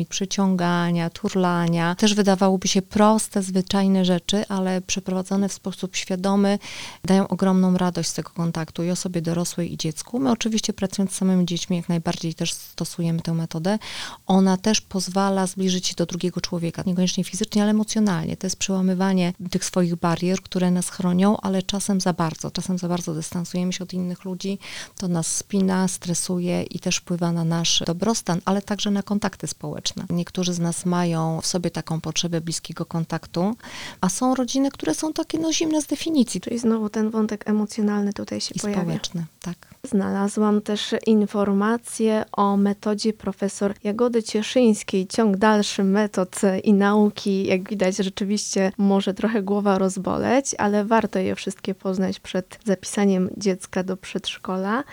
przyciągania, 0.10 1.10
turlania. 1.10 1.96
Też 1.96 2.14
wydawałoby 2.14 2.68
się 2.68 2.82
proste, 2.82 3.44
zwyczajne 3.44 4.06
rzeczy, 4.06 4.48
ale 4.50 4.82
przeprowadzone 4.82 5.50
w 5.50 5.54
sposób 5.54 5.96
świadomy 5.96 6.60
dają 7.06 7.28
ogromną 7.28 7.78
radość 7.78 8.10
z 8.10 8.14
tego 8.14 8.30
kontaktu 8.30 8.84
i 8.84 8.90
osobie 8.90 9.22
dorosłej 9.22 9.74
i 9.74 9.78
dziecku. 9.78 10.20
My 10.20 10.32
oczywiście 10.32 10.74
pracując 10.74 11.12
z 11.12 11.16
samymi 11.16 11.46
dziećmi 11.46 11.78
jak 11.78 11.90
najbardziej 11.90 12.34
też 12.34 12.54
stosujemy 12.54 13.22
tę 13.22 13.34
metodę. 13.34 13.80
Ona 14.28 14.58
też 14.58 14.82
pozwala 14.82 15.48
zbliżyć 15.48 15.88
się 15.88 15.96
do 15.96 16.06
drugiego 16.06 16.42
człowieka, 16.42 16.84
niekoniecznie 16.86 17.24
fizycznie, 17.24 17.62
ale 17.62 17.72
emocjonalnie. 17.72 18.38
To 18.38 18.48
jest 18.48 18.58
przełamywanie 18.58 19.34
tych 19.52 19.66
swoich 19.66 19.96
barier, 19.96 20.42
które 20.42 20.72
nas 20.72 20.90
chronią, 20.90 21.38
ale 21.38 21.64
czasem 21.64 22.02
za 22.02 22.14
bardzo, 22.14 22.52
czasem 22.52 22.78
za 22.78 22.88
bardzo 22.88 23.14
dystansujemy 23.14 23.74
się 23.74 23.84
od 23.84 23.94
innych 23.94 24.26
ludzi. 24.26 24.60
To 24.98 25.08
nas 25.08 25.28
spina, 25.28 25.88
stresuje 25.88 26.64
i 26.64 26.80
też 26.80 26.98
wpływa 26.98 27.32
na 27.32 27.44
nasz 27.44 27.84
dobrostan, 27.86 28.42
ale 28.46 28.62
także 28.62 28.92
na 28.92 29.04
kontakty 29.30 29.48
społeczne. 29.48 30.06
Niektórzy 30.10 30.54
z 30.54 30.60
nas 30.60 30.86
mają 30.86 31.42
w 31.42 31.48
sobie 31.48 31.72
taką 31.72 32.02
potrzebę 32.02 32.42
bliskiego 32.42 32.86
kontaktu, 32.86 33.56
a 34.02 34.10
są 34.10 34.36
rodziny, 34.36 34.72
które 34.72 34.96
są 34.96 35.14
takie 35.14 35.40
no 35.40 35.54
zimne 35.54 35.82
z 35.82 35.86
definicji. 35.86 36.42
Czyli 36.42 36.60
znowu 36.60 36.90
ten 36.90 37.10
wątek 37.10 37.50
emocjonalny 37.50 38.14
tutaj 38.14 38.42
się 38.42 38.56
I 38.56 38.60
pojawia. 38.60 38.82
społeczny, 38.82 39.26
tak. 39.42 39.56
Znalazłam 39.84 40.62
też 40.62 40.96
informacje 41.08 42.26
o 42.32 42.58
metodzie 42.58 43.14
profesor 43.14 43.74
Jagody 43.84 44.24
Cieszyńskiej, 44.24 45.08
ciąg 45.08 45.38
dalszy 45.38 45.84
metod 45.84 46.42
i 46.64 46.74
nauki. 46.74 47.48
Jak 47.48 47.70
widać, 47.70 47.98
rzeczywiście 47.98 48.72
może 48.78 49.14
trochę 49.14 49.44
głowa 49.44 49.78
rozboleć, 49.78 50.56
ale 50.58 50.86
warto 50.86 51.20
je 51.20 51.36
wszystkie 51.36 51.76
poznać 51.76 52.20
przed 52.20 52.60
zapisaniem 52.66 53.30
dziecka 53.38 53.84
do 53.84 53.98
przedszkola. 53.98 54.84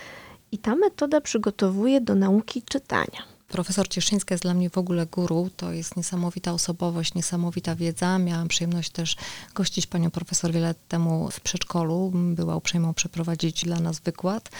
I 0.52 0.58
ta 0.58 0.76
metoda 0.76 1.20
przygotowuje 1.20 2.00
do 2.00 2.14
nauki 2.14 2.62
czytania. 2.62 3.35
Profesor 3.48 3.88
Cieszyńska 3.88 4.34
jest 4.34 4.42
dla 4.42 4.54
mnie 4.54 4.70
w 4.70 4.78
ogóle 4.78 5.06
guru. 5.06 5.50
To 5.56 5.72
jest 5.72 5.96
niesamowita 5.96 6.52
osobowość, 6.52 7.14
niesamowita 7.14 7.74
wiedza. 7.74 8.18
Miałam 8.18 8.48
przyjemność 8.48 8.90
też 8.90 9.16
gościć 9.54 9.86
panią 9.86 10.10
profesor 10.10 10.52
wiele 10.52 10.66
lat 10.66 10.76
temu 10.88 11.30
w 11.30 11.40
przedszkolu. 11.40 12.12
Była 12.14 12.56
uprzejmą 12.56 12.94
przeprowadzić 12.94 13.64
dla 13.64 13.80
nas 13.80 14.00
wykład. 14.00 14.50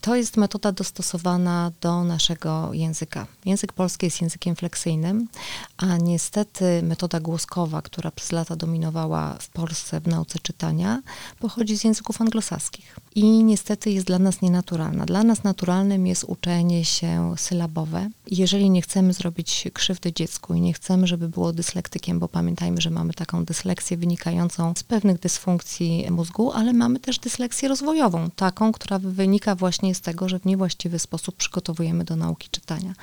To 0.00 0.16
jest 0.16 0.36
metoda 0.36 0.72
dostosowana 0.72 1.72
do 1.80 2.04
naszego 2.04 2.74
języka. 2.74 3.26
Język 3.44 3.72
polski 3.72 4.06
jest 4.06 4.22
językiem 4.22 4.56
fleksyjnym, 4.56 5.28
a 5.76 5.96
niestety 5.96 6.82
metoda 6.82 7.20
głoskowa, 7.20 7.82
która 7.82 8.10
przez 8.10 8.32
lata 8.32 8.56
dominowała 8.56 9.34
w 9.40 9.48
Polsce 9.48 10.00
w 10.00 10.06
nauce 10.06 10.38
czytania, 10.38 11.02
pochodzi 11.38 11.78
z 11.78 11.84
języków 11.84 12.20
anglosaskich 12.20 12.96
i 13.14 13.44
niestety 13.44 13.90
jest 13.90 14.06
dla 14.06 14.18
nas 14.18 14.42
nienaturalna. 14.42 15.06
Dla 15.06 15.24
nas 15.24 15.44
naturalnym 15.44 16.06
jest 16.06 16.24
uczenie 16.24 16.84
się 16.84 17.34
sylabowe, 17.36 18.10
Jeżeli 18.30 18.70
nie 18.70 18.82
chcemy 18.82 19.12
zrobić 19.12 19.68
krzywdy 19.72 20.12
dziecku 20.12 20.54
i 20.54 20.60
nie 20.60 20.72
chcemy, 20.72 21.06
żeby 21.06 21.28
było 21.28 21.52
dyslektykiem, 21.52 22.18
bo 22.18 22.28
pamiętajmy, 22.28 22.80
że 22.80 22.90
mamy 22.90 23.14
taką 23.14 23.44
dysleksję 23.44 23.96
wynikającą 23.96 24.72
z 24.76 24.82
pewnych 24.82 25.18
dysfunkcji 25.18 26.06
mózgu, 26.10 26.52
ale 26.52 26.72
mamy 26.72 27.00
też 27.00 27.18
dysleksję 27.18 27.68
rozwojową, 27.68 28.30
taką, 28.30 28.72
która 28.72 28.98
wynika 28.98 29.54
właśnie 29.54 29.94
z 29.94 30.00
tego, 30.00 30.28
że 30.28 30.38
w 30.38 30.44
niewłaściwy 30.44 30.98
sposób 30.98 31.36
przygotowujemy 31.36 32.04
do 32.04 32.16
nauki 32.16 32.48
czytania. 32.50 32.94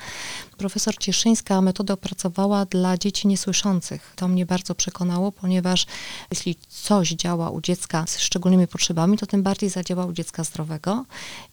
Profesor 0.58 0.98
Cieszyńska 0.98 1.60
metodę 1.60 1.94
opracowała 1.94 2.64
dla 2.64 2.98
dzieci 2.98 3.28
niesłyszących. 3.28 4.12
To 4.16 4.28
mnie 4.28 4.46
bardzo 4.46 4.74
przekonało, 4.74 5.32
ponieważ 5.32 5.86
jeśli 6.30 6.56
coś 6.68 7.08
działa 7.08 7.50
u 7.50 7.60
dziecka 7.60 8.04
z 8.06 8.18
szczególnymi 8.18 8.66
potrzebami, 8.66 9.18
to 9.18 9.26
tym 9.26 9.42
bardziej 9.42 9.70
zadziała 9.70 10.06
u 10.06 10.12
dziecka 10.12 10.44
zdrowego. 10.44 11.04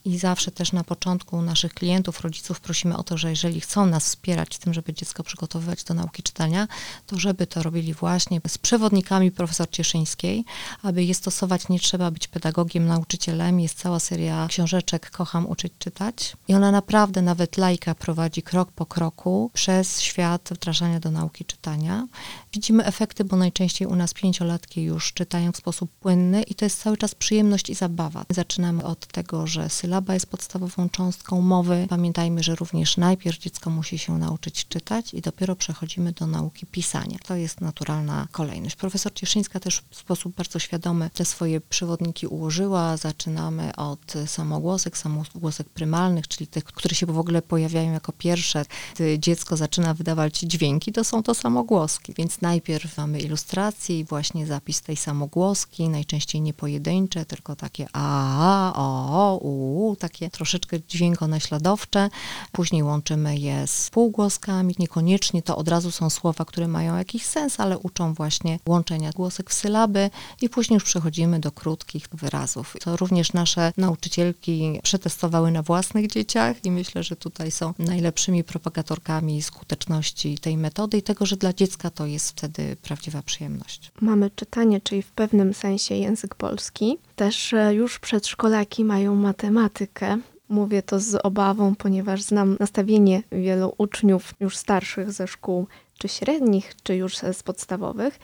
I 0.05 0.17
zawsze 0.17 0.51
też 0.51 0.71
na 0.71 0.83
początku 0.83 1.41
naszych 1.41 1.73
klientów, 1.73 2.21
rodziców 2.21 2.59
prosimy 2.59 2.97
o 2.97 3.03
to, 3.03 3.17
że 3.17 3.29
jeżeli 3.29 3.61
chcą 3.61 3.85
nas 3.85 4.05
wspierać 4.05 4.55
w 4.55 4.59
tym, 4.59 4.73
żeby 4.73 4.93
dziecko 4.93 5.23
przygotowywać 5.23 5.83
do 5.83 5.93
nauki 5.93 6.23
czytania, 6.23 6.67
to 7.07 7.19
żeby 7.19 7.47
to 7.47 7.63
robili 7.63 7.93
właśnie 7.93 8.41
z 8.47 8.57
przewodnikami 8.57 9.31
profesor 9.31 9.69
Cieszyńskiej. 9.69 10.45
Aby 10.81 11.03
je 11.03 11.15
stosować, 11.15 11.69
nie 11.69 11.79
trzeba 11.79 12.11
być 12.11 12.27
pedagogiem, 12.27 12.87
nauczycielem. 12.87 13.59
Jest 13.59 13.79
cała 13.79 13.99
seria 13.99 14.47
książeczek 14.49 15.11
Kocham 15.11 15.47
uczyć 15.47 15.73
czytać. 15.79 16.37
I 16.47 16.53
ona 16.53 16.71
naprawdę 16.71 17.21
nawet 17.21 17.57
lajka 17.57 17.95
prowadzi 17.95 18.41
krok 18.41 18.71
po 18.71 18.85
kroku 18.85 19.51
przez 19.53 20.01
świat 20.01 20.49
wdrażania 20.51 20.99
do 20.99 21.11
nauki 21.11 21.45
czytania. 21.45 22.07
Widzimy 22.53 22.85
efekty, 22.85 23.23
bo 23.23 23.37
najczęściej 23.37 23.87
u 23.87 23.95
nas 23.95 24.13
pięciolatki 24.13 24.81
już 24.81 25.13
czytają 25.13 25.51
w 25.51 25.57
sposób 25.57 25.91
płynny 25.91 26.43
i 26.43 26.55
to 26.55 26.65
jest 26.65 26.81
cały 26.81 26.97
czas 26.97 27.15
przyjemność 27.15 27.69
i 27.69 27.75
zabawa. 27.75 28.25
Zaczynamy 28.29 28.83
od 28.83 29.07
tego, 29.07 29.47
że 29.47 29.69
sylaba 29.93 30.13
jest 30.13 30.25
podstawową 30.25 30.89
cząstką 30.89 31.41
mowy. 31.41 31.85
Pamiętajmy, 31.89 32.43
że 32.43 32.55
również 32.55 32.97
najpierw 32.97 33.39
dziecko 33.39 33.69
musi 33.69 33.97
się 33.97 34.17
nauczyć 34.17 34.67
czytać 34.67 35.13
i 35.13 35.21
dopiero 35.21 35.55
przechodzimy 35.55 36.11
do 36.11 36.27
nauki 36.27 36.65
pisania. 36.65 37.17
To 37.27 37.35
jest 37.35 37.61
naturalna 37.61 38.27
kolejność. 38.31 38.75
Profesor 38.75 39.13
Cieszyńska 39.13 39.59
też 39.59 39.81
w 39.89 39.95
sposób 39.95 40.35
bardzo 40.35 40.59
świadomy 40.59 41.09
te 41.09 41.25
swoje 41.25 41.61
przewodniki 41.61 42.27
ułożyła. 42.27 42.97
Zaczynamy 42.97 43.75
od 43.75 44.13
samogłosek, 44.25 44.97
samogłosek 44.97 45.69
prymalnych, 45.69 46.27
czyli 46.27 46.47
tych, 46.47 46.63
które 46.63 46.95
się 46.95 47.05
w 47.05 47.19
ogóle 47.19 47.41
pojawiają 47.41 47.91
jako 47.91 48.11
pierwsze. 48.11 48.65
Gdy 48.95 49.19
dziecko 49.19 49.57
zaczyna 49.57 49.93
wydawać 49.93 50.39
dźwięki, 50.39 50.91
to 50.91 51.03
są 51.03 51.23
to 51.23 51.33
samogłoski, 51.33 52.13
więc 52.17 52.41
najpierw 52.41 52.97
mamy 52.97 53.19
ilustrację 53.19 53.99
i 53.99 54.03
właśnie 54.03 54.47
zapis 54.47 54.81
tej 54.81 54.97
samogłoski, 54.97 55.89
najczęściej 55.89 56.41
nie 56.41 56.53
pojedyncze, 56.53 57.25
tylko 57.25 57.55
takie 57.55 57.87
a, 57.93 58.73
o, 58.75 59.37
u, 59.41 59.82
takie 59.99 60.29
troszeczkę 60.29 60.77
dźwiękonaśladowcze. 60.87 62.09
Później 62.51 62.83
łączymy 62.83 63.37
je 63.37 63.67
z 63.67 63.89
półgłoskami, 63.89 64.75
niekoniecznie 64.79 65.41
to 65.41 65.57
od 65.57 65.67
razu 65.67 65.91
są 65.91 66.09
słowa, 66.09 66.45
które 66.45 66.67
mają 66.67 66.97
jakiś 66.97 67.25
sens, 67.25 67.59
ale 67.59 67.77
uczą 67.77 68.13
właśnie 68.13 68.59
łączenia 68.67 69.11
głosek 69.11 69.49
w 69.49 69.53
sylaby 69.53 70.09
i 70.41 70.49
później 70.49 70.75
już 70.75 70.83
przechodzimy 70.83 71.39
do 71.39 71.51
krótkich 71.51 72.07
wyrazów. 72.13 72.75
To 72.81 72.97
również 72.97 73.33
nasze 73.33 73.73
nauczycielki 73.77 74.79
przetestowały 74.83 75.51
na 75.51 75.61
własnych 75.61 76.07
dzieciach 76.07 76.65
i 76.65 76.71
myślę, 76.71 77.03
że 77.03 77.15
tutaj 77.15 77.51
są 77.51 77.73
najlepszymi 77.79 78.43
propagatorkami 78.43 79.41
skuteczności 79.41 80.37
tej 80.37 80.57
metody 80.57 80.97
i 80.97 81.01
tego, 81.01 81.25
że 81.25 81.37
dla 81.37 81.53
dziecka 81.53 81.89
to 81.89 82.05
jest 82.05 82.29
wtedy 82.29 82.75
prawdziwa 82.81 83.21
przyjemność. 83.21 83.91
Mamy 84.01 84.31
czytanie, 84.35 84.81
czyli 84.81 85.01
w 85.01 85.11
pewnym 85.11 85.53
sensie 85.53 85.95
język 85.95 86.35
polski. 86.35 86.97
Też 87.23 87.55
już 87.71 87.99
przedszkolaki 87.99 88.85
mają 88.85 89.15
matematykę. 89.15 90.17
Mówię 90.49 90.81
to 90.81 90.99
z 90.99 91.15
obawą, 91.25 91.75
ponieważ 91.75 92.21
znam 92.21 92.57
nastawienie 92.59 93.23
wielu 93.31 93.73
uczniów 93.77 94.33
już 94.39 94.57
starszych 94.57 95.11
ze 95.11 95.27
szkół, 95.27 95.67
czy 95.99 96.07
średnich, 96.07 96.73
czy 96.83 96.95
już 96.95 97.17
z 97.17 97.43
podstawowych. 97.43 98.19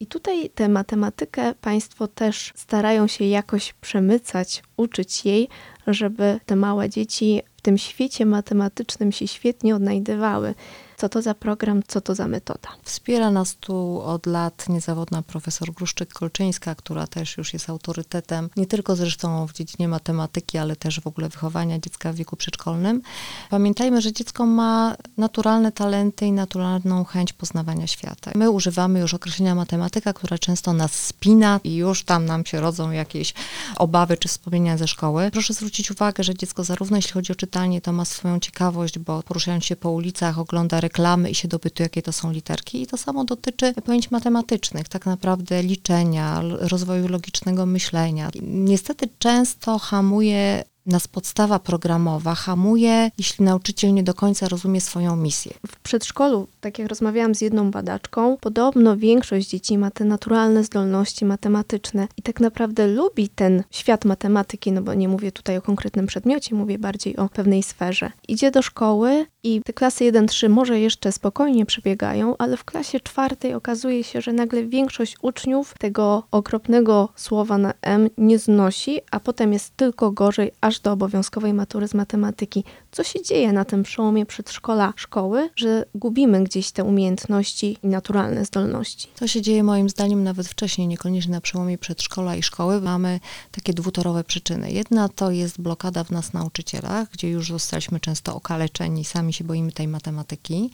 I 0.00 0.06
tutaj 0.06 0.50
tę 0.50 0.68
matematykę 0.68 1.54
Państwo 1.60 2.08
też 2.08 2.52
starają 2.56 3.06
się 3.06 3.24
jakoś 3.24 3.72
przemycać, 3.72 4.62
uczyć 4.76 5.24
jej, 5.24 5.48
żeby 5.86 6.40
te 6.46 6.56
małe 6.56 6.90
dzieci 6.90 7.42
w 7.56 7.60
tym 7.60 7.78
świecie 7.78 8.26
matematycznym 8.26 9.12
się 9.12 9.28
świetnie 9.28 9.76
odnajdywały. 9.76 10.54
Co 10.96 11.08
to 11.08 11.22
za 11.22 11.34
program, 11.34 11.82
co 11.88 12.00
to 12.00 12.14
za 12.14 12.28
metoda? 12.28 12.68
Wspiera 12.82 13.30
nas 13.30 13.56
tu 13.56 14.00
od 14.00 14.26
lat 14.26 14.68
niezawodna 14.68 15.22
profesor 15.22 15.68
Gruszczyk-Kolczyńska, 15.72 16.74
która 16.74 17.06
też 17.06 17.36
już 17.36 17.52
jest 17.52 17.70
autorytetem, 17.70 18.50
nie 18.56 18.66
tylko 18.66 18.96
zresztą 18.96 19.46
w 19.46 19.52
dziedzinie 19.52 19.88
matematyki, 19.88 20.58
ale 20.58 20.76
też 20.76 21.00
w 21.00 21.06
ogóle 21.06 21.28
wychowania 21.28 21.78
dziecka 21.78 22.12
w 22.12 22.16
wieku 22.16 22.36
przedszkolnym. 22.36 23.02
Pamiętajmy, 23.50 24.02
że 24.02 24.12
dziecko 24.12 24.46
ma 24.46 24.96
naturalne 25.16 25.72
talenty 25.72 26.26
i 26.26 26.32
naturalną 26.32 27.04
chęć 27.04 27.32
poznawania 27.32 27.86
świata. 27.86 28.30
My 28.34 28.50
używamy 28.50 29.00
już 29.00 29.14
określenia 29.14 29.54
matematyka, 29.54 30.12
która 30.12 30.38
często 30.38 30.72
nas 30.72 30.92
spina 30.92 31.60
i 31.64 31.76
już 31.76 32.04
tam 32.04 32.26
nam 32.26 32.46
się 32.46 32.60
rodzą 32.60 32.90
jakieś 32.90 33.34
obawy 33.76 34.16
czy 34.16 34.28
wspomnienia 34.28 34.76
ze 34.76 34.88
szkoły. 34.88 35.30
Proszę 35.32 35.54
zwrócić 35.54 35.90
uwagę, 35.90 36.24
że 36.24 36.34
dziecko 36.34 36.64
zarówno 36.64 36.96
jeśli 36.96 37.12
chodzi 37.12 37.32
o 37.32 37.36
czytanie, 37.36 37.80
to 37.80 37.92
ma 37.92 38.04
swoją 38.04 38.40
ciekawość, 38.40 38.98
bo 38.98 39.22
poruszając 39.22 39.64
się 39.64 39.76
po 39.76 39.90
ulicach, 39.90 40.38
ogląda 40.38 40.80
reklamy 40.86 41.30
i 41.30 41.34
się 41.34 41.48
dopytuje, 41.48 41.84
jakie 41.84 42.02
to 42.02 42.12
są 42.12 42.32
literki. 42.32 42.82
I 42.82 42.86
to 42.86 42.96
samo 42.96 43.24
dotyczy 43.24 43.74
pojęć 43.84 44.10
matematycznych, 44.10 44.88
tak 44.88 45.06
naprawdę 45.06 45.62
liczenia, 45.62 46.40
rozwoju 46.72 47.08
logicznego 47.08 47.66
myślenia. 47.66 48.30
Niestety 48.42 49.08
często 49.18 49.78
hamuje 49.78 50.64
nas 50.86 51.08
podstawa 51.08 51.58
programowa 51.58 52.34
hamuje, 52.34 53.10
jeśli 53.18 53.44
nauczyciel 53.44 53.94
nie 53.94 54.02
do 54.02 54.14
końca 54.14 54.48
rozumie 54.48 54.80
swoją 54.80 55.16
misję. 55.16 55.52
W 55.66 55.80
przedszkolu, 55.80 56.46
tak 56.60 56.78
jak 56.78 56.88
rozmawiałam 56.88 57.34
z 57.34 57.40
jedną 57.40 57.70
badaczką, 57.70 58.36
podobno 58.40 58.96
większość 58.96 59.48
dzieci 59.48 59.78
ma 59.78 59.90
te 59.90 60.04
naturalne 60.04 60.64
zdolności 60.64 61.24
matematyczne 61.24 62.08
i 62.16 62.22
tak 62.22 62.40
naprawdę 62.40 62.86
lubi 62.86 63.28
ten 63.28 63.62
świat 63.70 64.04
matematyki, 64.04 64.72
no 64.72 64.82
bo 64.82 64.94
nie 64.94 65.08
mówię 65.08 65.32
tutaj 65.32 65.56
o 65.56 65.62
konkretnym 65.62 66.06
przedmiocie, 66.06 66.54
mówię 66.54 66.78
bardziej 66.78 67.16
o 67.16 67.28
pewnej 67.28 67.62
sferze. 67.62 68.10
Idzie 68.28 68.50
do 68.50 68.62
szkoły 68.62 69.26
i 69.42 69.60
te 69.64 69.72
klasy 69.72 70.12
1-3 70.12 70.48
może 70.48 70.80
jeszcze 70.80 71.12
spokojnie 71.12 71.66
przebiegają, 71.66 72.36
ale 72.38 72.56
w 72.56 72.64
klasie 72.64 73.00
czwartej 73.00 73.54
okazuje 73.54 74.04
się, 74.04 74.20
że 74.20 74.32
nagle 74.32 74.64
większość 74.64 75.16
uczniów 75.22 75.74
tego 75.78 76.22
okropnego 76.30 77.08
słowa 77.16 77.58
na 77.58 77.74
M 77.82 78.08
nie 78.18 78.38
znosi, 78.38 79.00
a 79.10 79.20
potem 79.20 79.52
jest 79.52 79.76
tylko 79.76 80.10
gorzej, 80.10 80.52
aż 80.60 80.73
aż 80.74 80.80
do 80.80 80.92
obowiązkowej 80.92 81.54
matury 81.54 81.88
z 81.88 81.94
matematyki. 81.94 82.64
Co 82.94 83.04
się 83.04 83.22
dzieje 83.22 83.52
na 83.52 83.64
tym 83.64 83.82
przełomie 83.82 84.26
przedszkola 84.26 84.92
szkoły, 84.96 85.50
że 85.56 85.84
gubimy 85.94 86.44
gdzieś 86.44 86.70
te 86.70 86.84
umiejętności 86.84 87.78
i 87.82 87.86
naturalne 87.86 88.44
zdolności? 88.44 89.08
To 89.16 89.28
się 89.28 89.42
dzieje 89.42 89.62
moim 89.62 89.88
zdaniem 89.88 90.24
nawet 90.24 90.48
wcześniej, 90.48 90.88
niekoniecznie 90.88 91.32
na 91.32 91.40
przełomie 91.40 91.78
przedszkola 91.78 92.36
i 92.36 92.42
szkoły. 92.42 92.80
Mamy 92.80 93.20
takie 93.52 93.72
dwutorowe 93.74 94.24
przyczyny. 94.24 94.72
Jedna 94.72 95.08
to 95.08 95.30
jest 95.30 95.60
blokada 95.60 96.04
w 96.04 96.10
nas 96.10 96.32
nauczycielach, 96.32 97.10
gdzie 97.10 97.28
już 97.28 97.48
zostaliśmy 97.48 98.00
często 98.00 98.36
okaleczeni, 98.36 99.04
sami 99.04 99.32
się 99.32 99.44
boimy 99.44 99.72
tej 99.72 99.88
matematyki. 99.88 100.70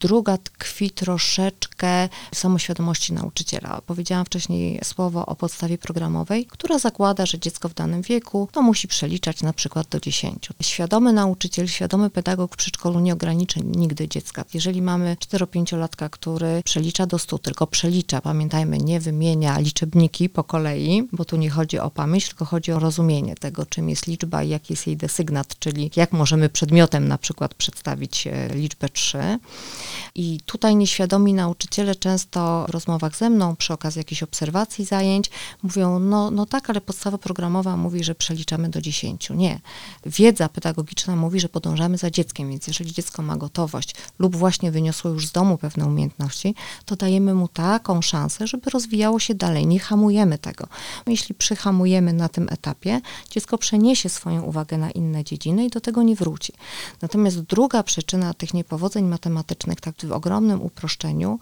Druga 0.00 0.38
tkwi 0.38 0.90
troszeczkę 0.90 2.08
w 2.34 2.36
samoświadomości 2.36 3.12
nauczyciela. 3.12 3.80
Powiedziałam 3.86 4.24
wcześniej 4.24 4.80
słowo 4.84 5.26
o 5.26 5.36
podstawie 5.36 5.78
programowej, 5.78 6.46
która 6.46 6.78
zakłada, 6.78 7.26
że 7.26 7.38
dziecko 7.38 7.68
w 7.68 7.74
danym 7.74 8.02
wieku 8.02 8.48
to 8.52 8.62
musi 8.62 8.88
przeliczać 8.88 9.42
na 9.42 9.52
przykład 9.52 9.88
do 9.88 10.00
10. 10.00 10.48
Świadomy 10.62 11.12
nauczyciel, 11.12 11.61
świadomy 11.68 12.10
pedagog 12.10 12.54
w 12.54 12.56
przedszkolu 12.56 13.00
nie 13.00 13.12
ogranicza 13.12 13.60
nigdy 13.64 14.08
dziecka. 14.08 14.44
Jeżeli 14.54 14.82
mamy 14.82 15.16
4-5-latka, 15.20 16.10
który 16.10 16.62
przelicza 16.64 17.06
do 17.06 17.18
100, 17.18 17.38
tylko 17.38 17.66
przelicza, 17.66 18.20
pamiętajmy, 18.20 18.78
nie 18.78 19.00
wymienia 19.00 19.58
liczebniki 19.58 20.28
po 20.28 20.44
kolei, 20.44 21.08
bo 21.12 21.24
tu 21.24 21.36
nie 21.36 21.50
chodzi 21.50 21.78
o 21.78 21.90
pamięć, 21.90 22.28
tylko 22.28 22.44
chodzi 22.44 22.72
o 22.72 22.78
rozumienie 22.78 23.34
tego, 23.34 23.66
czym 23.66 23.88
jest 23.88 24.06
liczba 24.06 24.42
i 24.42 24.48
jaki 24.48 24.72
jest 24.72 24.86
jej 24.86 24.96
desygnat, 24.96 25.58
czyli 25.58 25.90
jak 25.96 26.12
możemy 26.12 26.48
przedmiotem 26.48 27.08
na 27.08 27.18
przykład 27.18 27.54
przedstawić 27.54 28.26
e, 28.26 28.48
liczbę 28.54 28.88
3. 28.88 29.38
I 30.14 30.40
tutaj 30.46 30.76
nieświadomi 30.76 31.34
nauczyciele 31.34 31.94
często 31.94 32.64
w 32.68 32.70
rozmowach 32.70 33.16
ze 33.16 33.30
mną, 33.30 33.56
przy 33.56 33.72
okazji 33.72 33.98
jakichś 33.98 34.22
obserwacji 34.22 34.84
zajęć, 34.84 35.30
mówią, 35.62 35.98
no, 35.98 36.30
no 36.30 36.46
tak, 36.46 36.70
ale 36.70 36.80
podstawa 36.80 37.18
programowa 37.18 37.76
mówi, 37.76 38.04
że 38.04 38.14
przeliczamy 38.14 38.68
do 38.68 38.80
10. 38.80 39.30
Nie. 39.30 39.60
Wiedza 40.06 40.48
pedagogiczna 40.48 41.16
mówi, 41.16 41.40
że 41.40 41.48
podążamy 41.52 41.98
za 41.98 42.10
dzieckiem, 42.10 42.50
więc 42.50 42.66
jeżeli 42.66 42.92
dziecko 42.92 43.22
ma 43.22 43.36
gotowość 43.36 43.94
lub 44.18 44.36
właśnie 44.36 44.70
wyniosło 44.70 45.10
już 45.10 45.26
z 45.26 45.32
domu 45.32 45.58
pewne 45.58 45.86
umiejętności, 45.86 46.54
to 46.84 46.96
dajemy 46.96 47.34
mu 47.34 47.48
taką 47.48 48.02
szansę, 48.02 48.46
żeby 48.46 48.70
rozwijało 48.70 49.18
się 49.18 49.34
dalej. 49.34 49.66
Nie 49.66 49.80
hamujemy 49.80 50.38
tego. 50.38 50.66
Jeśli 51.06 51.34
przyhamujemy 51.34 52.12
na 52.12 52.28
tym 52.28 52.48
etapie, 52.48 53.00
dziecko 53.30 53.58
przeniesie 53.58 54.08
swoją 54.08 54.42
uwagę 54.42 54.78
na 54.78 54.90
inne 54.90 55.24
dziedziny 55.24 55.64
i 55.64 55.70
do 55.70 55.80
tego 55.80 56.02
nie 56.02 56.16
wróci. 56.16 56.52
Natomiast 57.02 57.40
druga 57.40 57.82
przyczyna 57.82 58.34
tych 58.34 58.54
niepowodzeń 58.54 59.04
matematycznych, 59.04 59.80
tak 59.80 59.94
w 60.02 60.12
ogromnym 60.12 60.62
uproszczeniu, 60.62 61.38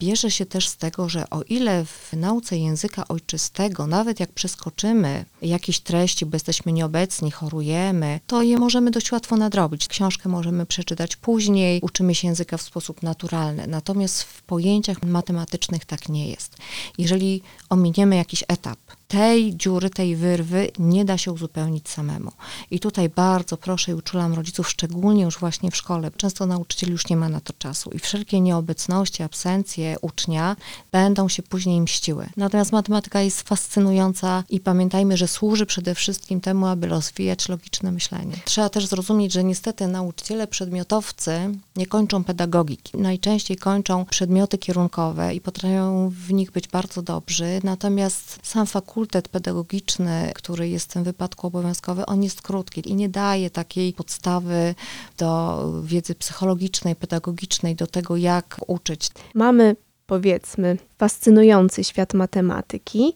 bierze 0.00 0.30
się 0.30 0.46
też 0.46 0.68
z 0.68 0.76
tego, 0.76 1.08
że 1.08 1.30
o 1.30 1.42
ile 1.42 1.84
w 1.84 2.12
nauce 2.12 2.58
języka 2.58 3.08
ojczystego, 3.08 3.86
nawet 3.86 4.20
jak 4.20 4.32
przeskoczymy 4.32 5.24
jakieś 5.42 5.80
treści, 5.80 6.26
bo 6.26 6.36
jesteśmy 6.36 6.72
nieobecni, 6.72 7.30
chorujemy, 7.30 8.20
to 8.26 8.42
je 8.42 8.58
możemy 8.58 8.90
dość 8.90 9.12
łatwo 9.12 9.36
nadrobić. 9.44 9.88
Książkę 9.88 10.28
możemy 10.28 10.66
przeczytać 10.66 11.16
później, 11.16 11.80
uczymy 11.82 12.14
się 12.14 12.28
języka 12.28 12.56
w 12.56 12.62
sposób 12.62 13.02
naturalny. 13.02 13.66
Natomiast 13.66 14.22
w 14.22 14.42
pojęciach 14.42 15.02
matematycznych 15.02 15.84
tak 15.84 16.08
nie 16.08 16.28
jest. 16.30 16.56
Jeżeli 16.98 17.42
ominiemy 17.70 18.16
jakiś 18.16 18.44
etap, 18.48 18.78
tej 19.08 19.56
dziury, 19.56 19.90
tej 19.90 20.16
wyrwy 20.16 20.70
nie 20.78 21.04
da 21.04 21.18
się 21.18 21.32
uzupełnić 21.32 21.88
samemu. 21.88 22.32
I 22.70 22.80
tutaj 22.80 23.08
bardzo 23.08 23.56
proszę 23.56 23.92
i 23.92 23.94
uczulam 23.94 24.34
rodziców, 24.34 24.68
szczególnie 24.68 25.22
już 25.22 25.38
właśnie 25.38 25.70
w 25.70 25.76
szkole. 25.76 26.10
Często 26.16 26.46
nauczyciel 26.46 26.90
już 26.90 27.08
nie 27.08 27.16
ma 27.16 27.28
na 27.28 27.40
to 27.40 27.52
czasu 27.58 27.90
i 27.90 27.98
wszelkie 27.98 28.40
nieobecności, 28.40 29.22
absencje 29.22 29.96
ucznia 30.00 30.56
będą 30.92 31.28
się 31.28 31.42
później 31.42 31.80
mściły. 31.80 32.28
Natomiast 32.36 32.72
matematyka 32.72 33.20
jest 33.20 33.48
fascynująca 33.48 34.44
i 34.50 34.60
pamiętajmy, 34.60 35.16
że 35.16 35.28
służy 35.28 35.66
przede 35.66 35.94
wszystkim 35.94 36.40
temu, 36.40 36.66
aby 36.66 36.86
rozwijać 36.86 37.48
logiczne 37.48 37.92
myślenie. 37.92 38.36
Trzeba 38.44 38.68
też 38.68 38.86
zrozumieć, 38.86 39.32
że 39.32 39.44
niestety 39.44 39.86
nauczyciele 39.86 40.46
przedmiotowcy 40.46 41.58
nie 41.76 41.86
kończą 41.86 42.24
pedagogiki. 42.24 42.98
Najczęściej 42.98 43.56
kończą 43.56 44.04
przedmioty 44.04 44.58
kierunkowe 44.58 45.34
i 45.34 45.40
potrafią 45.40 46.12
w 46.26 46.32
nich 46.32 46.50
być 46.50 46.68
bardzo 46.68 47.02
dobrzy, 47.02 47.60
natomiast 47.64 48.38
sam 48.42 48.66
fakultet 48.94 49.28
pedagogiczny, 49.28 50.32
który 50.34 50.68
jest 50.68 50.90
w 50.90 50.92
tym 50.92 51.04
wypadku 51.04 51.46
obowiązkowy, 51.46 52.06
on 52.06 52.22
jest 52.22 52.42
krótki 52.42 52.90
i 52.90 52.94
nie 52.94 53.08
daje 53.08 53.50
takiej 53.50 53.92
podstawy 53.92 54.74
do 55.18 55.62
wiedzy 55.82 56.14
psychologicznej, 56.14 56.96
pedagogicznej, 56.96 57.74
do 57.74 57.86
tego, 57.86 58.16
jak 58.16 58.60
uczyć. 58.66 59.08
Mamy, 59.34 59.76
powiedzmy, 60.06 60.78
fascynujący 60.98 61.84
świat 61.84 62.14
matematyki. 62.14 63.12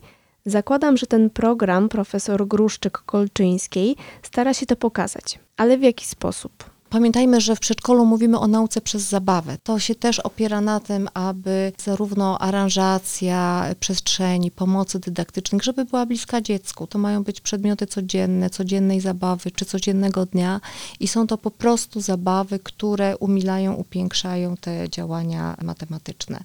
Zakładam, 0.46 0.96
że 0.96 1.06
ten 1.06 1.30
program 1.30 1.88
profesor 1.88 2.46
Gruszczyk-Kolczyńskiej 2.46 3.94
stara 4.22 4.54
się 4.54 4.66
to 4.66 4.76
pokazać. 4.76 5.38
Ale 5.56 5.78
w 5.78 5.82
jaki 5.82 6.06
sposób? 6.06 6.77
Pamiętajmy, 6.90 7.40
że 7.40 7.57
w 7.57 7.61
przedszkolu 7.61 8.07
mówimy 8.07 8.38
o 8.38 8.46
nauce 8.46 8.81
przez 8.81 9.03
zabawę. 9.03 9.57
To 9.62 9.79
się 9.79 9.94
też 9.94 10.18
opiera 10.18 10.61
na 10.61 10.81
tym, 10.81 11.09
aby 11.14 11.72
zarówno 11.85 12.38
aranżacja 12.38 13.64
przestrzeni, 13.81 14.51
pomocy 14.51 14.98
dydaktycznych, 14.98 15.62
żeby 15.62 15.85
była 15.85 16.07
bliska 16.07 16.40
dziecku. 16.40 16.87
To 16.87 16.98
mają 16.98 17.24
być 17.24 17.40
przedmioty 17.40 17.87
codzienne, 17.87 18.51
codziennej 18.51 19.01
zabawy 19.01 19.51
czy 19.51 19.64
codziennego 19.64 20.27
dnia 20.27 20.61
i 21.01 21.09
są 21.09 21.27
to 21.27 21.38
po 21.38 21.51
prostu 21.51 22.01
zabawy, 22.01 22.59
które 22.59 23.16
umilają, 23.16 23.74
upiększają 23.74 24.57
te 24.57 24.90
działania 24.90 25.57
matematyczne. 25.62 26.40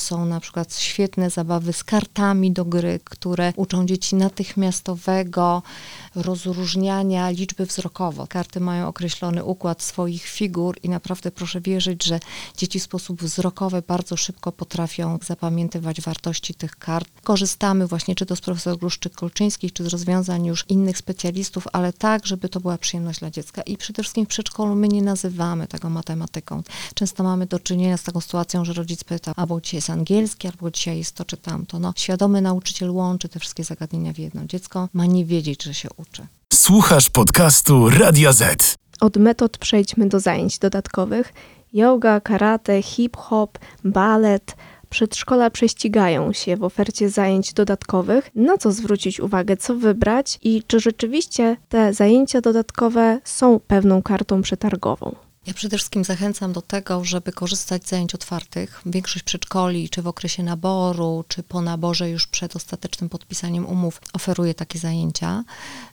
Są 0.00 0.24
na 0.24 0.40
przykład 0.40 0.76
świetne 0.76 1.30
zabawy 1.30 1.72
z 1.72 1.84
kartami 1.84 2.52
do 2.52 2.64
gry, 2.64 3.00
które 3.04 3.52
uczą 3.56 3.86
dzieci 3.86 4.16
natychmiastowego 4.16 5.62
rozróżniania 6.14 7.30
liczby 7.30 7.66
wzrokowo. 7.66 8.26
Karty 8.26 8.60
mają 8.60 8.88
określony 8.88 9.44
układ 9.44 9.85
swoich 9.86 10.24
figur 10.24 10.78
i 10.82 10.88
naprawdę 10.88 11.30
proszę 11.30 11.60
wierzyć, 11.60 12.04
że 12.04 12.20
dzieci 12.56 12.80
w 12.80 12.82
sposób 12.82 13.22
wzrokowy 13.22 13.82
bardzo 13.82 14.16
szybko 14.16 14.52
potrafią 14.52 15.18
zapamiętywać 15.26 16.00
wartości 16.00 16.54
tych 16.54 16.76
kart. 16.76 17.08
Korzystamy 17.22 17.86
właśnie 17.86 18.14
czy 18.14 18.26
to 18.26 18.36
z 18.36 18.40
profesor 18.40 18.76
Gruszczyk-Kolczyńskich, 18.78 19.72
czy 19.72 19.84
z 19.84 19.86
rozwiązań 19.86 20.46
już 20.46 20.64
innych 20.68 20.98
specjalistów, 20.98 21.68
ale 21.72 21.92
tak, 21.92 22.26
żeby 22.26 22.48
to 22.48 22.60
była 22.60 22.78
przyjemność 22.78 23.20
dla 23.20 23.30
dziecka. 23.30 23.62
I 23.62 23.76
przede 23.76 24.02
wszystkim 24.02 24.24
w 24.24 24.28
przedszkolu 24.28 24.74
my 24.74 24.88
nie 24.88 25.02
nazywamy 25.02 25.66
tego 25.66 25.90
matematyką. 25.90 26.62
Często 26.94 27.22
mamy 27.22 27.46
do 27.46 27.58
czynienia 27.58 27.96
z 27.96 28.02
taką 28.02 28.20
sytuacją, 28.20 28.64
że 28.64 28.72
rodzic 28.72 29.04
pyta, 29.04 29.32
albo 29.36 29.60
dzisiaj 29.60 29.78
jest 29.78 29.90
angielski, 29.90 30.48
albo 30.48 30.70
dzisiaj 30.70 30.98
jest 30.98 31.14
to 31.14 31.24
czy 31.24 31.36
tamto. 31.36 31.78
No, 31.78 31.92
świadomy 31.96 32.40
nauczyciel 32.40 32.90
łączy 32.90 33.28
te 33.28 33.40
wszystkie 33.40 33.64
zagadnienia 33.64 34.12
w 34.12 34.18
jedno. 34.18 34.46
Dziecko 34.46 34.88
ma 34.92 35.06
nie 35.06 35.24
wiedzieć, 35.24 35.62
że 35.62 35.74
się 35.74 35.88
uczy. 35.96 36.26
Słuchasz 36.52 37.08
podcastu 37.08 37.90
Radia 37.90 38.32
Z. 38.32 38.76
Od 39.00 39.16
metod 39.16 39.58
przejdźmy 39.58 40.08
do 40.08 40.20
zajęć 40.20 40.58
dodatkowych. 40.58 41.32
Yoga, 41.72 42.20
karate, 42.20 42.82
hip-hop, 42.82 43.58
balet. 43.84 44.56
Przedszkola 44.90 45.50
prześcigają 45.50 46.32
się 46.32 46.56
w 46.56 46.64
ofercie 46.64 47.08
zajęć 47.08 47.52
dodatkowych. 47.52 48.30
Na 48.34 48.58
co 48.58 48.72
zwrócić 48.72 49.20
uwagę, 49.20 49.56
co 49.56 49.74
wybrać 49.74 50.38
i 50.42 50.62
czy 50.66 50.80
rzeczywiście 50.80 51.56
te 51.68 51.92
zajęcia 51.92 52.40
dodatkowe 52.40 53.20
są 53.24 53.60
pewną 53.66 54.02
kartą 54.02 54.42
przetargową? 54.42 55.25
Ja 55.46 55.54
przede 55.54 55.76
wszystkim 55.76 56.04
zachęcam 56.04 56.52
do 56.52 56.62
tego, 56.62 57.04
żeby 57.04 57.32
korzystać 57.32 57.86
z 57.86 57.88
zajęć 57.88 58.14
otwartych. 58.14 58.82
Większość 58.86 59.24
przedszkoli, 59.24 59.88
czy 59.88 60.02
w 60.02 60.06
okresie 60.06 60.42
naboru, 60.42 61.24
czy 61.28 61.42
po 61.42 61.60
naborze 61.60 62.10
już 62.10 62.26
przed 62.26 62.56
ostatecznym 62.56 63.10
podpisaniem 63.10 63.66
umów, 63.66 64.00
oferuje 64.12 64.54
takie 64.54 64.78
zajęcia. 64.78 65.44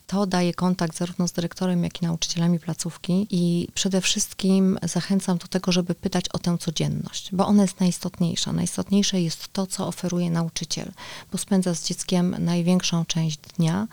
To 0.07 0.25
daje 0.25 0.53
kontakt 0.53 0.97
zarówno 0.97 1.27
z 1.27 1.31
dyrektorem, 1.31 1.83
jak 1.83 2.01
i 2.01 2.05
nauczycielami 2.05 2.59
placówki 2.59 3.27
i 3.29 3.67
przede 3.73 4.01
wszystkim 4.01 4.79
zachęcam 4.83 5.37
do 5.37 5.47
tego, 5.47 5.71
żeby 5.71 5.95
pytać 5.95 6.29
o 6.29 6.39
tę 6.39 6.57
codzienność, 6.57 7.29
bo 7.31 7.47
ona 7.47 7.61
jest 7.61 7.79
najistotniejsza. 7.79 8.53
Najistotniejsze 8.53 9.21
jest 9.21 9.53
to, 9.53 9.67
co 9.67 9.87
oferuje 9.87 10.31
nauczyciel, 10.31 10.91
bo 11.31 11.37
spędza 11.37 11.75
z 11.75 11.83
dzieckiem 11.83 12.35
największą 12.39 13.05
część 13.05 13.39
dnia 13.57 13.87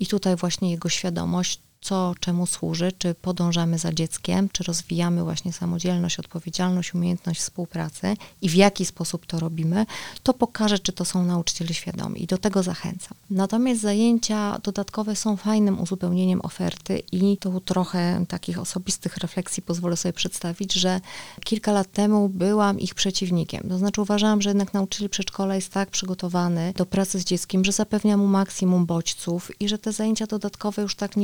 i 0.00 0.06
tutaj 0.06 0.36
właśnie 0.36 0.70
jego 0.70 0.88
świadomość 0.88 1.60
co 1.86 2.14
czemu 2.20 2.46
służy, 2.46 2.92
czy 2.98 3.14
podążamy 3.14 3.78
za 3.78 3.92
dzieckiem, 3.92 4.48
czy 4.52 4.64
rozwijamy 4.64 5.22
właśnie 5.22 5.52
samodzielność, 5.52 6.18
odpowiedzialność, 6.18 6.94
umiejętność 6.94 7.40
współpracy 7.40 8.16
i 8.42 8.48
w 8.48 8.54
jaki 8.54 8.84
sposób 8.84 9.26
to 9.26 9.40
robimy, 9.40 9.86
to 10.22 10.34
pokaże, 10.34 10.78
czy 10.78 10.92
to 10.92 11.04
są 11.04 11.24
nauczyciele 11.24 11.74
świadomi 11.74 12.22
i 12.22 12.26
do 12.26 12.38
tego 12.38 12.62
zachęcam. 12.62 13.16
Natomiast 13.30 13.80
zajęcia 13.80 14.58
dodatkowe 14.62 15.16
są 15.16 15.36
fajnym 15.36 15.80
uzupełnieniem 15.80 16.40
oferty 16.40 17.02
i 17.12 17.36
tu 17.36 17.60
trochę 17.60 18.24
takich 18.28 18.58
osobistych 18.58 19.16
refleksji 19.16 19.62
pozwolę 19.62 19.96
sobie 19.96 20.12
przedstawić, 20.12 20.72
że 20.72 21.00
kilka 21.44 21.72
lat 21.72 21.92
temu 21.92 22.28
byłam 22.28 22.80
ich 22.80 22.94
przeciwnikiem. 22.94 23.68
To 23.68 23.78
znaczy 23.78 24.00
uważałam, 24.00 24.42
że 24.42 24.50
jednak 24.50 24.74
nauczyciel 24.74 25.08
przedszkola 25.08 25.54
jest 25.54 25.72
tak 25.72 25.90
przygotowany 25.90 26.72
do 26.76 26.86
pracy 26.86 27.20
z 27.20 27.24
dzieckiem, 27.24 27.64
że 27.64 27.72
zapewnia 27.72 28.16
mu 28.16 28.26
maksimum 28.26 28.86
bodźców 28.86 29.60
i 29.60 29.68
że 29.68 29.78
te 29.78 29.92
zajęcia 29.92 30.26
dodatkowe 30.26 30.82
już 30.82 30.94
tak 30.94 31.16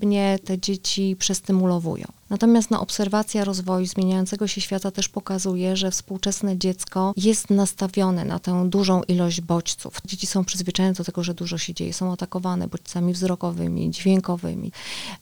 niepotrzebnie 0.00 0.38
te 0.44 0.58
dzieci 0.58 1.16
przestymulowują. 1.18 2.06
Natomiast 2.30 2.70
no, 2.70 2.80
obserwacja 2.80 3.44
rozwoju 3.44 3.86
zmieniającego 3.86 4.46
się 4.46 4.60
świata 4.60 4.90
też 4.90 5.08
pokazuje, 5.08 5.76
że 5.76 5.90
współczesne 5.90 6.58
dziecko 6.58 7.12
jest 7.16 7.50
nastawione 7.50 8.24
na 8.24 8.38
tę 8.38 8.70
dużą 8.70 9.02
ilość 9.02 9.40
bodźców. 9.40 10.00
Dzieci 10.04 10.26
są 10.26 10.44
przyzwyczajone 10.44 10.94
do 10.94 11.04
tego, 11.04 11.24
że 11.24 11.34
dużo 11.34 11.58
się 11.58 11.74
dzieje, 11.74 11.92
są 11.92 12.12
atakowane 12.12 12.68
bodźcami 12.68 13.12
wzrokowymi, 13.12 13.90
dźwiękowymi 13.90 14.72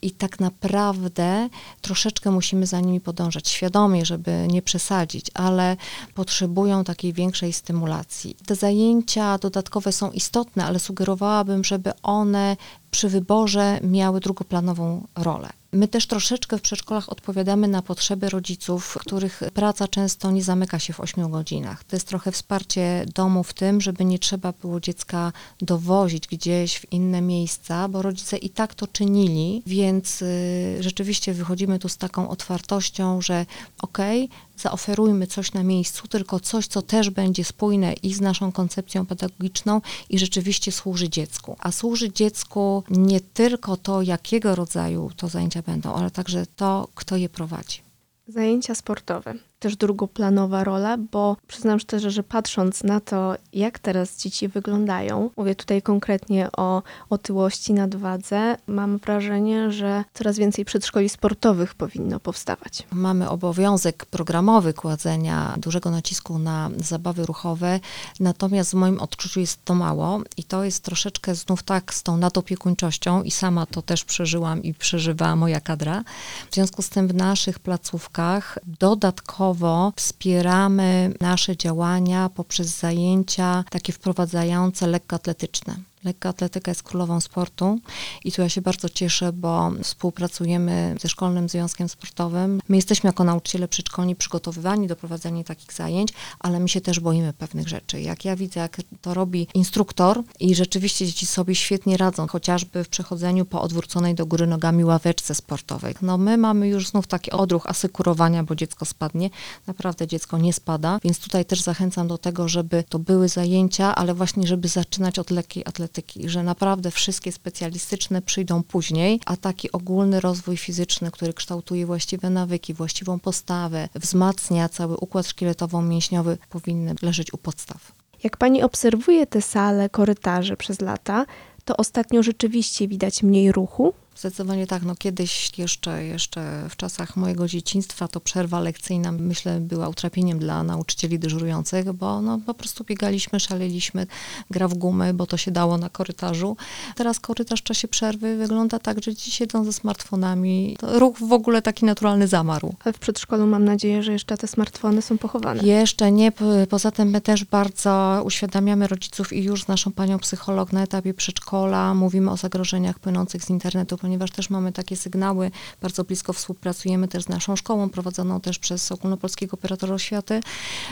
i 0.03 0.11
tak 0.11 0.41
naprawdę 0.41 1.49
troszeczkę 1.81 2.31
musimy 2.31 2.67
za 2.67 2.81
nimi 2.81 3.01
podążać, 3.01 3.49
świadomie, 3.49 4.05
żeby 4.05 4.47
nie 4.51 4.63
przesadzić, 4.63 5.27
ale 5.35 5.77
potrzebują 6.15 6.85
takiej 6.85 7.13
większej 7.13 7.53
stymulacji. 7.53 8.37
Te 8.47 8.55
zajęcia 8.55 9.39
dodatkowe 9.39 9.93
są 9.93 10.11
istotne, 10.11 10.65
ale 10.65 10.79
sugerowałabym, 10.79 11.65
żeby 11.65 11.93
one 12.03 12.57
przy 12.91 13.09
wyborze 13.09 13.81
miały 13.83 14.21
drugoplanową 14.21 15.07
rolę. 15.17 15.49
My 15.73 15.89
też 15.89 16.07
troszeczkę 16.07 16.59
w 16.59 16.63
przedszkolach 16.63 17.09
odpowiadamy 17.09 17.69
na 17.69 17.83
potrzeby 17.83 18.29
rodziców, 18.29 18.99
których 19.01 19.43
praca 19.55 19.89
często 19.89 20.31
nie 20.31 20.43
zamyka 20.43 20.79
się 20.79 20.93
w 20.93 21.01
8 21.01 21.31
godzinach. 21.31 21.85
To 21.85 21.97
jest 21.97 22.09
trochę 22.09 22.33
wsparcie 22.33 23.07
domu 23.15 23.45
w 23.45 23.55
tym, 23.55 23.81
żeby 23.81 24.05
nie 24.05 24.19
trzeba 24.19 24.53
było 24.53 24.81
dziecka 24.81 25.33
dowozić 25.61 26.27
gdzieś 26.27 26.79
w 26.79 26.93
inne 26.93 27.21
miejsca, 27.21 27.89
bo 27.89 28.03
rodzice 28.03 28.37
i 28.37 28.51
tak 28.51 28.75
to 28.75 28.87
czynili, 28.87 29.63
więc 29.67 30.23
y, 30.23 30.77
rzeczywiście 30.81 31.35
wychodzimy 31.35 31.79
tu 31.79 31.89
z 31.89 31.97
taką 31.97 32.29
otwartością, 32.29 33.21
że 33.23 33.47
okej, 33.83 34.25
okay, 34.25 34.39
zaoferujmy 34.61 35.27
coś 35.27 35.53
na 35.53 35.63
miejscu, 35.63 36.09
tylko 36.09 36.41
coś, 36.41 36.67
co 36.67 36.83
też 36.83 37.11
będzie 37.11 37.45
spójne 37.45 37.93
i 37.93 38.15
z 38.15 38.21
naszą 38.21 38.53
koncepcją 38.53 39.07
pedagogiczną 39.07 39.81
i 40.11 40.19
rzeczywiście 40.19 40.73
służy 40.73 41.09
dziecku. 41.09 41.57
A 41.61 41.73
służy 41.73 42.13
dziecku 42.13 42.83
nie 42.91 43.21
tylko 43.21 43.77
to, 43.77 44.03
jakiego 44.03 44.55
rodzaju 44.55 45.11
to 45.17 45.29
zajęcia 45.29 45.63
będą, 45.63 45.95
ale 45.95 46.11
także 46.11 46.47
to, 46.57 46.89
kto 46.95 47.17
je 47.17 47.29
prowadzi. 47.29 47.83
Zajęcia 48.29 48.75
sportowe. 48.75 49.35
Też 49.59 49.77
drugoplanowa 49.77 50.65
rola, 50.65 50.97
bo 51.13 51.37
przyznam 51.47 51.81
szczerze, 51.81 52.11
że 52.11 52.23
patrząc 52.23 52.85
na 52.85 53.01
to, 53.01 53.35
jak 53.53 53.79
teraz 53.79 54.17
dzieci 54.17 54.49
wyglądają, 54.49 55.31
mówię 55.37 55.55
tutaj 55.55 55.83
konkretnie 55.83 56.49
o 56.57 56.83
otyłości, 57.11 57.73
nadwadze, 57.73 58.57
mam 58.67 58.99
wrażenie, 58.99 59.71
że 59.71 60.05
coraz 60.15 60.39
więcej 60.39 60.65
przedszkoli 60.65 61.09
sportowych 61.09 61.75
powinno 61.75 62.21
powstawać. 62.21 62.83
Mamy 62.93 63.31
obowiązek 63.31 64.07
programowy 64.07 64.75
kładzenia 64.75 65.55
dużego 65.57 65.91
nacisku 65.91 66.39
na 66.39 66.71
zabawy 66.77 67.27
ruchowe, 67.27 67.81
natomiast 68.21 68.71
w 68.71 68.75
moim 68.75 69.01
odczuciu 69.01 69.41
jest 69.41 69.65
to 69.65 69.75
mało 69.75 70.21
i 70.37 70.45
to 70.45 70.65
jest 70.65 70.85
troszeczkę 70.85 71.35
znów 71.35 71.63
tak 71.63 71.95
z 71.95 72.03
tą 72.03 72.17
nadopiekuńczością 72.17 73.23
i 73.23 73.31
sama 73.31 73.67
to 73.67 73.83
też 73.83 74.05
przeżyłam 74.05 74.63
i 74.63 74.75
przeżywa 74.75 75.37
moja 75.37 75.61
kadra. 75.61 76.03
W 76.51 76.55
związku 76.55 76.83
z 76.83 76.89
tym 76.89 77.09
w 77.09 77.15
naszych 77.15 77.59
placówkach 77.59 78.59
dodatkowo 78.67 79.48
wspieramy 79.97 81.15
nasze 81.21 81.57
działania 81.57 82.29
poprzez 82.29 82.67
zajęcia 82.79 83.65
takie 83.71 83.93
wprowadzające 83.93 84.87
lekkoatletyczne. 84.87 85.77
Lekka 86.05 86.29
atletyka 86.29 86.71
jest 86.71 86.83
królową 86.83 87.21
sportu 87.21 87.79
i 88.25 88.33
tu 88.33 88.43
ja 88.43 88.49
się 88.49 88.61
bardzo 88.61 88.89
cieszę, 88.89 89.33
bo 89.33 89.71
współpracujemy 89.83 90.95
ze 91.01 91.09
Szkolnym 91.09 91.49
Związkiem 91.49 91.89
Sportowym. 91.89 92.61
My 92.69 92.77
jesteśmy 92.77 93.09
jako 93.09 93.25
nauczyciele 93.25 93.69
przedszkolni 93.69 94.17
przygotowywani 94.17 94.87
do 94.87 94.97
prowadzenia 94.97 95.45
takich 95.45 95.73
zajęć, 95.73 96.13
ale 96.39 96.61
my 96.61 96.69
się 96.69 96.81
też 96.81 97.01
boimy 97.01 97.33
pewnych 97.33 97.69
rzeczy. 97.69 98.01
Jak 98.01 98.25
ja 98.25 98.37
widzę, 98.37 98.61
jak 98.61 98.77
to 99.01 99.15
robi 99.15 99.47
instruktor 99.55 100.23
i 100.41 100.55
rzeczywiście 100.55 101.07
dzieci 101.07 101.27
sobie 101.27 101.55
świetnie 101.55 101.97
radzą, 101.97 102.27
chociażby 102.27 102.85
w 102.85 102.89
przechodzeniu 102.89 103.45
po 103.45 103.63
odwróconej 103.63 104.15
do 104.15 104.27
góry 104.27 104.47
nogami 104.47 104.85
ławeczce 104.85 105.35
sportowej. 105.35 105.95
No 106.03 106.19
my 106.19 106.37
mamy 106.37 106.69
już 106.69 106.89
znów 106.89 107.07
taki 107.07 107.31
odruch 107.31 107.67
asykurowania, 107.67 108.43
bo 108.43 108.55
dziecko 108.55 108.85
spadnie. 108.85 109.31
Naprawdę 109.67 110.07
dziecko 110.07 110.39
nie 110.39 110.53
spada, 110.53 110.99
więc 111.05 111.19
tutaj 111.19 111.45
też 111.45 111.63
zachęcam 111.63 112.09
do 112.09 112.19
tego, 112.19 112.49
żeby 112.49 112.85
to 112.89 112.99
były 112.99 113.29
zajęcia, 113.29 113.95
ale 113.95 114.15
właśnie, 114.15 114.47
żeby 114.47 114.69
zaczynać 114.69 115.19
od 115.19 115.31
lekkiej 115.31 115.63
atletyki 115.67 115.88
że 116.25 116.43
naprawdę 116.43 116.91
wszystkie 116.91 117.33
specjalistyczne 117.33 118.23
przyjdą 118.23 118.63
później, 118.63 119.21
a 119.27 119.37
taki 119.37 119.73
ogólny 119.73 120.21
rozwój 120.21 120.57
fizyczny, 120.57 121.11
który 121.11 121.33
kształtuje 121.33 121.87
właściwe 121.87 122.31
nawyki, 122.31 122.75
właściwą 122.75 123.19
postawę, 123.19 123.89
wzmacnia 123.95 124.69
cały 124.69 124.97
układ 124.97 125.27
szkieletowo-mięśniowy, 125.27 126.37
powinny 126.51 126.95
leżeć 127.03 127.33
u 127.33 127.39
podstaw. 127.39 127.93
Jak 128.25 128.37
pani 128.37 128.63
obserwuje 128.63 129.27
te 129.27 129.43
sale, 129.43 129.89
korytarze 129.89 130.57
przez 130.57 130.81
lata, 130.81 131.27
to 131.65 131.77
ostatnio 131.77 132.23
rzeczywiście 132.23 132.89
widać 132.89 133.23
mniej 133.23 133.53
ruchu, 133.53 133.95
Zdecydowanie 134.19 134.67
tak. 134.67 134.83
No 134.83 134.95
kiedyś 134.97 135.59
jeszcze, 135.59 136.05
jeszcze 136.05 136.67
w 136.71 136.77
czasach 136.77 137.17
mojego 137.17 137.49
dzieciństwa 137.49 138.09
to 138.09 138.21
przerwa 138.21 138.61
lekcyjna 138.61 139.13
myślę 139.13 139.61
była 139.61 139.89
utrapieniem 139.89 140.39
dla 140.39 140.63
nauczycieli 140.63 141.19
dyżurujących, 141.19 141.93
bo 141.93 142.23
no, 142.23 142.41
po 142.47 142.55
prostu 142.55 142.85
biegaliśmy, 142.85 143.41
szaleliśmy, 143.41 144.07
gra 144.51 144.69
w 144.69 144.75
gumy, 144.75 145.15
bo 145.15 145.27
to 145.27 145.37
się 145.37 145.51
dało 145.51 145.79
na 145.79 145.89
korytarzu. 145.89 146.57
Teraz 146.95 147.21
korytarz 147.21 147.61
w 147.61 147.63
czasie 147.63 147.89
przerwy 147.89 148.37
wygląda 148.37 148.79
tak, 148.79 149.05
że 149.05 149.15
dzieci 149.15 149.31
siedzą 149.31 149.65
ze 149.65 149.73
smartfonami. 149.73 150.77
Ruch 150.83 151.19
w 151.19 151.33
ogóle 151.33 151.63
taki 151.63 151.85
naturalny 151.85 152.29
zamarł. 152.29 152.75
Ale 152.85 152.93
w 152.93 152.99
przedszkolu 152.99 153.47
mam 153.47 153.65
nadzieję, 153.65 154.03
że 154.03 154.13
jeszcze 154.13 154.37
te 154.37 154.47
smartfony 154.47 155.03
są 155.03 155.19
pochowane. 155.19 155.63
Jeszcze 155.63 156.13
nie. 156.13 156.33
Poza 156.69 156.91
tym 156.91 157.09
my 157.09 157.21
też 157.21 157.45
bardzo 157.45 158.23
uświadamiamy 158.25 158.87
rodziców 158.87 159.33
i 159.33 159.43
już 159.43 159.65
z 159.65 159.69
naszą 159.69 159.93
panią 159.93 160.19
psycholog 160.19 160.73
na 160.73 160.83
etapie 160.83 161.15
przedszkola 161.15 161.95
mówimy 161.95 162.31
o 162.31 162.37
zagrożeniach 162.37 162.99
płynących 162.99 163.45
z 163.45 163.51
internetu, 163.51 163.99
ponieważ 164.09 164.31
też 164.31 164.51
mamy 164.51 164.73
takie 164.73 164.97
sygnały, 164.97 165.51
bardzo 165.81 166.05
blisko 166.05 166.33
współpracujemy 166.33 167.09
też 167.09 167.25
z 167.25 167.29
naszą 167.29 167.57
szkołą, 167.57 167.89
prowadzoną 167.89 168.41
też 168.41 168.59
przez 168.59 168.93
Ogólnopolskiego 168.93 169.55
Operatora 169.55 169.95
Oświaty, 169.95 170.41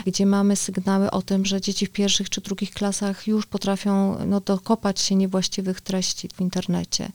gdzie 0.05 0.25
mamy 0.25 0.55
sygnały 0.55 1.11
o 1.11 1.21
tym, 1.21 1.45
że 1.45 1.61
dzieci 1.61 1.85
w 1.85 1.89
pierwszych 1.89 2.29
czy 2.29 2.41
drugich 2.41 2.71
klasach 2.71 3.27
już 3.27 3.45
potrafią 3.45 4.17
no, 4.25 4.39
dokopać 4.39 5.01
się 5.01 5.15
niewłaściwych 5.15 5.81
treści 5.81 6.29
w 6.33 6.41
internecie. 6.41 7.11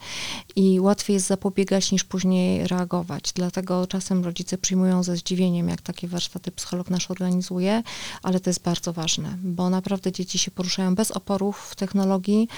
I 0.57 0.81
łatwiej 0.81 1.15
jest 1.15 1.27
zapobiegać 1.27 1.93
niż 1.93 2.05
później 2.05 2.67
reagować. 2.67 3.33
Dlatego 3.35 3.87
czasem 3.87 4.25
rodzice 4.25 4.59
przyjmują 4.59 5.03
ze 5.03 5.17
zdziwieniem, 5.17 5.69
jak 5.69 5.81
takie 5.81 6.09
warsztaty 6.09 6.51
psycholog 6.51 6.91
nasz 6.91 7.11
organizuje, 7.11 7.83
ale 8.23 8.41
to 8.41 8.51
jest 8.51 8.63
bardzo 8.63 8.93
ważne, 8.93 9.37
bo 9.43 9.71
naprawdę 9.71 10.13
dzieci 10.13 10.39
się 10.39 10.51
poruszają 10.51 10.95
bez 10.95 11.11
oporów 11.11 11.59
w 11.71 11.75
technologii, 11.77 12.49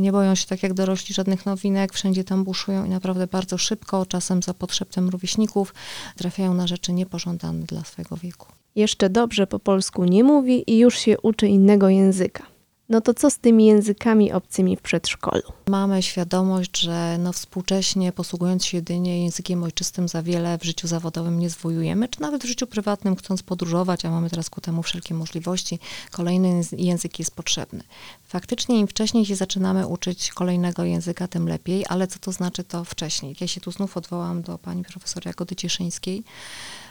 nie 0.00 0.12
boją 0.12 0.34
się 0.34 0.46
tak 0.46 0.62
jak 0.62 0.74
dorośli 0.74 1.14
żadnych 1.14 1.46
nowinek, 1.46 1.92
wszędzie 1.92 2.24
tam 2.24 2.44
buszują 2.44 2.83
i 2.84 2.88
naprawdę 2.88 3.26
bardzo 3.26 3.58
szybko, 3.58 4.06
czasem 4.06 4.42
za 4.42 4.54
podszeptem 4.54 5.08
rówieśników, 5.08 5.74
trafiają 6.16 6.54
na 6.54 6.66
rzeczy 6.66 6.92
niepożądane 6.92 7.64
dla 7.66 7.84
swojego 7.84 8.16
wieku. 8.16 8.46
Jeszcze 8.76 9.10
dobrze 9.10 9.46
po 9.46 9.58
polsku 9.58 10.04
nie 10.04 10.24
mówi 10.24 10.70
i 10.70 10.78
już 10.78 10.98
się 10.98 11.20
uczy 11.20 11.46
innego 11.46 11.88
języka. 11.88 12.53
No 12.88 13.00
to 13.00 13.14
co 13.14 13.30
z 13.30 13.38
tymi 13.38 13.66
językami 13.66 14.32
obcymi 14.32 14.76
w 14.76 14.80
przedszkolu? 14.80 15.42
Mamy 15.68 16.02
świadomość, 16.02 16.80
że 16.80 17.18
no 17.18 17.32
współcześnie 17.32 18.12
posługując 18.12 18.64
się 18.64 18.76
jedynie 18.76 19.24
językiem 19.24 19.62
ojczystym 19.62 20.08
za 20.08 20.22
wiele 20.22 20.58
w 20.58 20.64
życiu 20.64 20.88
zawodowym 20.88 21.38
nie 21.38 21.50
zwojujemy, 21.50 22.08
czy 22.08 22.20
nawet 22.20 22.42
w 22.42 22.46
życiu 22.46 22.66
prywatnym 22.66 23.16
chcąc 23.16 23.42
podróżować, 23.42 24.04
a 24.04 24.10
mamy 24.10 24.30
teraz 24.30 24.50
ku 24.50 24.60
temu 24.60 24.82
wszelkie 24.82 25.14
możliwości, 25.14 25.78
kolejny 26.10 26.60
język 26.72 27.18
jest 27.18 27.34
potrzebny. 27.34 27.82
Faktycznie 28.22 28.80
im 28.80 28.86
wcześniej 28.86 29.26
się 29.26 29.36
zaczynamy 29.36 29.86
uczyć 29.86 30.32
kolejnego 30.32 30.84
języka, 30.84 31.28
tym 31.28 31.48
lepiej, 31.48 31.84
ale 31.88 32.06
co 32.06 32.18
to 32.18 32.32
znaczy 32.32 32.64
to 32.64 32.84
wcześniej? 32.84 33.36
Ja 33.40 33.46
się 33.46 33.60
tu 33.60 33.70
znów 33.72 33.96
odwołam 33.96 34.42
do 34.42 34.58
pani 34.58 34.84
profesor 34.84 35.26
Jagody 35.26 35.56
Cieszyńskiej, 35.56 36.24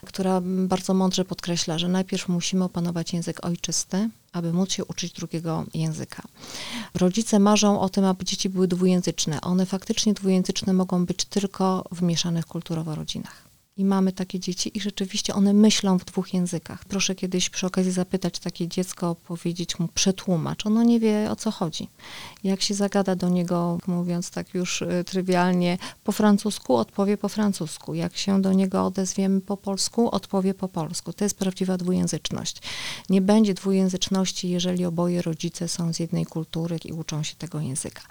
która 0.06 0.42
bardzo 0.44 0.94
mądrze 0.94 1.26
podkreśla, 1.26 1.78
że 1.78 1.88
najpierw 1.88 2.30
musimy 2.30 2.64
opanować 2.64 3.14
język 3.14 3.46
ojczysty, 3.46 4.10
aby 4.34 4.54
móc 4.54 4.72
się 4.72 4.86
uczyć 4.86 5.14
drugiego 5.14 5.64
języka. 5.74 6.24
Rodzice 6.94 7.40
marzą 7.40 7.80
o 7.80 7.90
tym, 7.90 8.06
aby 8.06 8.26
dzieci 8.26 8.50
były 8.50 8.68
dwujęzyczne. 8.68 9.42
One 9.42 9.66
faktycznie 9.66 10.14
dwujęzyczne 10.14 10.74
mogą 10.74 11.06
być 11.06 11.26
tylko 11.26 11.84
w 11.92 12.02
mieszanych 12.02 12.46
kulturowo 12.46 12.96
rodzinach. 12.96 13.43
I 13.78 13.86
mamy 13.86 14.12
takie 14.12 14.40
dzieci 14.40 14.78
i 14.78 14.82
rzeczywiście 14.82 15.34
one 15.34 15.54
myślą 15.54 16.00
w 16.00 16.06
dwóch 16.06 16.34
językach. 16.34 16.86
Proszę 16.86 17.16
kiedyś 17.16 17.50
przy 17.50 17.68
okazji 17.68 17.92
zapytać 17.92 18.40
takie 18.40 18.68
dziecko, 18.68 19.16
powiedzieć 19.16 19.80
mu 19.80 19.88
przetłumacz. 19.88 20.66
Ono 20.66 20.84
nie 20.84 21.00
wie 21.00 21.32
o 21.32 21.36
co 21.36 21.52
chodzi. 21.52 21.88
Jak 22.44 22.62
się 22.62 22.74
zagada 22.74 23.16
do 23.16 23.30
niego, 23.30 23.78
mówiąc 23.88 24.32
tak 24.32 24.54
już 24.54 24.82
y, 24.82 25.04
trywialnie, 25.06 25.78
po 26.04 26.12
francusku, 26.12 26.76
odpowie 26.76 27.18
po 27.18 27.30
francusku. 27.30 27.94
Jak 27.94 28.18
się 28.18 28.42
do 28.42 28.54
niego 28.54 28.86
odezwiemy 28.86 29.42
po 29.42 29.58
polsku, 29.58 30.12
odpowie 30.12 30.54
po 30.54 30.68
polsku. 30.68 31.14
To 31.14 31.26
jest 31.26 31.38
prawdziwa 31.38 31.78
dwujęzyczność. 31.78 32.62
Nie 33.10 33.22
będzie 33.22 33.54
dwujęzyczności, 33.54 34.50
jeżeli 34.50 34.86
oboje 34.86 35.22
rodzice 35.22 35.68
są 35.68 35.94
z 35.94 36.00
jednej 36.00 36.26
kultury 36.26 36.78
i 36.86 36.94
uczą 36.94 37.24
się 37.24 37.36
tego 37.36 37.60
języka. 37.60 38.02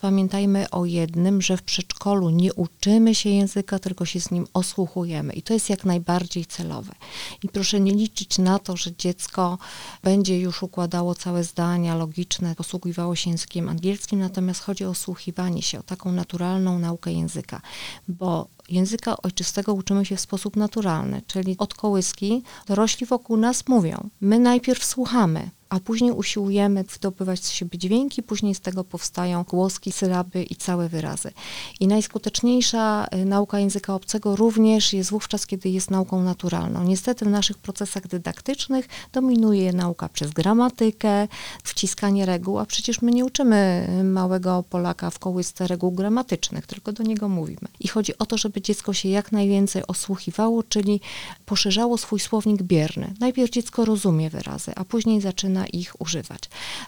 Pamiętajmy 0.00 0.70
o 0.70 0.84
jednym, 0.84 1.42
że 1.42 1.56
w 1.56 1.62
przedszkolu 1.62 2.30
nie 2.30 2.54
uczymy 2.54 3.14
się 3.14 3.30
języka, 3.30 3.78
tylko 3.78 4.04
się 4.04 4.20
z 4.20 4.30
nim 4.30 4.46
osłuchujemy 4.54 5.05
i 5.34 5.42
to 5.42 5.54
jest 5.54 5.70
jak 5.70 5.84
najbardziej 5.84 6.46
celowe. 6.46 6.94
I 7.42 7.48
proszę 7.48 7.80
nie 7.80 7.92
liczyć 7.92 8.38
na 8.38 8.58
to, 8.58 8.76
że 8.76 8.96
dziecko 8.96 9.58
będzie 10.02 10.40
już 10.40 10.62
układało 10.62 11.14
całe 11.14 11.44
zdania 11.44 11.94
logiczne, 11.94 12.54
posługiwało 12.54 13.16
się 13.16 13.30
językiem 13.30 13.68
angielskim, 13.68 14.18
natomiast 14.18 14.60
chodzi 14.60 14.84
o 14.84 14.94
słuchiwanie 14.94 15.62
się, 15.62 15.78
o 15.78 15.82
taką 15.82 16.12
naturalną 16.12 16.78
naukę 16.78 17.12
języka, 17.12 17.60
bo 18.08 18.48
języka 18.68 19.16
ojczystego 19.22 19.74
uczymy 19.74 20.04
się 20.04 20.16
w 20.16 20.20
sposób 20.20 20.56
naturalny, 20.56 21.22
czyli 21.26 21.58
od 21.58 21.74
kołyski 21.74 22.42
dorośli 22.66 23.06
wokół 23.06 23.36
nas 23.36 23.68
mówią. 23.68 24.10
My 24.20 24.38
najpierw 24.38 24.84
słuchamy, 24.84 25.50
a 25.68 25.80
później 25.80 26.12
usiłujemy 26.12 26.84
zdobywać 26.94 27.44
z 27.44 27.50
siebie 27.50 27.78
dźwięki, 27.78 28.22
później 28.22 28.54
z 28.54 28.60
tego 28.60 28.84
powstają 28.84 29.42
głoski, 29.42 29.92
sylaby 29.92 30.42
i 30.42 30.56
całe 30.56 30.88
wyrazy. 30.88 31.32
I 31.80 31.86
najskuteczniejsza 31.86 33.06
y, 33.14 33.24
nauka 33.24 33.58
języka 33.58 33.94
obcego 33.94 34.36
również 34.36 34.92
jest 34.92 35.10
wówczas, 35.10 35.46
kiedy 35.46 35.68
jest 35.68 35.90
nauką 35.90 36.22
naturalną. 36.22 36.84
Niestety 36.84 37.24
w 37.24 37.28
naszych 37.28 37.58
procesach 37.58 38.06
dydaktycznych 38.06 38.88
dominuje 39.12 39.72
nauka 39.72 40.08
przez 40.08 40.30
gramatykę, 40.30 41.28
wciskanie 41.64 42.26
reguł, 42.26 42.58
a 42.58 42.66
przecież 42.66 43.02
my 43.02 43.10
nie 43.10 43.24
uczymy 43.24 43.88
małego 44.04 44.64
Polaka 44.70 45.10
w 45.10 45.18
kołysce 45.18 45.66
reguł 45.66 45.92
gramatycznych, 45.92 46.66
tylko 46.66 46.92
do 46.92 47.02
niego 47.02 47.28
mówimy. 47.28 47.68
I 47.80 47.88
chodzi 47.88 48.18
o 48.18 48.26
to, 48.26 48.38
żeby 48.38 48.60
dziecko 48.60 48.92
się 48.92 49.08
jak 49.08 49.32
najwięcej 49.32 49.86
osłuchiwało, 49.86 50.62
czyli 50.62 51.00
poszerzało 51.46 51.98
swój 51.98 52.20
słownik 52.20 52.62
bierny. 52.62 53.14
Najpierw 53.20 53.50
dziecko 53.50 53.84
rozumie 53.84 54.30
wyrazy, 54.30 54.72
a 54.76 54.84
później 54.84 55.20
zaczyna 55.20 55.55
ich 55.64 56.00
używać. 56.00 56.40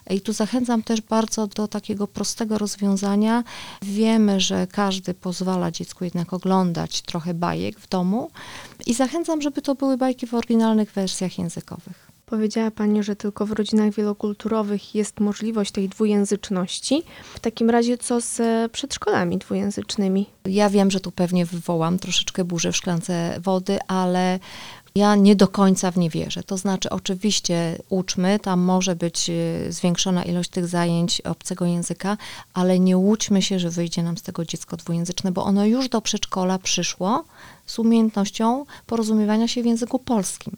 I 0.09 0.21
tu 0.21 0.33
zachęcam 0.33 0.83
też 0.83 1.01
bardzo 1.01 1.47
do 1.47 1.67
takiego 1.67 2.07
prostego 2.07 2.57
rozwiązania. 2.57 3.43
Wiemy, 3.81 4.39
że 4.39 4.67
każdy 4.67 5.13
pozwala 5.13 5.71
dziecku 5.71 6.03
jednak 6.03 6.33
oglądać 6.33 7.01
trochę 7.01 7.33
bajek 7.33 7.79
w 7.79 7.89
domu 7.89 8.31
i 8.85 8.93
zachęcam, 8.93 9.41
żeby 9.41 9.61
to 9.61 9.75
były 9.75 9.97
bajki 9.97 10.27
w 10.27 10.33
oryginalnych 10.33 10.91
wersjach 10.91 11.39
językowych. 11.39 12.09
Powiedziała 12.29 12.71
Pani, 12.71 13.03
że 13.03 13.15
tylko 13.15 13.45
w 13.45 13.51
rodzinach 13.51 13.93
wielokulturowych 13.93 14.95
jest 14.95 15.19
możliwość 15.19 15.71
tej 15.71 15.89
dwujęzyczności. 15.89 17.03
W 17.33 17.39
takim 17.39 17.69
razie 17.69 17.97
co 17.97 18.21
z 18.21 18.41
przedszkolami 18.71 19.37
dwujęzycznymi? 19.37 20.25
Ja 20.45 20.69
wiem, 20.69 20.91
że 20.91 20.99
tu 20.99 21.11
pewnie 21.11 21.45
wywołam 21.45 21.99
troszeczkę 21.99 22.43
burzę 22.43 22.71
w 22.71 22.77
szklance 22.77 23.39
wody, 23.39 23.79
ale 23.87 24.39
Ja 24.99 25.15
nie 25.15 25.35
do 25.35 25.47
końca 25.47 25.91
w 25.91 25.97
nie 25.97 26.09
wierzę. 26.09 26.43
To 26.43 26.57
znaczy, 26.57 26.89
oczywiście 26.89 27.77
uczmy, 27.89 28.39
tam 28.39 28.59
może 28.59 28.95
być 28.95 29.29
y, 29.29 29.67
zwiększona 29.69 30.23
ilość 30.23 30.49
tych 30.49 30.67
zajęć 30.67 31.21
obcego 31.21 31.65
języka, 31.65 32.17
ale 32.53 32.79
nie 32.79 32.97
łudźmy 32.97 33.41
się, 33.41 33.59
że 33.59 33.69
wyjdzie 33.69 34.03
nam 34.03 34.17
z 34.17 34.21
tego 34.21 34.45
dziecko 34.45 34.77
dwujęzyczne, 34.77 35.31
bo 35.31 35.43
ono 35.43 35.65
już 35.65 35.89
do 35.89 36.01
przedszkola 36.01 36.59
przyszło 36.59 37.23
z 37.69 37.79
umiejętnością 37.79 38.65
porozumiewania 38.85 39.47
się 39.47 39.63
w 39.63 39.65
języku 39.65 39.99
polskim. 39.99 40.57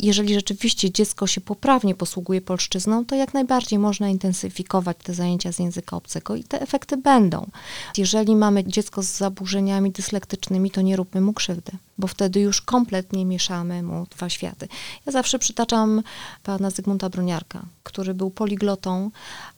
Jeżeli 0.00 0.34
rzeczywiście 0.34 0.90
dziecko 0.90 1.26
się 1.26 1.40
poprawnie 1.40 1.94
posługuje 1.94 2.40
polszczyzną, 2.40 3.04
to 3.04 3.14
jak 3.14 3.34
najbardziej 3.34 3.78
można 3.78 4.08
intensyfikować 4.08 4.96
te 5.02 5.14
zajęcia 5.14 5.52
z 5.52 5.58
języka 5.58 5.96
obcego 5.96 6.36
i 6.36 6.44
te 6.44 6.60
efekty 6.60 6.96
będą. 6.96 7.46
Jeżeli 7.98 8.36
mamy 8.36 8.64
dziecko 8.64 9.02
z 9.02 9.06
zaburzeniami 9.06 9.90
dyslektycznymi, 9.90 10.70
to 10.70 10.80
nie 10.80 10.96
róbmy 10.96 11.20
mu 11.20 11.32
krzywdy, 11.32 11.72
bo 11.98 12.06
wtedy 12.06 12.40
już 12.40 12.60
kompletnie 12.60 13.26
mieszamy 13.26 13.82
mu 13.82 14.06
dwa 14.10 14.28
światy. 14.28 14.68
Ja 15.06 15.12
zawsze 15.12 15.38
przytaczam 15.38 16.02
pana 16.42 16.70
Zygmunta 16.70 17.08
Broniarka, 17.08 17.62
który 17.82 18.14
był 18.14 18.30
poliglotą, 18.30 19.10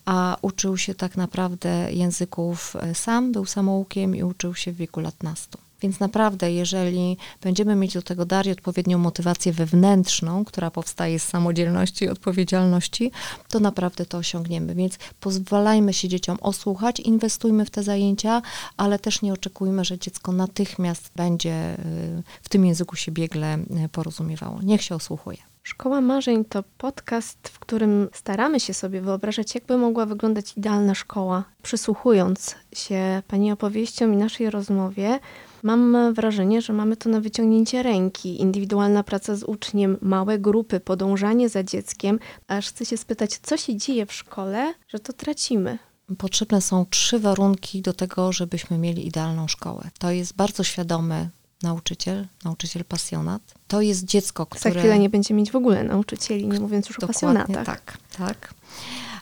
a 0.05 0.37
uczył 0.43 0.77
się 0.77 0.95
tak 0.95 1.17
naprawdę 1.17 1.93
języków 1.93 2.77
e, 2.77 2.95
sam, 2.95 3.33
był 3.33 3.47
samoukiem 3.47 4.17
i 4.17 4.23
uczył 4.23 4.55
się 4.55 4.73
w 4.73 4.77
wieku 4.77 5.01
lat 5.01 5.23
nastu. 5.23 5.59
Więc 5.83 6.01
naprawdę, 6.01 6.53
jeżeli 6.53 7.17
będziemy 7.43 7.75
mieć 7.75 7.95
do 7.95 8.03
tego 8.03 8.25
Darii 8.25 8.53
odpowiednią 8.53 8.99
motywację 8.99 9.53
wewnętrzną, 9.53 10.45
która 10.45 10.71
powstaje 10.71 11.19
z 11.19 11.23
samodzielności 11.23 12.05
i 12.05 12.09
odpowiedzialności, 12.09 13.13
to 13.49 13.61
naprawdę 13.61 14.07
to 14.07 14.19
osiągniemy. 14.19 14.75
Więc 14.75 14.99
pozwalajmy 15.21 15.93
się 15.93 16.09
dzieciom 16.09 16.39
osłuchać, 16.41 17.01
inwestujmy 17.01 17.65
w 17.65 17.71
te 17.71 17.83
zajęcia, 17.83 18.43
ale 18.77 18.99
też 18.99 19.23
nie 19.23 19.33
oczekujmy, 19.33 19.85
że 19.85 19.99
dziecko 19.99 20.33
natychmiast 20.33 21.11
będzie 21.17 21.75
y, 21.75 22.23
w 22.43 22.49
tym 22.49 22.67
języku 22.67 22.97
się 22.97 23.13
biegle 23.13 23.59
y, 23.85 23.89
porozumiewało. 23.89 24.63
Niech 24.63 24.83
się 24.83 24.95
osłuchuje. 24.95 25.39
Szkoła 25.63 26.01
Marzeń 26.01 26.45
to 26.45 26.65
podcast, 26.79 27.49
w 27.49 27.59
którym 27.59 28.09
staramy 28.13 28.61
się 28.61 28.75
sobie 28.75 29.01
wyobrażać, 29.01 29.55
jakby 29.55 29.77
mogła 29.79 30.07
wyglądać 30.07 30.57
idealna 30.57 30.95
szkoła. 30.95 31.45
Przysłuchując 31.63 32.55
się 32.73 33.23
Pani 33.29 33.53
opowieściom 33.53 34.15
i 34.15 34.17
naszej 34.17 34.51
rozmowie, 34.51 35.19
mam 35.63 36.15
wrażenie, 36.15 36.63
że 36.63 36.73
mamy 36.73 36.97
to 36.97 37.11
na 37.11 37.21
wyciągnięcie 37.21 37.83
ręki. 37.83 38.41
Indywidualna 38.41 39.03
praca 39.03 39.37
z 39.37 39.43
uczniem, 39.43 39.99
małe 40.01 40.39
grupy, 40.39 40.81
podążanie 40.81 41.49
za 41.49 41.65
dzieckiem. 41.65 42.19
Aż 42.49 42.69
chcę 42.69 42.85
się 42.85 42.97
spytać, 42.97 43.39
co 43.43 43.57
się 43.57 43.77
dzieje 43.77 44.07
w 44.07 44.13
szkole, 44.13 44.75
że 44.89 44.99
to 44.99 45.13
tracimy. 45.13 45.79
Potrzebne 46.19 46.61
są 46.61 46.87
trzy 46.91 47.19
warunki 47.19 47.83
do 47.83 47.93
tego, 47.93 48.33
żebyśmy 48.33 48.79
mieli 48.79 49.07
idealną 49.07 49.49
szkołę. 49.49 49.91
To 49.99 50.11
jest 50.11 50.37
bardzo 50.37 50.65
świadomy 50.65 51.29
nauczyciel, 51.63 52.27
nauczyciel 52.45 52.85
pasjonat. 52.85 53.43
To 53.69 53.81
jest 53.81 54.05
dziecko, 54.05 54.47
które... 54.47 54.75
Za 54.75 54.81
chwilę 54.81 54.99
nie 54.99 55.09
będzie 55.09 55.35
mieć 55.35 55.51
w 55.51 55.57
ogóle 55.57 55.85
nauczycieli, 55.85 56.49
nie 56.49 56.61
mówiąc 56.61 56.89
już 56.89 56.99
o 56.99 57.07
pasjonatach. 57.07 57.67
tak, 57.67 57.99
tak. 58.19 58.55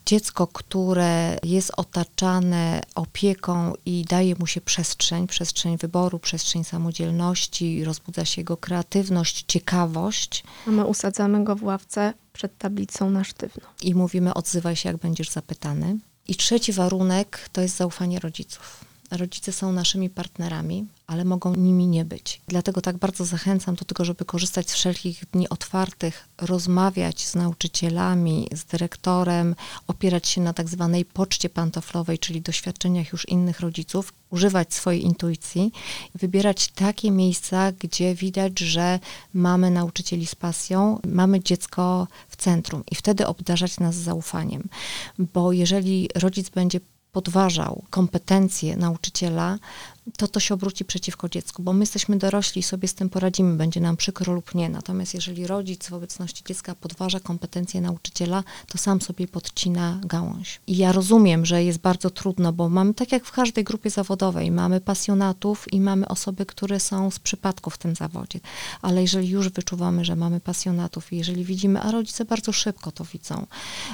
Dziecko, 0.07 0.46
które 0.46 1.38
jest 1.42 1.72
otaczane 1.76 2.82
opieką 2.94 3.72
i 3.86 4.05
daje 4.09 4.34
mu 4.38 4.46
się 4.46 4.61
przestrzeń, 4.61 5.26
przestrzeń 5.26 5.76
wyboru, 5.76 6.18
przestrzeń 6.18 6.64
samodzielności, 6.64 7.84
rozbudza 7.84 8.24
się 8.24 8.40
jego 8.40 8.57
kreatywność, 8.57 9.44
ciekawość. 9.48 10.44
A 10.66 10.70
my 10.70 10.86
usadzamy 10.86 11.44
go 11.44 11.57
w 11.57 11.62
ławce 11.62 12.14
przed 12.32 12.59
tablicą 12.59 13.11
na 13.11 13.24
sztywno. 13.24 13.62
I 13.82 13.94
mówimy, 13.94 14.34
odzywaj 14.34 14.76
się, 14.76 14.88
jak 14.88 14.98
będziesz 14.98 15.30
zapytany. 15.30 15.98
I 16.28 16.36
trzeci 16.36 16.72
warunek 16.72 17.48
to 17.53 17.61
jest 17.61 17.76
zaufanie 17.76 18.20
rodziców. 18.20 18.89
Rodzice 19.11 19.52
są 19.52 19.72
naszymi 19.72 20.11
partnerami, 20.11 20.86
ale 21.06 21.24
mogą 21.24 21.54
nimi 21.54 21.86
nie 21.86 22.04
być. 22.04 22.40
Dlatego 22.48 22.80
tak 22.80 22.98
bardzo 22.98 23.24
zachęcam 23.24 23.74
do 23.74 23.84
tego, 23.84 24.04
żeby 24.04 24.24
korzystać 24.24 24.70
z 24.70 24.74
wszelkich 24.74 25.24
dni 25.32 25.48
otwartych, 25.48 26.28
rozmawiać 26.38 27.26
z 27.26 27.34
nauczycielami, 27.34 28.48
z 28.52 28.64
dyrektorem, 28.64 29.54
opierać 29.86 30.28
się 30.28 30.40
na 30.40 30.52
tak 30.52 30.68
zwanej 30.68 31.04
poczcie 31.04 31.48
pantoflowej, 31.48 32.18
czyli 32.18 32.40
doświadczeniach 32.40 33.12
już 33.12 33.28
innych 33.28 33.61
rodziców, 33.61 34.12
używać 34.30 34.74
swojej 34.74 35.04
intuicji, 35.04 35.72
wybierać 36.14 36.68
takie 36.68 37.11
miejsca, 37.11 37.72
gdzie 37.72 38.14
widać, 38.14 38.58
że 38.58 38.98
mamy 39.34 39.70
nauczycieli 39.70 40.26
z 40.26 40.34
pasją, 40.34 41.00
mamy 41.06 41.40
dziecko 41.40 42.06
w 42.28 42.36
centrum 42.36 42.82
i 42.90 42.94
wtedy 42.94 43.26
obdarzać 43.26 43.80
nas 43.80 43.94
zaufaniem. 43.94 44.68
Bo 45.18 45.52
jeżeli 45.52 46.08
rodzic 46.14 46.50
będzie 46.50 46.80
podważał 47.12 47.84
kompetencje 47.90 48.76
nauczyciela, 48.76 49.58
to 50.16 50.28
to 50.28 50.40
się 50.40 50.54
obróci 50.54 50.84
przeciwko 50.84 51.28
dziecku, 51.28 51.62
bo 51.62 51.72
my 51.72 51.82
jesteśmy 51.82 52.16
dorośli 52.16 52.61
i 52.61 52.62
sobie 52.62 52.88
z 52.88 52.94
tym 52.94 53.08
poradzimy, 53.08 53.56
będzie 53.56 53.80
nam 53.80 53.96
przykro 53.96 54.32
lub 54.32 54.54
nie. 54.54 54.68
Natomiast 54.68 55.14
jeżeli 55.14 55.46
rodzic 55.46 55.88
w 55.88 55.92
obecności 55.92 56.44
dziecka 56.44 56.74
podważa 56.74 57.20
kompetencje 57.20 57.80
nauczyciela, 57.80 58.44
to 58.68 58.78
sam 58.78 59.00
sobie 59.00 59.28
podcina 59.28 60.00
gałąź. 60.04 60.61
I 60.66 60.76
ja 60.76 60.92
rozumiem, 60.92 61.46
że 61.46 61.64
jest 61.64 61.78
bardzo 61.78 62.11
trudno, 62.11 62.52
bo 62.52 62.68
mamy, 62.68 62.94
tak 62.94 63.12
jak 63.12 63.24
w 63.24 63.32
każdej 63.32 63.64
grupie 63.64 63.90
zawodowej, 63.90 64.50
mamy 64.50 64.80
pasjonatów 64.80 65.72
i 65.72 65.80
mamy 65.80 66.08
osoby, 66.08 66.46
które 66.46 66.80
są 66.80 67.11
z 67.11 67.18
przypadku 67.18 67.70
w 67.70 67.78
tym 67.78 67.94
zawodzie. 67.94 68.40
Ale 68.82 69.02
jeżeli 69.02 69.28
już 69.28 69.48
wyczuwamy, 69.48 70.04
że 70.04 70.16
mamy 70.16 70.40
pasjonatów 70.40 71.12
i 71.12 71.16
jeżeli 71.16 71.44
widzimy, 71.44 71.80
a 71.80 71.90
rodzice 71.90 72.24
bardzo 72.24 72.52
szybko 72.52 72.92
to 72.92 73.04
widzą, 73.04 73.46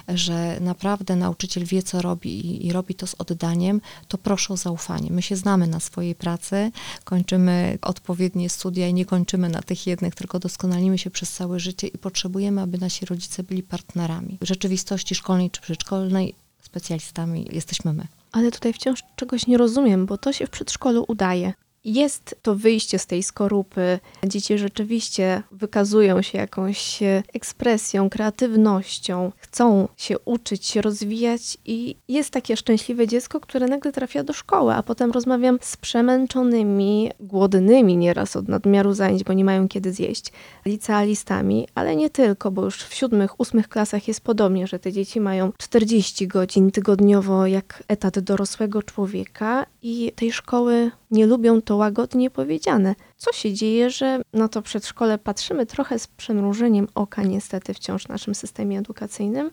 że 0.09 0.61
naprawdę 0.61 1.17
nauczyciel 1.17 1.65
wie, 1.65 1.83
co 1.83 2.03
robi 2.03 2.47
i, 2.47 2.67
i 2.67 2.73
robi 2.73 2.95
to 2.95 3.07
z 3.07 3.15
oddaniem, 3.15 3.81
to 4.09 4.19
proszę 4.19 4.55
o 4.55 4.57
zaufanie. 4.57 5.11
My 5.11 5.23
się 5.23 5.37
znamy 5.37 5.67
na 5.67 5.81
swojej 6.07 6.15
pracy, 6.15 6.71
kończymy 7.05 7.79
odpowiednie 7.83 8.51
studia 8.51 8.89
i 8.89 8.95
nie 8.95 9.05
kończymy 9.05 9.49
na 9.49 9.63
tych 9.63 9.87
jednych, 9.87 10.15
tylko 10.15 10.39
doskonalimy 10.39 10.99
się 10.99 11.11
przez 11.11 11.33
całe 11.33 11.61
życie 11.61 11.87
i 11.87 11.99
potrzebujemy, 11.99 12.61
aby 12.61 12.79
nasi 12.79 13.07
rodzice 13.07 13.43
byli 13.43 13.63
partnerami. 13.63 14.39
W 14.41 14.47
rzeczywistości 14.47 15.15
szkolnej 15.15 15.51
czy 15.51 15.61
przedszkolnej 15.61 16.35
specjalistami 16.63 17.49
jesteśmy 17.53 17.93
my. 17.93 18.07
Ale 18.33 18.51
tutaj 18.51 18.73
wciąż 18.73 19.03
czegoś 19.17 19.47
nie 19.47 19.59
rozumiem, 19.59 20.07
bo 20.07 20.19
to 20.19 20.33
się 20.33 20.47
w 20.47 20.51
przedszkolu 20.51 21.05
udaje. 21.09 21.53
Jest 21.87 22.37
to 22.43 22.55
wyjście 22.55 22.99
z 22.99 23.07
tej 23.07 23.23
skorupy. 23.23 23.99
Dzieci 24.25 24.59
rzeczywiście 24.59 25.43
wykazują 25.53 26.23
się 26.23 26.39
jakąś 26.39 26.99
ekspresją, 27.35 28.11
kreatywnością, 28.11 29.33
chcą 29.37 29.89
się 29.97 30.19
uczyć, 30.19 30.67
się 30.67 30.83
rozwijać 30.83 31.59
i 31.65 31.97
jest 32.09 32.31
takie 32.31 32.57
szczęśliwe 32.57 33.07
dziecko, 33.07 33.41
które 33.41 33.67
nagle 33.67 33.93
trafia 33.93 34.25
do 34.25 34.33
szkoły, 34.33 34.75
a 34.75 34.83
potem 34.83 35.11
rozmawiam 35.11 35.59
z 35.63 35.77
przemęczonymi, 35.77 37.11
głodnymi 37.21 37.97
nieraz 37.97 38.37
od 38.37 38.49
nadmiaru 38.49 38.95
zajęć, 38.95 39.25
bo 39.25 39.33
nie 39.33 39.45
mają 39.45 39.69
kiedy 39.69 39.93
zjeść, 39.93 40.33
licealistami, 40.65 41.69
ale 41.75 41.97
nie 41.97 42.11
tylko, 42.11 42.51
bo 42.51 42.65
już 42.65 42.83
w 42.83 42.95
siódmych, 42.95 43.41
ósmych 43.41 43.69
klasach 43.69 44.09
jest 44.09 44.21
podobnie, 44.21 44.67
że 44.67 44.79
te 44.79 44.93
dzieci 44.93 45.21
mają 45.21 45.53
40 45.59 46.29
godzin 46.29 46.71
tygodniowo 46.71 47.47
jak 47.47 47.83
etat 47.89 48.19
dorosłego 48.19 48.83
człowieka 48.83 49.67
i 49.83 50.13
tej 50.17 50.33
szkoły 50.33 50.91
nie 51.11 51.27
lubią, 51.27 51.63
to 51.63 51.76
łagodnie 51.77 52.31
powiedziane. 52.31 52.95
Co 53.17 53.33
się 53.33 53.53
dzieje, 53.53 53.91
że 53.91 54.21
na 54.33 54.49
to 54.49 54.63
przedszkole 54.63 55.19
patrzymy 55.19 55.67
trochę 55.67 55.99
z 55.99 56.07
przymrużeniem 56.07 56.89
oka, 56.95 57.23
niestety, 57.23 57.75
wciąż 57.75 58.05
w 58.05 58.09
naszym 58.09 58.35
systemie 58.35 58.79
edukacyjnym. 58.79 59.51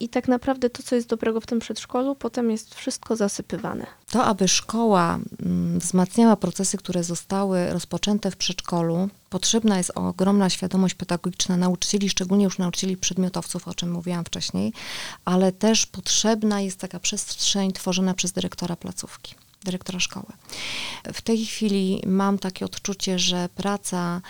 I 0.00 0.08
tak 0.08 0.28
naprawdę 0.28 0.70
to, 0.70 0.82
co 0.82 0.94
jest 0.94 1.08
dobrego 1.08 1.40
w 1.40 1.46
tym 1.46 1.58
przedszkolu, 1.58 2.14
potem 2.14 2.50
jest 2.50 2.74
wszystko 2.74 3.16
zasypywane. 3.16 3.86
To, 4.10 4.24
aby 4.24 4.48
szkoła 4.48 5.18
mm, 5.42 5.78
wzmacniała 5.78 6.36
procesy, 6.36 6.78
które 6.78 7.04
zostały 7.04 7.72
rozpoczęte 7.72 8.30
w 8.30 8.36
przedszkolu, 8.36 9.08
potrzebna 9.30 9.78
jest 9.78 9.92
ogromna 9.94 10.50
świadomość 10.50 10.94
pedagogiczna 10.94 11.56
nauczycieli, 11.56 12.08
szczególnie 12.08 12.44
już 12.44 12.58
nauczycieli 12.58 12.96
przedmiotowców, 12.96 13.68
o 13.68 13.74
czym 13.74 13.90
mówiłam 13.90 14.24
wcześniej, 14.24 14.72
ale 15.24 15.52
też 15.52 15.86
potrzebna 15.86 16.60
jest 16.60 16.80
taka 16.80 17.00
przestrzeń 17.00 17.72
tworzona 17.72 18.14
przez 18.14 18.32
dyrektora 18.32 18.76
placówki 18.76 19.34
dyrektora 19.66 20.00
szkoły. 20.00 20.26
W 21.12 21.22
tej 21.22 21.46
chwili 21.46 22.02
mam 22.06 22.38
takie 22.38 22.64
odczucie, 22.64 23.18
że 23.18 23.48
praca 23.48 24.20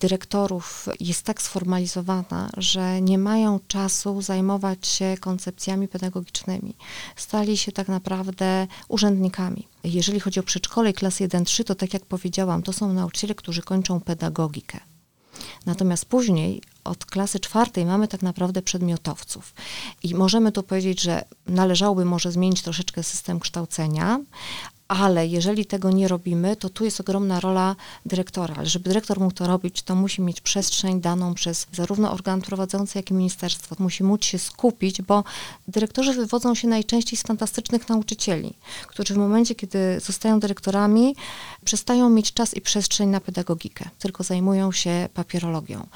dyrektorów 0.00 0.88
jest 1.00 1.22
tak 1.22 1.42
sformalizowana, 1.42 2.50
że 2.56 3.00
nie 3.00 3.18
mają 3.18 3.60
czasu 3.68 4.22
zajmować 4.22 4.86
się 4.86 5.16
koncepcjami 5.20 5.88
pedagogicznymi. 5.88 6.74
Stali 7.16 7.56
się 7.56 7.72
tak 7.72 7.88
naprawdę 7.88 8.66
urzędnikami. 8.88 9.68
Jeżeli 9.84 10.20
chodzi 10.20 10.40
o 10.40 10.42
przedszkole 10.42 10.90
i 10.90 10.94
klasy 10.94 11.28
1-3, 11.28 11.64
to 11.64 11.74
tak 11.74 11.94
jak 11.94 12.06
powiedziałam, 12.06 12.62
to 12.62 12.72
są 12.72 12.92
nauczyciele, 12.92 13.34
którzy 13.34 13.62
kończą 13.62 14.00
pedagogikę. 14.00 14.80
Natomiast 15.66 16.04
później 16.04 16.62
od 16.84 17.04
klasy 17.04 17.40
czwartej 17.40 17.86
mamy 17.86 18.08
tak 18.08 18.22
naprawdę 18.22 18.62
przedmiotowców. 18.62 19.54
I 20.02 20.14
możemy 20.14 20.52
tu 20.52 20.62
powiedzieć, 20.62 21.02
że 21.02 21.24
należałoby 21.46 22.04
może 22.04 22.32
zmienić 22.32 22.62
troszeczkę 22.62 23.02
system 23.02 23.40
kształcenia, 23.40 24.20
ale 24.88 25.26
jeżeli 25.26 25.66
tego 25.66 25.90
nie 25.90 26.08
robimy, 26.08 26.56
to 26.56 26.68
tu 26.68 26.84
jest 26.84 27.00
ogromna 27.00 27.40
rola 27.40 27.76
dyrektora. 28.06 28.64
Żeby 28.64 28.88
dyrektor 28.88 29.20
mógł 29.20 29.34
to 29.34 29.46
robić, 29.46 29.82
to 29.82 29.94
musi 29.94 30.22
mieć 30.22 30.40
przestrzeń 30.40 31.00
daną 31.00 31.34
przez 31.34 31.66
zarówno 31.72 32.12
organ 32.12 32.42
prowadzący, 32.42 32.98
jak 32.98 33.10
i 33.10 33.14
ministerstwo. 33.14 33.76
Musi 33.78 34.04
móc 34.04 34.24
się 34.24 34.38
skupić, 34.38 35.02
bo 35.02 35.24
dyrektorzy 35.68 36.12
wywodzą 36.12 36.54
się 36.54 36.68
najczęściej 36.68 37.18
z 37.18 37.22
fantastycznych 37.22 37.88
nauczycieli, 37.88 38.54
którzy 38.86 39.14
w 39.14 39.16
momencie, 39.16 39.54
kiedy 39.54 40.00
zostają 40.00 40.40
dyrektorami, 40.40 41.16
przestają 41.64 42.10
mieć 42.10 42.32
czas 42.32 42.54
i 42.54 42.60
przestrzeń 42.60 43.08
na 43.08 43.20
pedagogikę, 43.20 43.88
tylko 43.98 44.24
zajmują 44.24 44.72
się 44.72 45.08
papierologią. 45.14 45.86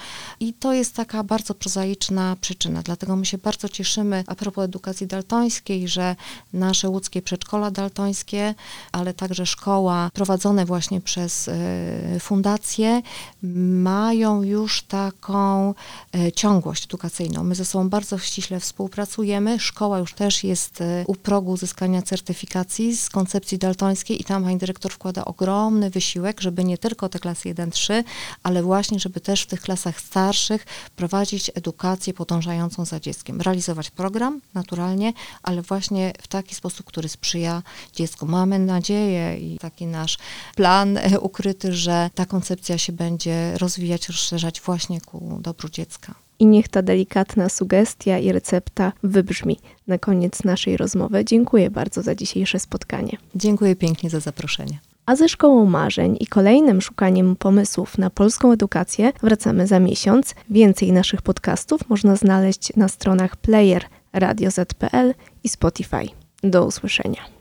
I 0.40 0.52
to 0.52 0.72
jest 0.72 0.94
taka 0.94 1.24
bardzo 1.24 1.54
prozaiczna 1.54 2.36
przyczyna. 2.40 2.82
Dlatego 2.82 3.16
my 3.16 3.26
się 3.26 3.38
bardzo 3.38 3.68
cieszymy 3.68 4.24
a 4.26 4.34
propos 4.34 4.64
edukacji 4.64 5.06
daltońskiej, 5.06 5.88
że 5.88 6.16
nasze 6.52 6.88
łódzkie 6.88 7.22
przedszkola 7.22 7.70
daltońskie, 7.70 8.54
ale 8.92 9.14
także 9.14 9.46
szkoła 9.46 10.10
prowadzone 10.14 10.64
właśnie 10.64 11.00
przez 11.00 11.48
y, 11.48 12.20
fundacje 12.20 13.02
mają 13.42 14.42
już 14.42 14.82
taką 14.82 15.74
y, 16.16 16.32
ciągłość 16.32 16.84
edukacyjną. 16.84 17.44
My 17.44 17.54
ze 17.54 17.64
sobą 17.64 17.88
bardzo 17.88 18.18
ściśle 18.18 18.60
współpracujemy. 18.60 19.60
Szkoła 19.60 19.98
już 19.98 20.14
też 20.14 20.44
jest 20.44 20.80
y, 20.80 21.04
u 21.06 21.14
progu 21.14 21.52
uzyskania 21.52 22.02
certyfikacji 22.02 22.96
z 22.96 23.10
koncepcji 23.10 23.58
daltońskiej 23.58 24.20
i 24.20 24.24
tam 24.24 24.44
pani 24.44 24.58
dyrektor 24.58 24.92
wkłada 24.92 25.24
ogromny 25.24 25.90
wysiłek, 25.90 26.40
żeby 26.40 26.64
nie 26.64 26.78
tylko 26.78 27.08
te 27.08 27.18
klasy 27.18 27.54
1-3, 27.54 28.04
ale 28.42 28.62
właśnie, 28.62 28.98
żeby 28.98 29.20
też 29.20 29.42
w 29.42 29.46
tych 29.46 29.60
klasach 29.60 30.00
starszych 30.00 30.66
prowadzić 30.96 31.50
edukację 31.54 32.14
podążającą 32.14 32.84
za 32.84 33.00
dzieckiem. 33.00 33.40
Realizować 33.40 33.90
program 33.90 34.40
naturalnie, 34.54 35.12
ale 35.42 35.62
właśnie 35.62 36.12
w 36.22 36.28
taki 36.28 36.54
sposób, 36.54 36.86
który 36.86 37.08
sprzyja 37.08 37.62
dziecku. 37.94 38.26
Mamy 38.26 38.58
nadzieję 38.70 39.38
i 39.38 39.58
taki 39.58 39.86
nasz 39.86 40.18
plan 40.56 40.96
e, 40.96 41.20
ukryty, 41.20 41.72
że 41.72 42.10
ta 42.14 42.26
koncepcja 42.26 42.78
się 42.78 42.92
będzie 42.92 43.58
rozwijać, 43.58 44.08
rozszerzać 44.08 44.60
właśnie 44.60 45.00
ku 45.00 45.38
dobru 45.40 45.68
dziecka. 45.68 46.14
I 46.38 46.46
niech 46.46 46.68
ta 46.68 46.82
delikatna 46.82 47.48
sugestia 47.48 48.18
i 48.18 48.32
recepta 48.32 48.92
wybrzmi 49.02 49.56
na 49.86 49.98
koniec 49.98 50.44
naszej 50.44 50.76
rozmowy. 50.76 51.24
Dziękuję 51.24 51.70
bardzo 51.70 52.02
za 52.02 52.14
dzisiejsze 52.14 52.58
spotkanie. 52.58 53.16
Dziękuję 53.34 53.76
pięknie 53.76 54.10
za 54.10 54.20
zaproszenie. 54.20 54.78
A 55.06 55.16
ze 55.16 55.28
Szkołą 55.28 55.66
Marzeń 55.66 56.16
i 56.20 56.26
kolejnym 56.26 56.80
szukaniem 56.80 57.36
pomysłów 57.36 57.98
na 57.98 58.10
polską 58.10 58.52
edukację 58.52 59.12
wracamy 59.22 59.66
za 59.66 59.80
miesiąc. 59.80 60.34
Więcej 60.50 60.92
naszych 60.92 61.22
podcastów 61.22 61.88
można 61.88 62.16
znaleźć 62.16 62.76
na 62.76 62.88
stronach 62.88 63.36
player 63.36 63.84
Radio 64.12 64.50
Z.pl 64.50 65.14
i 65.44 65.48
Spotify. 65.48 66.08
Do 66.42 66.66
usłyszenia. 66.66 67.39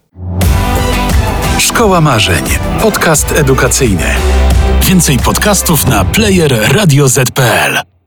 Szkoła 1.59 2.01
Marzeń. 2.01 2.43
Podcast 2.81 3.31
edukacyjny. 3.31 4.15
Więcej 4.81 5.17
podcastów 5.17 5.87
na 5.87 6.05
player 6.05 6.75
radioz.pl. 6.75 7.98